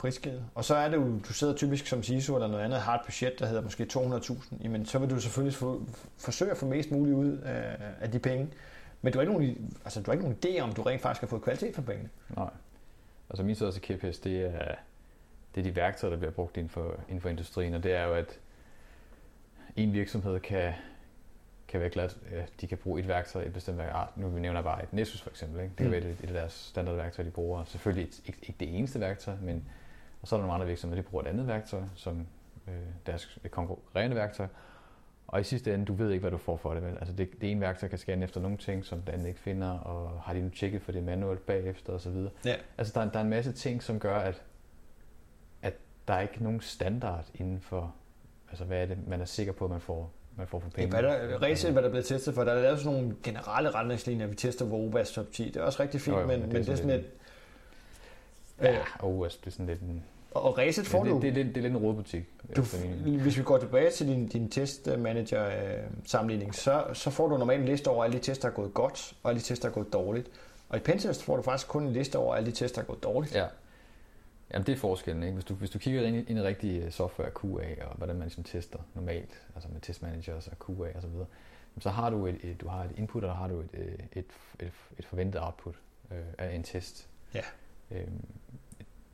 prisgivet. 0.00 0.44
Og 0.54 0.64
så 0.64 0.74
er 0.74 0.88
det 0.88 0.96
jo, 0.96 1.18
du 1.28 1.32
sidder 1.32 1.54
typisk 1.54 1.86
som 1.86 2.02
CISO 2.02 2.34
eller 2.34 2.48
noget 2.48 2.64
andet, 2.64 2.80
har 2.80 2.94
et 2.94 3.00
budget, 3.04 3.38
der 3.38 3.46
hedder 3.46 3.62
måske 3.62 3.86
200.000, 3.92 4.62
jamen 4.62 4.86
så 4.86 4.98
vil 4.98 5.10
du 5.10 5.20
selvfølgelig 5.20 5.54
få, 5.56 5.82
forsøge 6.18 6.50
at 6.50 6.56
få 6.56 6.66
mest 6.66 6.90
muligt 6.90 7.16
ud 7.16 7.38
af, 7.38 7.76
af 8.00 8.10
de 8.10 8.18
penge. 8.18 8.48
Men 9.02 9.12
du 9.12 9.18
har, 9.18 9.22
ikke 9.22 9.32
nogen, 9.32 9.74
altså, 9.84 10.00
du 10.02 10.10
har 10.10 10.12
ikke 10.12 10.24
nogen 10.24 10.38
idé 10.44 10.60
om, 10.60 10.72
du 10.72 10.82
rent 10.82 11.02
faktisk 11.02 11.20
har 11.20 11.28
fået 11.28 11.42
kvalitet 11.42 11.74
for 11.74 11.82
pengene. 11.82 12.08
Nej. 12.36 12.50
Altså 13.30 13.42
min 13.42 13.54
største 13.54 13.80
kæphest, 13.80 14.24
det 14.24 14.40
er, 14.40 14.74
det 15.54 15.60
er 15.60 15.64
de 15.64 15.76
værktøjer, 15.76 16.10
der 16.10 16.18
bliver 16.18 16.32
brugt 16.32 16.56
inden 16.56 16.70
for, 16.70 16.94
inden 17.08 17.20
for 17.20 17.28
industrien, 17.28 17.74
og 17.74 17.82
det 17.82 17.92
er 17.92 18.04
jo, 18.04 18.14
at 18.14 18.38
en 19.76 19.92
virksomhed 19.92 20.40
kan, 20.40 20.72
kan 21.68 21.80
være 21.80 21.90
glad, 21.90 22.08
at 22.32 22.52
de 22.60 22.66
kan 22.66 22.78
bruge 22.78 23.00
et 23.00 23.08
værktøj, 23.08 23.42
et 23.42 23.52
bestemt 23.52 23.78
værktøj. 23.78 24.00
Ah, 24.02 24.08
nu 24.16 24.28
vi 24.28 24.40
nævner 24.40 24.62
bare 24.62 24.82
et 24.82 24.92
Nessus 24.92 25.20
for 25.22 25.30
eksempel. 25.30 25.60
Ikke? 25.60 25.70
Det 25.70 25.76
kan 25.76 25.86
Mm. 25.86 25.92
være 25.92 26.00
et, 26.00 26.16
et 26.22 26.26
af 26.26 26.32
deres 26.32 26.52
standardværktøjer, 26.52 27.24
de 27.28 27.30
bruger. 27.32 27.64
Selvfølgelig 27.64 28.04
ikke, 28.26 28.38
ikke 28.42 28.54
det 28.60 28.78
eneste 28.78 29.00
værktøj, 29.00 29.34
men 29.42 29.64
og 30.22 30.28
så 30.28 30.36
er 30.36 30.38
der 30.38 30.42
nogle 30.46 30.54
andre 30.54 30.66
virksomheder, 30.66 31.02
de 31.02 31.08
bruger 31.08 31.24
et 31.24 31.28
andet 31.28 31.46
værktøj, 31.46 31.80
som 31.94 32.26
øh, 32.68 32.74
deres 33.06 33.38
konkurrerende 33.50 34.16
værktøj. 34.16 34.46
Og 35.28 35.40
i 35.40 35.44
sidste 35.44 35.74
ende, 35.74 35.84
du 35.84 35.94
ved 35.94 36.10
ikke, 36.10 36.20
hvad 36.20 36.30
du 36.30 36.36
får 36.38 36.56
for 36.56 36.74
det. 36.74 36.82
Vel? 36.82 36.92
Altså 36.98 37.14
det, 37.14 37.28
det 37.40 37.50
ene 37.50 37.60
værktøj 37.60 37.88
kan 37.88 37.98
scanne 37.98 38.24
efter 38.24 38.40
nogle 38.40 38.56
ting, 38.56 38.84
som 38.84 39.00
den 39.02 39.14
anden 39.14 39.26
ikke 39.26 39.40
finder, 39.40 39.70
og 39.70 40.20
har 40.22 40.32
de 40.34 40.40
nu 40.42 40.48
tjekket 40.48 40.82
for 40.82 40.92
det 40.92 41.02
manuelt 41.02 41.46
bagefter 41.46 41.92
osv. 41.92 42.16
Ja. 42.44 42.54
Altså 42.78 42.92
der, 42.94 43.06
er- 43.06 43.10
der 43.10 43.18
er 43.18 43.24
en 43.24 43.30
masse 43.30 43.52
ting, 43.52 43.82
som 43.82 43.98
gør, 43.98 44.16
at, 44.18 44.42
at 45.62 45.74
der 46.08 46.14
er 46.14 46.20
ikke 46.20 46.42
nogen 46.42 46.60
standard 46.60 47.24
inden 47.34 47.60
for, 47.60 47.94
altså 48.50 48.64
hvad 48.64 48.82
er 48.82 48.86
det, 48.86 49.08
man 49.08 49.20
er 49.20 49.24
sikker 49.24 49.52
på, 49.52 49.64
at 49.64 49.70
man 49.70 49.80
får, 49.80 50.12
man 50.36 50.46
får 50.46 50.60
for 50.60 50.68
Ja, 50.68 50.76
penge. 50.76 50.90
hvad 50.90 51.02
der, 51.02 51.42
reelt 51.42 51.62
hvad 51.70 51.82
der 51.82 51.88
er 51.88 51.92
blevet 51.92 52.06
testet 52.06 52.34
for, 52.34 52.44
der 52.44 52.52
er 52.52 52.62
lavet 52.62 52.78
sådan 52.80 52.98
nogle 53.00 53.16
generelle 53.22 53.70
retningslinjer, 53.70 54.26
vi 54.26 54.34
tester 54.34 54.68
for 54.68 54.76
OBAS 54.86 55.12
top 55.12 55.26
10. 55.32 55.44
Det 55.44 55.56
er 55.56 55.62
også 55.62 55.82
rigtig 55.82 56.00
fint, 56.00 56.16
Jo, 56.16 56.20
jo, 56.20 56.26
men, 56.26 56.40
men 56.40 56.48
men, 56.48 56.50
det 56.50 56.60
er 56.60 56.64
det 56.64 56.72
er 56.72 56.76
sådan 56.76 56.90
et... 56.90 57.10
Ja, 58.60 58.78
Øh, 58.78 58.86
og 58.98 59.24
altså, 59.24 59.38
det 59.40 59.46
er 59.46 59.50
sådan 59.50 59.66
lidt 59.66 59.80
en, 59.80 60.04
og 60.30 60.58
Reset 60.58 60.86
får 60.86 61.04
det, 61.04 61.10
du... 61.12 61.16
det, 61.20 61.22
det, 61.22 61.34
det, 61.34 61.46
det 61.46 61.56
er 61.56 61.62
lidt 61.62 61.72
en 61.72 61.76
rådbutik. 61.78 62.24
Du, 62.56 62.60
efter 62.62 62.78
min- 63.04 63.20
hvis 63.20 63.38
vi 63.38 63.42
går 63.42 63.58
tilbage 63.58 63.90
til 63.90 64.06
din, 64.06 64.26
din 64.28 64.50
testmanager 64.50 65.46
øh, 65.46 65.84
sammenligning, 66.04 66.54
så, 66.54 66.84
så 66.92 67.10
får 67.10 67.28
du 67.28 67.36
normalt 67.36 67.60
en 67.60 67.68
liste 67.68 67.88
over 67.88 68.04
alle 68.04 68.18
de 68.18 68.22
tests, 68.22 68.42
der 68.42 68.48
er 68.48 68.52
gået 68.52 68.74
godt, 68.74 69.16
og 69.22 69.30
alle 69.30 69.40
de 69.40 69.44
tests, 69.44 69.62
der 69.62 69.68
er 69.68 69.72
gået 69.72 69.92
dårligt. 69.92 70.30
Og 70.68 70.76
i 70.76 70.80
Pentest 70.80 71.22
får 71.22 71.36
du 71.36 71.42
faktisk 71.42 71.68
kun 71.68 71.82
en 71.82 71.92
liste 71.92 72.18
over 72.18 72.34
alle 72.34 72.46
de 72.50 72.56
tests, 72.56 72.74
der 72.74 72.82
er 72.82 72.86
gået 72.86 73.02
dårligt. 73.02 73.34
Ja. 73.34 73.46
Jamen 74.54 74.66
det 74.66 74.72
er 74.72 74.76
forskellen, 74.76 75.22
ikke? 75.22 75.34
Hvis 75.34 75.44
du, 75.44 75.54
hvis 75.54 75.70
du 75.70 75.78
kigger 75.78 76.02
ind 76.02 76.16
i, 76.30 76.32
i 76.32 76.40
rigtig 76.40 76.82
øh, 76.82 76.90
software 76.90 77.30
QA, 77.30 77.84
og 77.86 77.96
hvordan 77.96 78.16
man 78.16 78.22
ligesom 78.24 78.44
tester 78.44 78.78
normalt, 78.94 79.42
altså 79.54 79.68
med 79.72 79.80
testmanagers 79.80 80.48
og 80.48 80.56
QA 80.66 80.96
og 80.96 81.02
så 81.02 81.08
videre, 81.08 81.26
så 81.80 81.90
har 81.90 82.10
du 82.10 82.26
et, 82.26 82.38
et, 82.42 82.60
du 82.60 82.68
har 82.68 82.84
et 82.84 82.90
input, 82.96 83.24
og 83.24 83.28
der 83.28 83.34
har 83.34 83.48
du 83.48 83.60
et, 83.60 83.68
øh, 83.72 83.92
et, 84.12 84.26
et, 84.60 84.72
et 84.98 85.04
forventet 85.06 85.42
output 85.42 85.74
øh, 86.12 86.18
af 86.38 86.54
en 86.54 86.62
test. 86.62 87.08
Ja. 87.34 87.40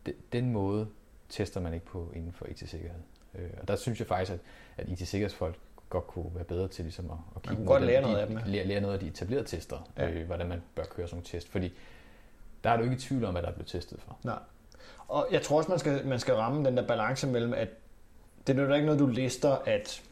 De- 0.06 0.14
den 0.32 0.50
måde, 0.50 0.86
tester 1.28 1.60
man 1.60 1.74
ikke 1.74 1.86
på 1.86 2.12
inden 2.14 2.32
for 2.32 2.46
IT-sikkerhed. 2.46 3.00
Øh, 3.34 3.50
og 3.60 3.68
der 3.68 3.76
synes 3.76 3.98
jeg 3.98 4.06
faktisk, 4.06 4.32
at, 4.32 4.38
at 4.76 4.88
IT-sikkerhedsfolk 4.88 5.58
godt 5.90 6.06
kunne 6.06 6.30
være 6.34 6.44
bedre 6.44 6.68
til 6.68 6.84
ligesom 6.84 7.10
at, 7.10 7.16
at 7.36 7.42
kigge 7.42 7.64
godt 7.64 7.82
lære 7.82 8.02
noget 8.02 8.16
af 8.16 8.26
dem. 8.26 8.38
Lære, 8.46 8.64
lære 8.64 8.80
noget 8.80 8.94
af 8.94 9.00
de 9.00 9.06
etablerede 9.06 9.46
tester, 9.46 9.90
ja. 9.98 10.10
øh, 10.10 10.26
hvordan 10.26 10.48
man 10.48 10.62
bør 10.74 10.84
køre 10.84 11.06
sådan 11.08 11.14
nogle 11.16 11.26
test. 11.26 11.48
Fordi 11.48 11.72
der 12.64 12.70
er 12.70 12.76
du 12.76 12.82
ikke 12.82 12.96
i 12.96 12.98
tvivl 12.98 13.24
om, 13.24 13.32
hvad 13.34 13.42
der 13.42 13.48
er 13.48 13.52
blevet 13.52 13.68
testet 13.68 14.00
for. 14.00 14.18
Nej. 14.22 14.38
Og 15.08 15.28
jeg 15.32 15.42
tror 15.42 15.56
også, 15.56 15.68
man 15.70 15.78
skal, 15.78 16.06
man 16.06 16.20
skal 16.20 16.34
ramme 16.34 16.64
den 16.64 16.76
der 16.76 16.86
balance 16.86 17.26
mellem, 17.26 17.54
at 17.54 17.68
det 18.46 18.58
er 18.58 18.62
jo 18.62 18.74
ikke 18.74 18.86
noget, 18.86 19.00
du 19.00 19.06
lister, 19.06 19.56
at 19.64 20.02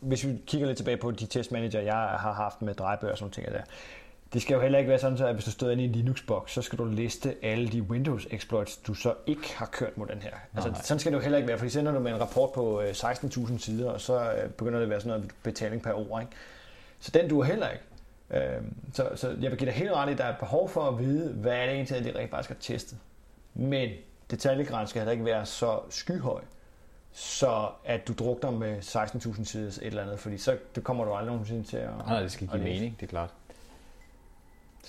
hvis 0.00 0.26
vi 0.26 0.38
kigger 0.46 0.66
lidt 0.66 0.76
tilbage 0.76 0.96
på 0.96 1.10
de 1.10 1.26
testmanager, 1.26 1.80
jeg 1.80 1.94
har 1.94 2.32
haft 2.32 2.62
med 2.62 2.74
drejebøger 2.74 3.12
og 3.12 3.18
sådan 3.18 3.32
ting 3.32 3.46
der, 3.46 3.62
det 4.32 4.42
skal 4.42 4.54
jo 4.54 4.60
heller 4.60 4.78
ikke 4.78 4.88
være 4.88 4.98
sådan, 4.98 5.26
at 5.26 5.34
hvis 5.34 5.44
du 5.44 5.50
stod 5.50 5.72
inde 5.72 5.84
i 5.84 5.86
en 5.86 5.92
Linux-boks, 5.92 6.52
så 6.52 6.62
skal 6.62 6.78
du 6.78 6.84
liste 6.84 7.34
alle 7.42 7.68
de 7.68 7.82
Windows-exploits, 7.82 8.82
du 8.86 8.94
så 8.94 9.14
ikke 9.26 9.56
har 9.56 9.66
kørt 9.66 9.98
mod 9.98 10.06
den 10.06 10.22
her. 10.22 10.30
Altså, 10.54 10.70
nej. 10.70 10.82
sådan 10.82 10.98
skal 10.98 11.12
det 11.12 11.18
jo 11.18 11.22
heller 11.22 11.38
ikke 11.38 11.48
være, 11.48 11.58
for 11.58 11.68
sender 11.68 11.92
du 11.92 12.00
med 12.00 12.12
en 12.12 12.20
rapport 12.20 12.52
på 12.52 12.82
16.000 12.82 13.52
øh, 13.52 13.60
sider, 13.60 13.90
og 13.90 14.00
så 14.00 14.32
øh, 14.32 14.50
begynder 14.50 14.78
det 14.78 14.84
at 14.84 14.90
være 14.90 15.00
sådan 15.00 15.18
noget 15.18 15.34
betaling 15.42 15.82
per 15.82 15.92
ord. 15.92 16.20
Ikke? 16.20 16.32
Så 17.00 17.10
den 17.14 17.28
du 17.28 17.42
heller 17.42 17.68
ikke. 17.68 17.84
Øhm, 18.30 18.74
så, 18.92 19.08
så 19.14 19.28
jeg 19.28 19.50
vil 19.50 19.58
give 19.58 19.66
dig 19.66 19.74
helt 19.74 19.92
ret 19.92 20.08
i, 20.08 20.12
at 20.12 20.18
der 20.18 20.24
er 20.24 20.38
behov 20.38 20.68
for 20.68 20.88
at 20.88 20.98
vide, 20.98 21.32
hvad 21.32 21.52
er 21.52 21.66
det 21.66 21.74
egentlig, 21.74 22.04
det 22.04 22.16
rent 22.16 22.30
faktisk 22.30 22.48
har 22.48 22.56
testet. 22.60 22.98
Men 23.54 23.90
detaljegrænsen 24.30 24.88
skal 24.88 25.00
heller 25.00 25.12
ikke 25.12 25.24
være 25.24 25.46
så 25.46 25.80
skyhøj, 25.90 26.40
så 27.12 27.68
at 27.84 28.08
du 28.08 28.12
drukner 28.12 28.50
med 28.50 28.78
16.000 28.78 29.44
sider 29.44 29.68
et 29.68 29.78
eller 29.82 30.02
andet, 30.02 30.18
fordi 30.18 30.38
så 30.38 30.56
det 30.74 30.84
kommer 30.84 31.04
du 31.04 31.12
aldrig 31.12 31.32
nogensinde 31.32 31.62
til 31.62 31.76
at... 31.76 31.90
Nej, 32.06 32.22
det 32.22 32.32
skal 32.32 32.48
give 32.48 32.62
mening, 32.62 32.96
det 33.00 33.06
er 33.06 33.10
klart. 33.10 33.30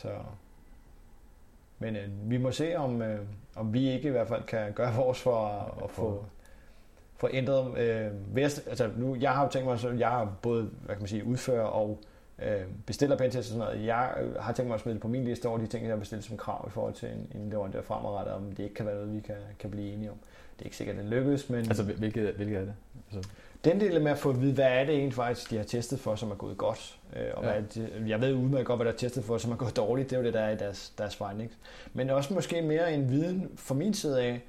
Så, 0.02 0.10
men 1.80 1.96
øh, 1.96 2.10
vi 2.30 2.38
må 2.38 2.52
se, 2.52 2.76
om, 2.76 3.02
øh, 3.02 3.20
om 3.56 3.74
vi 3.74 3.92
ikke 3.92 4.08
i 4.08 4.12
hvert 4.12 4.28
fald 4.28 4.44
kan 4.44 4.74
gøre 4.74 4.96
vores 4.96 5.22
for 5.22 5.46
at, 5.46 5.84
at 5.84 5.92
få, 5.92 6.26
få 7.18 7.30
ændret. 7.32 7.78
Øh, 7.78 8.36
vest, 8.36 8.68
altså 8.68 8.90
nu, 8.98 9.16
jeg 9.16 9.32
har 9.32 9.44
jo 9.44 9.50
tænkt 9.50 9.68
mig, 9.68 9.80
så 9.80 9.90
jeg 9.90 10.10
har 10.10 10.34
både 10.42 10.64
hvad 10.64 10.96
kan 10.96 11.02
man 11.02 11.08
sige, 11.08 11.26
udfører 11.26 11.66
og 11.66 12.00
øh, 12.42 12.62
bestiller 12.86 13.18
pentest 13.18 13.38
og 13.38 13.44
sådan 13.44 13.60
noget. 13.60 13.86
Jeg 13.86 14.14
øh, 14.22 14.36
har 14.36 14.54
tænkt 14.54 14.68
mig 14.68 14.76
at 14.76 14.82
smide 14.82 14.94
det 14.94 15.02
på 15.02 15.08
min 15.08 15.24
liste 15.24 15.46
over 15.46 15.58
de 15.58 15.68
ting, 15.68 15.84
jeg 15.84 15.92
har 15.92 16.00
bestilt 16.00 16.24
som 16.24 16.38
krav 16.38 16.66
i 16.68 16.72
forhold 16.72 16.94
til 16.94 17.10
en, 17.10 17.42
en 17.42 17.50
leverandør 17.50 17.82
fremadrettet, 17.82 18.34
om 18.34 18.52
det 18.52 18.64
ikke 18.64 18.76
kan 18.76 18.86
være 18.86 18.96
noget, 18.96 19.14
vi 19.14 19.20
kan, 19.20 19.36
kan 19.60 19.72
blive 19.72 19.94
enige 19.94 20.12
om. 20.12 20.18
Det 20.54 20.62
er 20.62 20.66
ikke 20.66 20.78
sikkert, 20.78 20.98
at 20.98 21.04
det 21.04 21.12
lykkes, 21.12 21.50
men... 21.50 21.60
Altså, 21.60 21.84
hvilket, 21.84 22.34
hvilket 22.34 22.58
er 22.58 22.66
det? 22.66 22.74
Altså... 23.12 23.30
Den 23.64 23.80
del 23.80 24.02
med 24.02 24.12
at 24.12 24.18
få 24.18 24.30
at 24.30 24.42
vide, 24.42 24.54
hvad 24.54 24.66
er 24.66 24.86
det 24.86 24.96
egentlig 24.96 25.14
faktisk, 25.14 25.50
de 25.50 25.58
har 25.58 25.64
testet 25.64 26.00
for, 26.00 26.16
som 26.16 26.32
er 26.32 26.36
gået 26.36 26.58
godt. 26.58 27.00
Øh, 27.16 27.26
og 27.34 27.44
ja. 27.44 27.52
hvad 27.52 27.64
de, 27.64 27.90
jeg 28.08 28.22
ved 28.22 28.34
udmærket 28.34 28.68
godt, 28.68 28.78
hvad 28.78 28.86
der 28.86 28.94
er 28.94 28.98
testet 28.98 29.24
for, 29.24 29.38
som 29.38 29.52
er 29.52 29.56
gået 29.56 29.76
dårligt. 29.76 30.10
Det 30.10 30.16
er 30.16 30.20
jo 30.20 30.26
det, 30.26 30.34
der 30.34 30.40
er 30.40 30.50
i 30.50 30.56
deres, 30.56 30.94
deres 30.98 31.16
findings. 31.16 31.58
Men 31.94 32.10
også 32.10 32.34
måske 32.34 32.62
mere 32.62 32.94
en 32.94 33.10
viden 33.10 33.52
fra 33.56 33.76
min 33.76 33.94
side 33.94 34.22
af, 34.22 34.42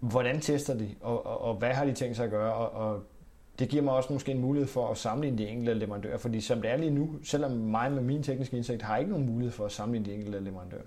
hvordan 0.00 0.40
tester 0.40 0.74
de, 0.74 0.88
og, 1.00 1.26
og, 1.26 1.40
og 1.40 1.54
hvad 1.54 1.70
har 1.70 1.84
de 1.84 1.92
tænkt 1.92 2.16
sig 2.16 2.24
at 2.24 2.30
gøre. 2.30 2.54
Og, 2.54 2.90
og 2.90 3.02
det 3.58 3.68
giver 3.68 3.82
mig 3.82 3.94
også 3.94 4.12
måske 4.12 4.32
en 4.32 4.40
mulighed 4.40 4.68
for 4.68 4.88
at 4.88 4.98
sammenligne 4.98 5.38
de 5.38 5.48
enkelte 5.48 5.74
leverandører. 5.74 6.18
Fordi 6.18 6.40
som 6.40 6.62
det 6.62 6.70
er 6.70 6.76
lige 6.76 6.90
nu, 6.90 7.10
selvom 7.24 7.50
mig 7.50 7.92
med 7.92 8.02
min 8.02 8.22
tekniske 8.22 8.56
indsigt 8.56 8.82
har 8.82 8.96
ikke 8.96 9.10
nogen 9.10 9.26
mulighed 9.26 9.52
for 9.52 9.64
at 9.64 9.72
sammenligne 9.72 10.06
de 10.06 10.14
enkelte 10.14 10.40
leverandører. 10.40 10.82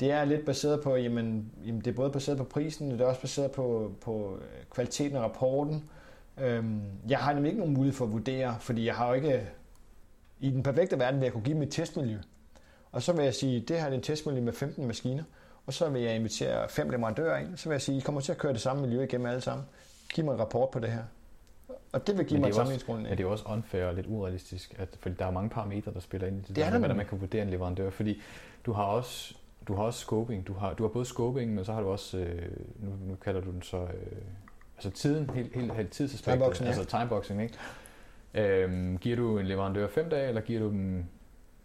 Det 0.00 0.10
er 0.10 0.24
lidt 0.24 0.44
baseret 0.46 0.80
på, 0.82 0.96
jamen, 0.96 1.52
jamen 1.66 1.80
det 1.80 1.86
er 1.86 1.94
både 1.94 2.10
baseret 2.10 2.38
på 2.38 2.44
prisen, 2.44 2.90
det 2.90 3.00
er 3.00 3.04
også 3.04 3.20
baseret 3.20 3.50
på, 3.50 3.92
på 4.00 4.38
kvaliteten 4.70 5.16
af 5.16 5.20
rapporten, 5.20 5.84
Øhm, 6.40 6.80
jeg 7.08 7.18
har 7.18 7.32
nemlig 7.32 7.48
ikke 7.48 7.60
nogen 7.60 7.74
mulighed 7.74 7.96
for 7.96 8.04
at 8.04 8.12
vurdere, 8.12 8.56
fordi 8.60 8.86
jeg 8.86 8.94
har 8.94 9.08
jo 9.08 9.14
ikke... 9.14 9.48
I 10.40 10.50
den 10.50 10.62
perfekte 10.62 10.98
verden 10.98 11.20
vil 11.20 11.26
jeg 11.26 11.32
kunne 11.32 11.44
give 11.44 11.62
et 11.62 11.70
testmiljø. 11.70 12.18
Og 12.92 13.02
så 13.02 13.12
vil 13.12 13.24
jeg 13.24 13.34
sige, 13.34 13.60
det 13.60 13.80
her 13.80 13.86
er 13.86 13.92
en 13.92 14.02
testmiljø 14.02 14.40
med 14.40 14.52
15 14.52 14.86
maskiner, 14.86 15.22
og 15.66 15.72
så 15.72 15.88
vil 15.88 16.02
jeg 16.02 16.16
invitere 16.16 16.68
fem 16.68 16.90
leverandører 16.90 17.38
ind, 17.38 17.56
så 17.56 17.68
vil 17.68 17.74
jeg 17.74 17.82
sige, 17.82 17.98
I 17.98 18.00
kommer 18.00 18.20
til 18.20 18.32
at 18.32 18.38
køre 18.38 18.52
det 18.52 18.60
samme 18.60 18.82
miljø 18.82 19.02
igennem 19.02 19.26
alle 19.26 19.40
sammen. 19.40 19.66
Giv 20.14 20.24
mig 20.24 20.32
en 20.32 20.40
rapport 20.40 20.70
på 20.70 20.78
det 20.78 20.90
her. 20.90 21.02
Og 21.92 22.06
det 22.06 22.18
vil 22.18 22.26
give 22.26 22.40
mig 22.40 22.48
et 22.48 22.54
sammenligningsgrundlag. 22.54 23.10
Men 23.10 23.18
det 23.18 23.24
er 23.24 23.28
også 23.28 23.44
unfair 23.48 23.84
og 23.84 23.94
lidt 23.94 24.06
urealistisk, 24.06 24.74
at, 24.78 24.88
fordi 25.00 25.14
der 25.18 25.26
er 25.26 25.30
mange 25.30 25.50
parametre, 25.50 25.92
der 25.92 26.00
spiller 26.00 26.26
ind 26.26 26.36
i 26.36 26.40
det, 26.40 26.48
det 26.48 26.56
der, 26.56 26.78
hvordan 26.78 26.96
man 26.96 27.06
kan 27.06 27.20
vurdere 27.20 27.42
en 27.42 27.50
leverandør. 27.50 27.90
Fordi 27.90 28.20
du 28.66 28.72
har 28.72 28.84
også, 28.84 29.34
du 29.68 29.74
har 29.74 29.82
også 29.82 30.00
scoping. 30.00 30.46
Du 30.46 30.52
har, 30.52 30.74
du 30.74 30.82
har 30.82 30.88
både 30.88 31.04
scoping, 31.04 31.54
men 31.54 31.64
så 31.64 31.72
har 31.72 31.80
du 31.80 31.88
også, 31.88 32.18
øh, 32.18 32.42
nu, 32.76 32.90
nu 33.06 33.14
kalder 33.14 33.40
du 33.40 33.50
den 33.50 33.62
så 33.62 33.76
øh, 33.76 34.22
altså 34.76 34.90
tiden, 34.90 35.30
helt, 35.30 35.54
helt, 35.54 35.74
helt 35.74 35.90
tidsaspektet, 35.90 36.38
timeboxing, 36.38 36.68
altså 36.68 36.84
timeboxing, 36.84 37.42
ikke? 37.42 37.54
Øhm, 38.34 38.98
giver 38.98 39.16
du 39.16 39.38
en 39.38 39.46
leverandør 39.46 39.88
fem 39.88 40.10
dage, 40.10 40.28
eller 40.28 40.40
giver 40.40 40.60
du 40.60 40.68
dem 40.68 41.04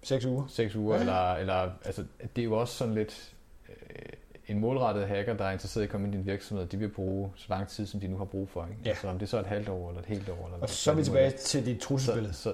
6 0.03 0.26
uger? 0.26 0.45
6 0.47 0.76
uger, 0.76 0.95
ja. 0.95 0.99
eller, 0.99 1.34
eller 1.34 1.70
altså, 1.86 2.05
det 2.36 2.41
er 2.41 2.45
jo 2.45 2.59
også 2.59 2.74
sådan 2.74 2.93
lidt 2.93 3.34
øh, 3.70 3.76
en 4.47 4.59
målrettet 4.59 5.07
hacker, 5.07 5.34
der 5.34 5.45
er 5.45 5.51
interesseret 5.51 5.84
i 5.84 5.86
at 5.86 5.89
komme 5.89 6.07
ind 6.07 6.16
i 6.16 6.18
din 6.18 6.26
virksomhed, 6.26 6.66
de 6.66 6.78
vil 6.78 6.89
bruge 6.89 7.32
så 7.36 7.45
lang 7.49 7.68
tid, 7.68 7.86
som 7.86 7.99
de 7.99 8.07
nu 8.07 8.18
har 8.18 8.26
brug 8.26 8.49
for. 8.49 8.66
Ikke? 8.66 8.82
Ja. 8.86 8.89
Altså 8.89 9.07
om 9.07 9.20
det 9.20 9.26
er 9.26 9.30
så 9.30 9.39
et 9.39 9.45
halvt 9.45 9.70
år, 9.70 9.89
eller 9.89 10.01
et 10.01 10.07
helt 10.07 10.30
år. 10.30 10.45
Eller 10.45 10.57
og 10.62 10.70
så 10.70 10.91
er 10.91 10.95
vi 10.95 11.03
tilbage 11.03 11.32
til 11.32 11.66
dit 11.66 11.80
trusselsbillede. 11.80 12.34
Så, 12.34 12.43
så 12.43 12.53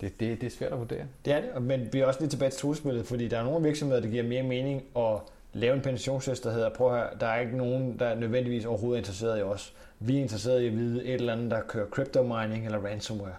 det, 0.00 0.20
det, 0.20 0.40
det 0.40 0.46
er 0.46 0.50
svært 0.50 0.72
at 0.72 0.78
vurdere. 0.78 1.04
Det 1.24 1.32
er 1.32 1.40
det, 1.40 1.62
men 1.62 1.88
vi 1.92 2.00
er 2.00 2.06
også 2.06 2.20
lidt 2.20 2.30
tilbage 2.30 2.50
til 2.50 2.60
trusselsbilledet, 2.60 3.06
fordi 3.06 3.28
der 3.28 3.38
er 3.38 3.44
nogle 3.44 3.62
virksomheder, 3.62 4.00
der 4.00 4.08
giver 4.08 4.22
mere 4.22 4.42
mening 4.42 4.82
at 4.96 5.20
lave 5.56 5.74
en 5.74 5.82
penetrationstest, 5.82 6.44
der 6.44 6.50
hedder, 6.52 6.68
prøv 6.68 6.94
at 6.94 6.98
høre, 6.98 7.10
der 7.20 7.26
er 7.26 7.40
ikke 7.40 7.56
nogen, 7.56 7.98
der 7.98 8.06
er 8.06 8.14
nødvendigvis 8.14 8.64
overhovedet 8.64 8.98
interesseret 8.98 9.38
i 9.38 9.42
os. 9.42 9.74
Vi 9.98 10.16
er 10.16 10.20
interesseret 10.20 10.60
i 10.62 10.66
at 10.66 10.72
vide 10.72 11.04
et 11.04 11.14
eller 11.14 11.32
andet, 11.32 11.50
der 11.50 11.60
kører 11.60 11.86
crypto 11.86 12.22
mining 12.22 12.66
eller 12.66 12.78
ransomware. 12.78 13.34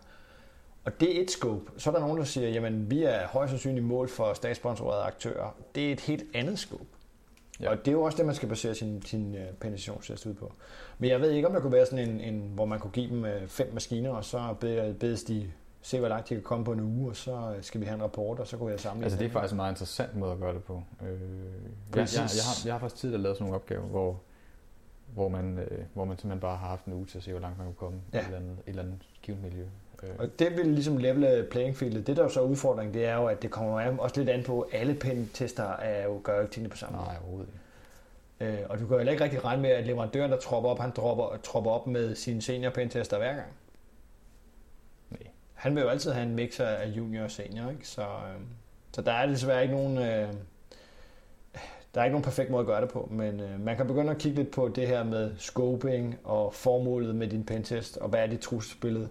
Og 0.86 1.00
det 1.00 1.18
er 1.18 1.22
et 1.22 1.32
scope. 1.32 1.72
Så 1.78 1.90
er 1.90 1.94
der 1.94 2.02
nogen, 2.02 2.18
der 2.18 2.24
siger, 2.24 2.50
jamen 2.50 2.92
vi 2.92 3.04
er 3.04 3.28
højst 3.28 3.50
sandsynligt 3.50 3.86
mål 3.86 4.10
for 4.10 4.34
statssponsorerede 4.34 5.04
aktører. 5.04 5.56
Det 5.76 5.88
er 5.88 5.92
et 5.92 6.00
helt 6.00 6.24
andet 6.34 6.60
scope. 6.60 6.86
Ja. 7.60 7.70
Og 7.70 7.78
det 7.78 7.88
er 7.88 7.92
jo 7.92 8.02
også 8.02 8.18
det, 8.18 8.26
man 8.26 8.36
skal 8.36 8.50
basere 8.50 8.76
sin, 8.76 9.02
sin 9.02 9.34
uh, 9.34 9.56
penetrationstest 9.60 10.26
ud 10.26 10.34
på. 10.34 10.54
Men 11.00 11.10
jeg 11.10 11.22
ved 11.22 11.32
ikke, 11.32 11.48
om 11.48 11.54
der 11.54 11.62
kunne 11.62 11.74
være 11.74 11.86
sådan 11.86 12.10
en, 12.10 12.22
en 12.22 12.52
hvor 12.56 12.66
man 12.66 12.80
kunne 12.80 12.92
give 12.92 13.10
dem 13.10 13.24
uh, 13.24 13.48
fem 13.48 13.74
maskiner, 13.74 14.10
og 14.10 14.26
så 14.26 14.56
bedes 15.00 15.24
de 15.24 15.52
se, 15.82 16.00
hvor 16.00 16.08
langt 16.08 16.30
de 16.30 16.34
kan 16.34 16.44
komme 16.44 16.66
på 16.66 16.72
en 16.72 16.80
uge, 16.80 17.10
og 17.10 17.16
så 17.16 17.54
øh, 17.58 17.64
skal 17.64 17.82
vi 17.82 17.86
have 17.86 17.96
en 17.96 18.04
rapport, 18.04 18.40
og 18.40 18.48
så 18.48 18.58
kunne 18.58 18.72
jeg 18.72 18.80
samle 18.80 19.04
Altså 19.04 19.20
det 19.20 19.26
er 19.26 19.30
faktisk 19.30 19.52
en 19.52 19.58
meget 19.58 19.72
interessant 19.72 20.16
måde 20.16 20.32
at 20.32 20.40
gøre 20.40 20.54
det 20.54 20.64
på. 20.64 20.84
Øh, 21.02 21.10
jeg, 21.10 21.20
jeg, 21.96 22.08
jeg, 22.16 22.24
har, 22.24 22.62
jeg 22.66 22.74
har 22.74 22.80
faktisk 22.80 23.02
tidligere 23.02 23.22
lavet 23.22 23.38
sådan 23.38 23.46
nogle 23.46 23.56
opgaver, 23.56 23.82
hvor, 23.82 24.20
hvor, 25.14 25.30
man, 25.30 25.60
øh, 25.60 25.80
hvor 25.94 26.06
man 26.06 26.18
simpelthen 26.18 26.40
bare 26.40 26.58
har 26.58 26.68
haft 26.68 26.86
en 26.86 26.94
uge 26.94 27.06
til 27.06 27.18
at 27.18 27.24
se, 27.24 27.32
hvor 27.32 27.40
langt 27.40 27.58
man 27.58 27.68
kan 27.68 27.76
komme 27.76 28.00
ja. 28.14 28.18
i 28.18 28.22
et 28.22 28.26
eller 28.26 28.38
andet, 28.38 28.52
et 28.52 28.70
eller 28.70 28.84
andet 28.84 29.00
givet 29.22 29.44
miljø. 29.44 29.66
Øh. 30.04 30.10
Og 30.20 30.40
det 30.40 30.58
vil 30.58 30.68
ligesom 30.68 30.98
levele 30.98 31.48
playing 31.52 31.76
fieldet. 31.76 32.08
Det 32.08 32.18
der 32.18 32.24
er 32.24 32.28
så 32.28 32.42
udfordringen, 32.42 32.94
det 32.94 33.06
er 33.06 33.16
jo, 33.16 33.26
at 33.26 33.42
det 33.42 33.52
kommer 33.52 33.98
også 34.00 34.16
lidt 34.18 34.30
an 34.30 34.44
på, 34.44 34.62
at 34.62 34.80
alle 34.80 34.94
pen-tester 34.94 35.64
er 35.64 36.06
jo, 36.06 36.20
gør 36.24 36.36
jo 36.36 36.42
ikke 36.42 36.54
tingene 36.54 36.70
på 36.70 36.78
samme 36.78 36.98
måde. 36.98 37.08
Nej, 37.08 37.18
overhovedet 37.22 37.48
ikke. 37.48 37.60
Øh, 38.40 38.70
og 38.70 38.80
du 38.80 38.88
kan 38.88 39.00
jo 39.02 39.12
ikke 39.12 39.24
rigtig 39.24 39.46
regne 39.46 39.62
med, 39.62 39.70
at 39.70 39.86
leverandøren, 39.86 40.32
der 40.32 40.38
tropper 40.38 40.70
op, 40.70 40.80
han 40.80 40.92
dropper, 40.92 41.38
tropper 41.44 41.72
op 41.72 41.88
med 41.88 42.16
sine 42.16 42.42
senior 42.42 42.72
pentester 42.72 43.18
hver 43.18 43.34
gang 43.34 43.48
han 45.58 45.76
vil 45.76 45.82
jo 45.82 45.90
altid 45.90 46.12
have 46.12 46.24
en 46.24 46.36
mix 46.36 46.60
af 46.60 46.88
junior 46.88 47.24
og 47.24 47.32
senior, 47.32 47.70
ikke? 47.70 47.88
Så, 47.88 48.02
øh, 48.02 48.42
så 48.94 49.02
der 49.02 49.12
er 49.12 49.26
desværre 49.26 49.64
ikke 49.64 49.76
nogen... 49.76 49.98
Øh, 49.98 50.34
der 51.96 52.02
er 52.02 52.06
ikke 52.06 52.14
nogen 52.14 52.24
perfekt 52.24 52.50
måde 52.50 52.62
at 52.62 52.68
gøre 52.68 52.82
det 52.82 52.90
på, 52.90 53.10
men 53.12 53.40
øh, 53.40 53.60
man 53.60 53.78
kan 53.78 53.88
begynde 53.88 54.12
at 54.12 54.18
kigge 54.18 54.38
lidt 54.38 54.52
på 54.52 54.68
det 54.68 54.88
her 54.88 55.04
med 55.04 55.32
scoping 55.38 56.20
og 56.24 56.54
formålet 56.54 57.16
med 57.16 57.28
din 57.28 57.44
pentest, 57.44 57.98
og 57.98 58.10
hvad 58.10 58.20
er 58.20 58.28
det 58.28 58.40
trusselsbillede, 58.40 59.10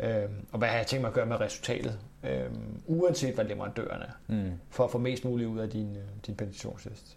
øh, 0.00 0.22
og 0.52 0.58
hvad 0.58 0.68
har 0.68 0.76
jeg 0.76 0.86
tænkt 0.86 1.00
mig 1.00 1.08
at 1.08 1.14
gøre 1.14 1.26
med 1.26 1.40
resultatet, 1.40 1.98
øh, 2.24 2.50
uanset 2.86 3.34
hvad 3.34 3.44
leverandøren 3.44 4.02
er, 4.02 4.12
mm. 4.26 4.52
for 4.70 4.84
at 4.84 4.90
få 4.90 4.98
mest 4.98 5.24
muligt 5.24 5.48
ud 5.48 5.58
af 5.58 5.70
din, 5.70 5.96
øh, 5.96 6.02
din 6.26 6.34
penetrationstest. 6.34 7.16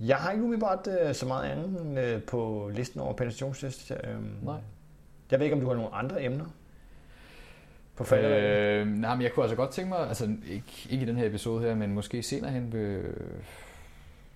Jeg 0.00 0.16
har 0.16 0.30
ikke 0.30 0.44
umiddelbart 0.44 0.88
øh, 1.00 1.14
så 1.14 1.26
meget 1.26 1.50
andet 1.50 1.98
øh, 1.98 2.22
på 2.22 2.70
listen 2.74 3.00
over 3.00 3.12
penetrationstest. 3.12 3.90
Øh, 3.90 4.44
Nej. 4.44 4.60
Jeg 5.30 5.38
ved 5.38 5.46
ikke, 5.46 5.54
om 5.54 5.60
du 5.60 5.68
har 5.68 5.74
nogle 5.74 5.94
andre 5.94 6.24
emner 6.24 6.46
på 7.96 8.14
Øh, 8.14 8.86
nej, 8.86 9.14
men 9.14 9.22
jeg 9.22 9.32
kunne 9.32 9.44
altså 9.44 9.56
godt 9.56 9.70
tænke 9.70 9.88
mig, 9.88 9.98
altså 9.98 10.24
ikke, 10.48 10.86
ikke 10.90 11.02
i 11.02 11.06
den 11.06 11.16
her 11.16 11.26
episode 11.26 11.62
her, 11.62 11.74
men 11.74 11.94
måske 11.94 12.22
senere 12.22 12.50
hen 12.50 12.72
vil 12.72 12.80
øh, 12.80 13.14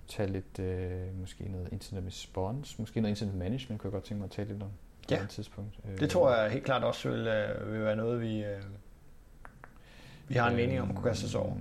tage 0.07 0.29
lidt, 0.29 0.59
øh, 0.59 1.19
måske 1.19 1.43
noget 1.43 1.69
internet 1.71 2.03
response, 2.07 2.75
måske 2.79 3.01
noget 3.01 3.11
internet 3.11 3.35
management, 3.35 3.81
kunne 3.81 3.87
jeg 3.87 3.91
godt 3.91 4.03
tænke 4.03 4.19
mig 4.19 4.25
at 4.25 4.31
tale 4.31 4.49
lidt 4.49 4.63
om 4.63 4.69
ja. 5.11 5.17
på 5.17 5.23
et 5.23 5.29
tidspunkt. 5.29 5.75
det 5.99 6.09
tror 6.09 6.35
jeg 6.35 6.51
helt 6.51 6.63
klart 6.63 6.83
også 6.83 7.09
vil, 7.09 7.27
øh, 7.27 7.73
vil 7.73 7.81
være 7.81 7.95
noget, 7.95 8.21
vi, 8.21 8.43
øh, 8.43 8.61
vi 10.27 10.35
har 10.35 10.47
en 10.47 10.53
øh, 10.53 10.59
mening 10.59 10.81
om 10.81 10.89
at 10.89 10.95
kunne 10.95 11.09
kaste 11.09 11.25
os 11.25 11.35
over. 11.35 11.55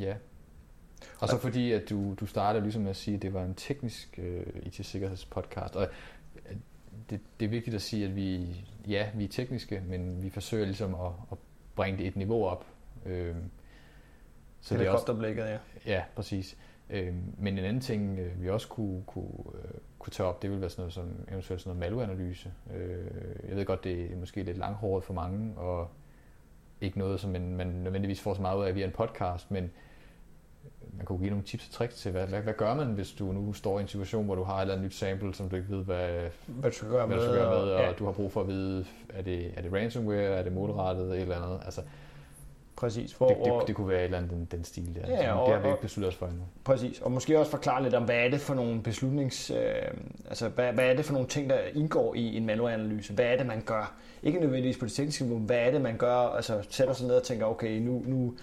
Ja. 0.00 0.14
Og 1.18 1.28
så 1.28 1.38
fordi, 1.38 1.72
at 1.72 1.90
du, 1.90 2.14
du 2.20 2.26
startede 2.26 2.62
ligesom 2.62 2.82
med 2.82 2.90
at 2.90 2.96
sige, 2.96 3.14
at 3.14 3.22
det 3.22 3.34
var 3.34 3.44
en 3.44 3.54
teknisk 3.54 4.18
øh, 4.18 4.46
IT-sikkerhedspodcast, 4.62 5.76
og 5.76 5.88
det, 7.10 7.20
det 7.40 7.46
er 7.46 7.50
vigtigt 7.50 7.76
at 7.76 7.82
sige, 7.82 8.04
at 8.04 8.16
vi, 8.16 8.56
ja, 8.88 9.06
vi 9.14 9.24
er 9.24 9.28
tekniske, 9.28 9.82
men 9.86 10.22
vi 10.22 10.30
forsøger 10.30 10.64
ligesom 10.64 10.94
at, 10.94 11.12
at 11.32 11.38
bringe 11.76 11.98
det 11.98 12.06
et 12.06 12.16
niveau 12.16 12.46
op. 12.46 12.66
Øhm, 13.06 13.50
så 14.60 14.78
det 14.78 14.86
er 14.86 14.90
også 14.90 15.14
blikket, 15.14 15.44
ja. 15.44 15.58
Ja, 15.86 16.02
præcis. 16.16 16.56
Øhm, 16.90 17.34
men 17.38 17.58
en 17.58 17.64
anden 17.64 17.82
ting, 17.82 18.18
øh, 18.18 18.42
vi 18.42 18.50
også 18.50 18.68
kunne, 18.68 19.02
kunne, 19.06 19.44
øh, 19.54 19.70
kunne 19.98 20.10
tage 20.10 20.28
op, 20.28 20.42
det 20.42 20.50
ville 20.50 20.60
være 20.60 20.70
sådan 20.70 20.82
noget 20.82 20.94
som 20.94 21.26
eventuelt 21.30 21.62
sådan 21.62 21.76
noget 21.76 21.90
malwareanalyse. 21.90 22.52
Øh, 22.74 23.06
jeg 23.48 23.56
ved 23.56 23.64
godt, 23.64 23.84
det 23.84 24.12
er 24.12 24.16
måske 24.16 24.42
lidt 24.42 24.58
langhåret 24.58 25.04
for 25.04 25.14
mange, 25.14 25.54
og 25.56 25.88
ikke 26.80 26.98
noget, 26.98 27.20
som 27.20 27.30
man, 27.30 27.56
man 27.56 27.66
nødvendigvis 27.66 28.20
får 28.20 28.34
så 28.34 28.42
meget 28.42 28.58
ud 28.58 28.64
af 28.64 28.74
via 28.74 28.84
en 28.84 28.92
podcast, 28.92 29.50
men 29.50 29.70
man 30.96 31.06
kunne 31.06 31.18
give 31.18 31.30
nogle 31.30 31.44
tips 31.44 31.66
og 31.66 31.72
tricks 31.72 31.94
til, 31.94 32.12
hvad, 32.12 32.26
hvad, 32.26 32.40
hvad 32.40 32.54
gør 32.54 32.74
man, 32.74 32.86
hvis 32.86 33.10
du 33.10 33.32
nu 33.32 33.52
står 33.52 33.78
i 33.78 33.82
en 33.82 33.88
situation, 33.88 34.24
hvor 34.24 34.34
du 34.34 34.42
har 34.42 34.56
et 34.56 34.60
eller 34.60 34.74
andet 34.74 34.86
nyt 34.86 34.94
sample, 34.94 35.34
som 35.34 35.48
du 35.48 35.56
ikke 35.56 35.70
ved, 35.70 35.84
hvad, 35.84 36.08
hvad 36.46 36.70
du 36.70 36.76
skal 36.76 36.88
gøre 36.88 37.06
hvad 37.06 37.16
med, 37.16 37.24
du 37.24 37.30
skal 37.32 37.42
gøre 37.42 37.64
med, 37.64 37.72
og 37.72 37.82
ja. 37.82 37.92
du 37.92 38.04
har 38.04 38.12
brug 38.12 38.32
for 38.32 38.40
at 38.40 38.48
vide, 38.48 38.84
er 39.08 39.22
det, 39.22 39.52
er 39.56 39.62
det 39.62 39.72
ransomware, 39.72 40.22
er 40.22 40.42
det 40.42 40.52
målrettet, 40.52 41.12
et 41.12 41.20
eller 41.20 41.36
andet. 41.36 41.60
Altså, 41.64 41.82
Præcis. 42.78 43.12
Hvor, 43.12 43.28
det, 43.28 43.36
det, 43.44 43.52
det 43.66 43.76
kunne 43.76 43.88
være 43.88 43.98
et 43.98 44.04
eller 44.04 44.18
andet 44.18 44.30
den, 44.30 44.48
den 44.50 44.64
stil 44.64 44.94
der. 44.94 45.10
Ja, 45.10 45.22
Så 45.22 45.32
og- 45.32 45.46
det 45.46 45.54
har 45.54 45.62
vi 45.62 45.68
ikke 45.68 45.80
besluttet 45.82 46.12
os 46.12 46.16
for 46.16 46.26
endnu. 46.26 46.42
Præcis, 46.64 47.00
og 47.00 47.12
måske 47.12 47.38
også 47.38 47.50
forklare 47.50 47.82
lidt 47.82 47.94
om, 47.94 48.04
hvad 48.04 48.16
er 48.16 48.28
det 48.30 48.40
for 48.40 48.54
nogle 48.54 48.82
beslutnings... 48.82 49.50
Øh, 49.50 49.74
altså, 50.28 50.48
hvad, 50.48 50.72
hvad 50.72 50.84
er 50.84 50.94
det 50.94 51.04
for 51.04 51.12
nogle 51.12 51.28
ting, 51.28 51.50
der 51.50 51.58
indgår 51.74 52.14
i 52.14 52.36
en 52.36 52.46
malwareanalyse? 52.46 53.12
Hvad 53.12 53.24
er 53.24 53.36
det, 53.36 53.46
man 53.46 53.62
gør? 53.66 53.94
Ikke 54.22 54.40
nødvendigvis 54.40 54.78
på 54.78 54.84
det 54.84 54.92
tekniske 54.92 55.24
niveau, 55.24 55.38
men 55.38 55.46
hvad 55.46 55.58
er 55.58 55.70
det, 55.70 55.80
man 55.80 55.96
gør? 55.96 56.16
Altså, 56.16 56.66
sætter 56.70 56.94
sig 56.94 57.06
ned 57.06 57.16
og 57.16 57.22
tænker, 57.22 57.46
okay, 57.46 57.78
nu, 57.78 58.02
nu, 58.06 58.34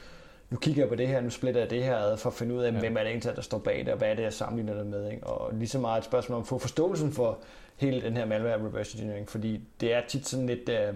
nu 0.49 0.57
kigger 0.57 0.81
jeg 0.81 0.89
på 0.89 0.95
det 0.95 1.07
her, 1.07 1.21
nu 1.21 1.29
splitter 1.29 1.61
jeg 1.61 1.69
det 1.69 1.83
her 1.83 1.97
ad, 1.97 2.17
for 2.17 2.29
at 2.29 2.33
finde 2.33 2.55
ud 2.55 2.61
af, 2.63 2.71
Ja. 2.71 2.79
hvem 2.79 2.97
er 2.97 3.01
det 3.01 3.09
egentlig, 3.09 3.35
der 3.35 3.41
står 3.41 3.57
bag 3.57 3.79
det, 3.79 3.87
og 3.89 3.97
hvad 3.97 4.07
er 4.11 4.13
det, 4.15 4.23
jeg 4.23 4.33
sammenligner 4.33 4.73
det 4.73 4.87
med. 4.87 5.11
Ikke? 5.11 5.27
Og 5.27 5.53
lige 5.53 5.67
så 5.69 5.79
meget 5.79 5.97
et 5.97 6.05
spørgsmål 6.05 6.35
om 6.35 6.41
at 6.41 6.47
få 6.47 6.57
forståelsen 6.57 7.11
for 7.11 7.37
hele 7.75 8.01
den 8.01 8.17
her 8.17 8.25
malware 8.25 8.55
reverse 8.57 8.95
engineering, 8.97 9.29
fordi 9.29 9.61
det 9.81 9.93
er 9.93 10.01
tit 10.07 10.27
sådan 10.27 10.45
lidt 10.47 10.69
øh, 10.69 10.93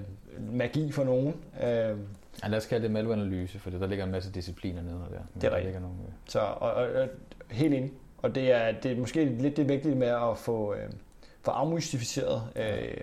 magi 0.52 0.91
for 0.91 1.04
nogen. 1.04 1.36
Øh, 1.64 1.97
Ja, 2.43 2.47
lad 2.47 2.58
os 2.58 2.66
kalde 2.66 2.84
det 2.84 2.91
malwareanalyse, 2.91 3.60
for 3.60 3.70
der 3.70 3.88
ligger 3.88 4.06
en 4.06 4.12
masse 4.12 4.32
discipliner 4.32 4.82
nede 4.82 4.93
der. 4.93 5.00
Men 5.10 5.20
Det 5.36 5.43
er 5.43 5.50
der 5.50 5.56
rigtigt. 5.58 5.66
ligger 5.66 5.80
nogle, 5.80 5.95
øh, 6.08 6.14
Så 6.28 6.39
og, 6.39 6.72
og, 6.74 6.88
og, 6.91 7.08
helt 7.52 7.74
enig. 7.74 7.91
Og 8.18 8.36
det 8.36 8.52
er, 8.52 8.72
det 8.72 8.91
er 8.91 8.95
måske 8.97 9.26
lidt 9.26 9.58
det 9.58 9.70
vigtige 9.70 9.95
med 9.95 10.08
at 10.08 10.38
få, 10.38 10.74
øh, 10.74 10.89
få 11.41 11.52
afmystificeret 11.52 12.43
øh, 12.56 12.97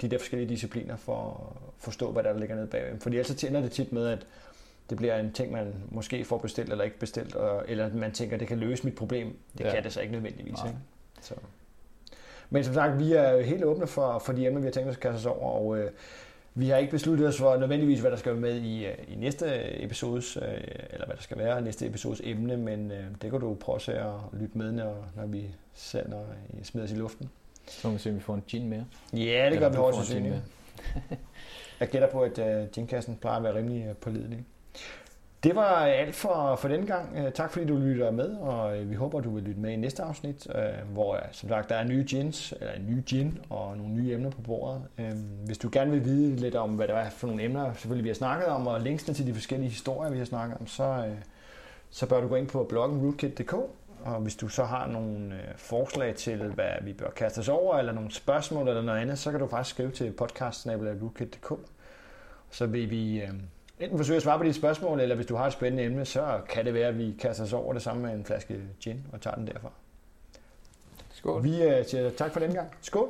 de 0.00 0.08
der 0.08 0.18
forskellige 0.18 0.48
discipliner 0.48 0.96
for 0.96 1.52
at 1.56 1.82
forstå, 1.84 2.12
hvad 2.12 2.22
der 2.22 2.38
ligger 2.38 2.54
nede 2.54 2.66
bagved. 2.66 3.00
Fordi 3.00 3.16
ellers 3.18 3.40
så 3.40 3.46
ender 3.46 3.60
det 3.60 3.72
tit 3.72 3.92
med, 3.92 4.06
at 4.08 4.26
det 4.90 4.96
bliver 4.98 5.16
en 5.16 5.32
ting, 5.32 5.52
man 5.52 5.74
måske 5.90 6.24
får 6.24 6.38
bestilt 6.38 6.70
eller 6.70 6.84
ikke 6.84 6.98
bestilt, 6.98 7.34
og, 7.34 7.64
eller 7.68 7.94
man 7.94 8.12
tænker, 8.12 8.36
det 8.36 8.48
kan 8.48 8.58
løse 8.58 8.84
mit 8.84 8.94
problem. 8.94 9.36
Det 9.58 9.64
Ja. 9.64 9.74
kan 9.74 9.84
det 9.84 9.92
så 9.92 10.00
ikke 10.00 10.12
nødvendigvis. 10.12 10.54
Nej. 10.58 10.66
Ikke? 10.66 10.78
Så. 11.20 11.34
Men 12.50 12.64
som 12.64 12.74
sagt, 12.74 12.98
vi 12.98 13.12
er 13.12 13.40
helt 13.42 13.64
åbne 13.64 13.86
for, 13.86 14.18
for 14.18 14.32
de 14.32 14.46
emner, 14.46 14.60
vi 14.60 14.66
har 14.66 14.72
tænkt 14.72 14.88
os 14.88 14.96
at 14.96 15.00
kaste 15.00 15.16
os 15.16 15.26
over, 15.26 15.50
og 15.52 15.78
øh, 15.78 15.90
vi 16.54 16.68
har 16.68 16.76
ikke 16.76 16.90
besluttet 16.90 17.28
os 17.28 17.38
for 17.38 17.56
nødvendigvis, 17.56 18.00
hvad 18.00 18.10
der 18.10 18.16
skal 18.16 18.32
være 18.32 18.40
med 18.40 18.54
i, 18.56 18.86
øh, 18.86 18.94
i 19.08 19.14
næste 19.14 19.46
episodes, 19.84 20.36
øh, 20.36 20.42
eller 20.90 21.06
hvad 21.06 21.16
der 21.16 21.22
skal 21.22 21.38
være 21.38 21.58
i 21.58 21.62
næste 21.62 21.86
episodes 21.86 22.20
emne, 22.24 22.56
men 22.56 22.90
øh, 22.92 23.04
det 23.22 23.30
kan 23.30 23.40
du 23.40 23.54
prøve 23.54 23.92
at 23.92 24.12
lytte 24.32 24.58
med, 24.58 24.72
når, 24.72 25.06
når 25.16 25.26
vi 25.26 25.44
når 26.08 26.26
I 26.60 26.64
smider 26.64 26.86
os 26.86 26.92
i 26.92 26.96
luften. 26.96 27.30
Så 27.68 27.88
må 27.88 27.92
vi 27.92 27.98
se, 27.98 28.10
om 28.10 28.16
vi 28.16 28.20
får 28.20 28.34
en 28.34 28.44
gin 28.48 28.68
mere. 28.68 28.84
Ja, 29.12 29.18
det 29.18 29.46
Eller 29.46 29.58
gør 29.58 29.68
vi 29.68 29.76
højst 29.76 29.96
sandsynligt. 29.96 30.34
Jeg 31.80 31.88
gætter 31.88 32.08
på, 32.10 32.20
at 32.22 32.38
øh, 32.38 32.68
ginkassen 32.68 33.16
plejer 33.16 33.36
at 33.36 33.42
være 33.42 33.54
rimelig 33.54 33.86
øh, 33.88 33.94
pålidelig. 33.96 34.44
Det 35.42 35.56
var 35.56 35.76
alt 35.86 36.14
for, 36.14 36.56
for 36.56 36.68
denne 36.68 36.86
gang. 36.86 37.18
Øh, 37.18 37.32
tak 37.32 37.52
fordi 37.52 37.66
du 37.66 37.76
lytter 37.76 38.10
med, 38.10 38.36
og 38.36 38.78
øh, 38.78 38.90
vi 38.90 38.94
håber, 38.94 39.20
du 39.20 39.34
vil 39.34 39.42
lytte 39.42 39.60
med 39.60 39.72
i 39.72 39.76
næste 39.76 40.02
afsnit, 40.02 40.46
øh, 40.54 40.92
hvor 40.92 41.20
som 41.32 41.48
sagt 41.48 41.68
der 41.68 41.74
er 41.74 41.84
nye 41.84 42.04
gins, 42.04 42.54
eller 42.60 42.72
en 42.72 42.86
ny 42.86 43.04
gin 43.06 43.38
og 43.50 43.76
nogle 43.76 43.92
nye 43.92 44.12
emner 44.12 44.30
på 44.30 44.40
bordet. 44.40 44.82
Hvis 45.44 45.58
du 45.58 45.68
gerne 45.72 45.90
vil 45.90 46.04
vide 46.04 46.36
lidt 46.36 46.54
om, 46.54 46.70
hvad 46.70 46.88
det 46.88 46.96
er 46.96 47.10
for 47.10 47.26
nogle 47.26 47.42
emner, 47.42 47.72
selvfølgelig 47.72 48.04
vi 48.04 48.08
har 48.08 48.14
snakket 48.14 48.48
om, 48.48 48.66
og 48.66 48.80
linksene 48.80 49.14
til 49.14 49.26
de 49.26 49.34
forskellige 49.34 49.70
historier, 49.70 50.10
vi 50.10 50.18
har 50.18 50.24
snakket 50.24 50.58
om, 50.60 50.66
så, 50.66 51.14
så 51.90 52.06
bør 52.06 52.20
du 52.20 52.28
gå 52.28 52.34
ind 52.34 52.48
på 52.48 52.64
bloggen 52.64 53.00
rootkit.dk, 53.00 53.52
og 54.04 54.20
hvis 54.20 54.36
du 54.36 54.48
så 54.48 54.64
har 54.64 54.86
nogle 54.86 55.40
forslag 55.56 56.14
til, 56.14 56.42
hvad 56.42 56.70
vi 56.82 56.92
bør 56.92 57.10
kaste 57.10 57.38
os 57.38 57.48
over, 57.48 57.78
eller 57.78 57.92
nogle 57.92 58.10
spørgsmål 58.10 58.68
eller 58.68 58.82
noget 58.82 59.00
andet, 59.00 59.18
så 59.18 59.30
kan 59.30 59.40
du 59.40 59.46
faktisk 59.46 59.74
skrive 59.74 59.90
til 59.90 60.12
podcast 60.12 60.68
Så 62.50 62.66
vil 62.66 62.90
vi 62.90 63.20
øh, 63.20 63.30
enten 63.80 63.98
forsøge 63.98 64.16
at 64.16 64.22
svare 64.22 64.38
på 64.38 64.44
de 64.44 64.52
spørgsmål, 64.52 65.00
eller 65.00 65.14
hvis 65.14 65.26
du 65.26 65.36
har 65.36 65.46
et 65.46 65.52
spændende 65.52 65.84
emne, 65.84 66.04
så 66.04 66.40
kan 66.48 66.64
det 66.64 66.74
være, 66.74 66.88
at 66.88 66.98
vi 66.98 67.16
kaster 67.20 67.44
os 67.44 67.52
over 67.52 67.72
det 67.72 67.82
samme 67.82 68.02
med 68.02 68.12
en 68.12 68.24
flaske 68.24 68.60
gin 68.80 69.06
og 69.12 69.20
tager 69.20 69.34
den 69.34 69.46
derfra. 69.46 69.70
Skål. 71.12 71.44
Vi 71.44 71.62
øh, 71.62 71.86
siger 71.86 72.10
tak 72.10 72.32
for 72.32 72.40
den 72.40 72.54
gang. 72.54 72.68
Skål! 72.80 73.08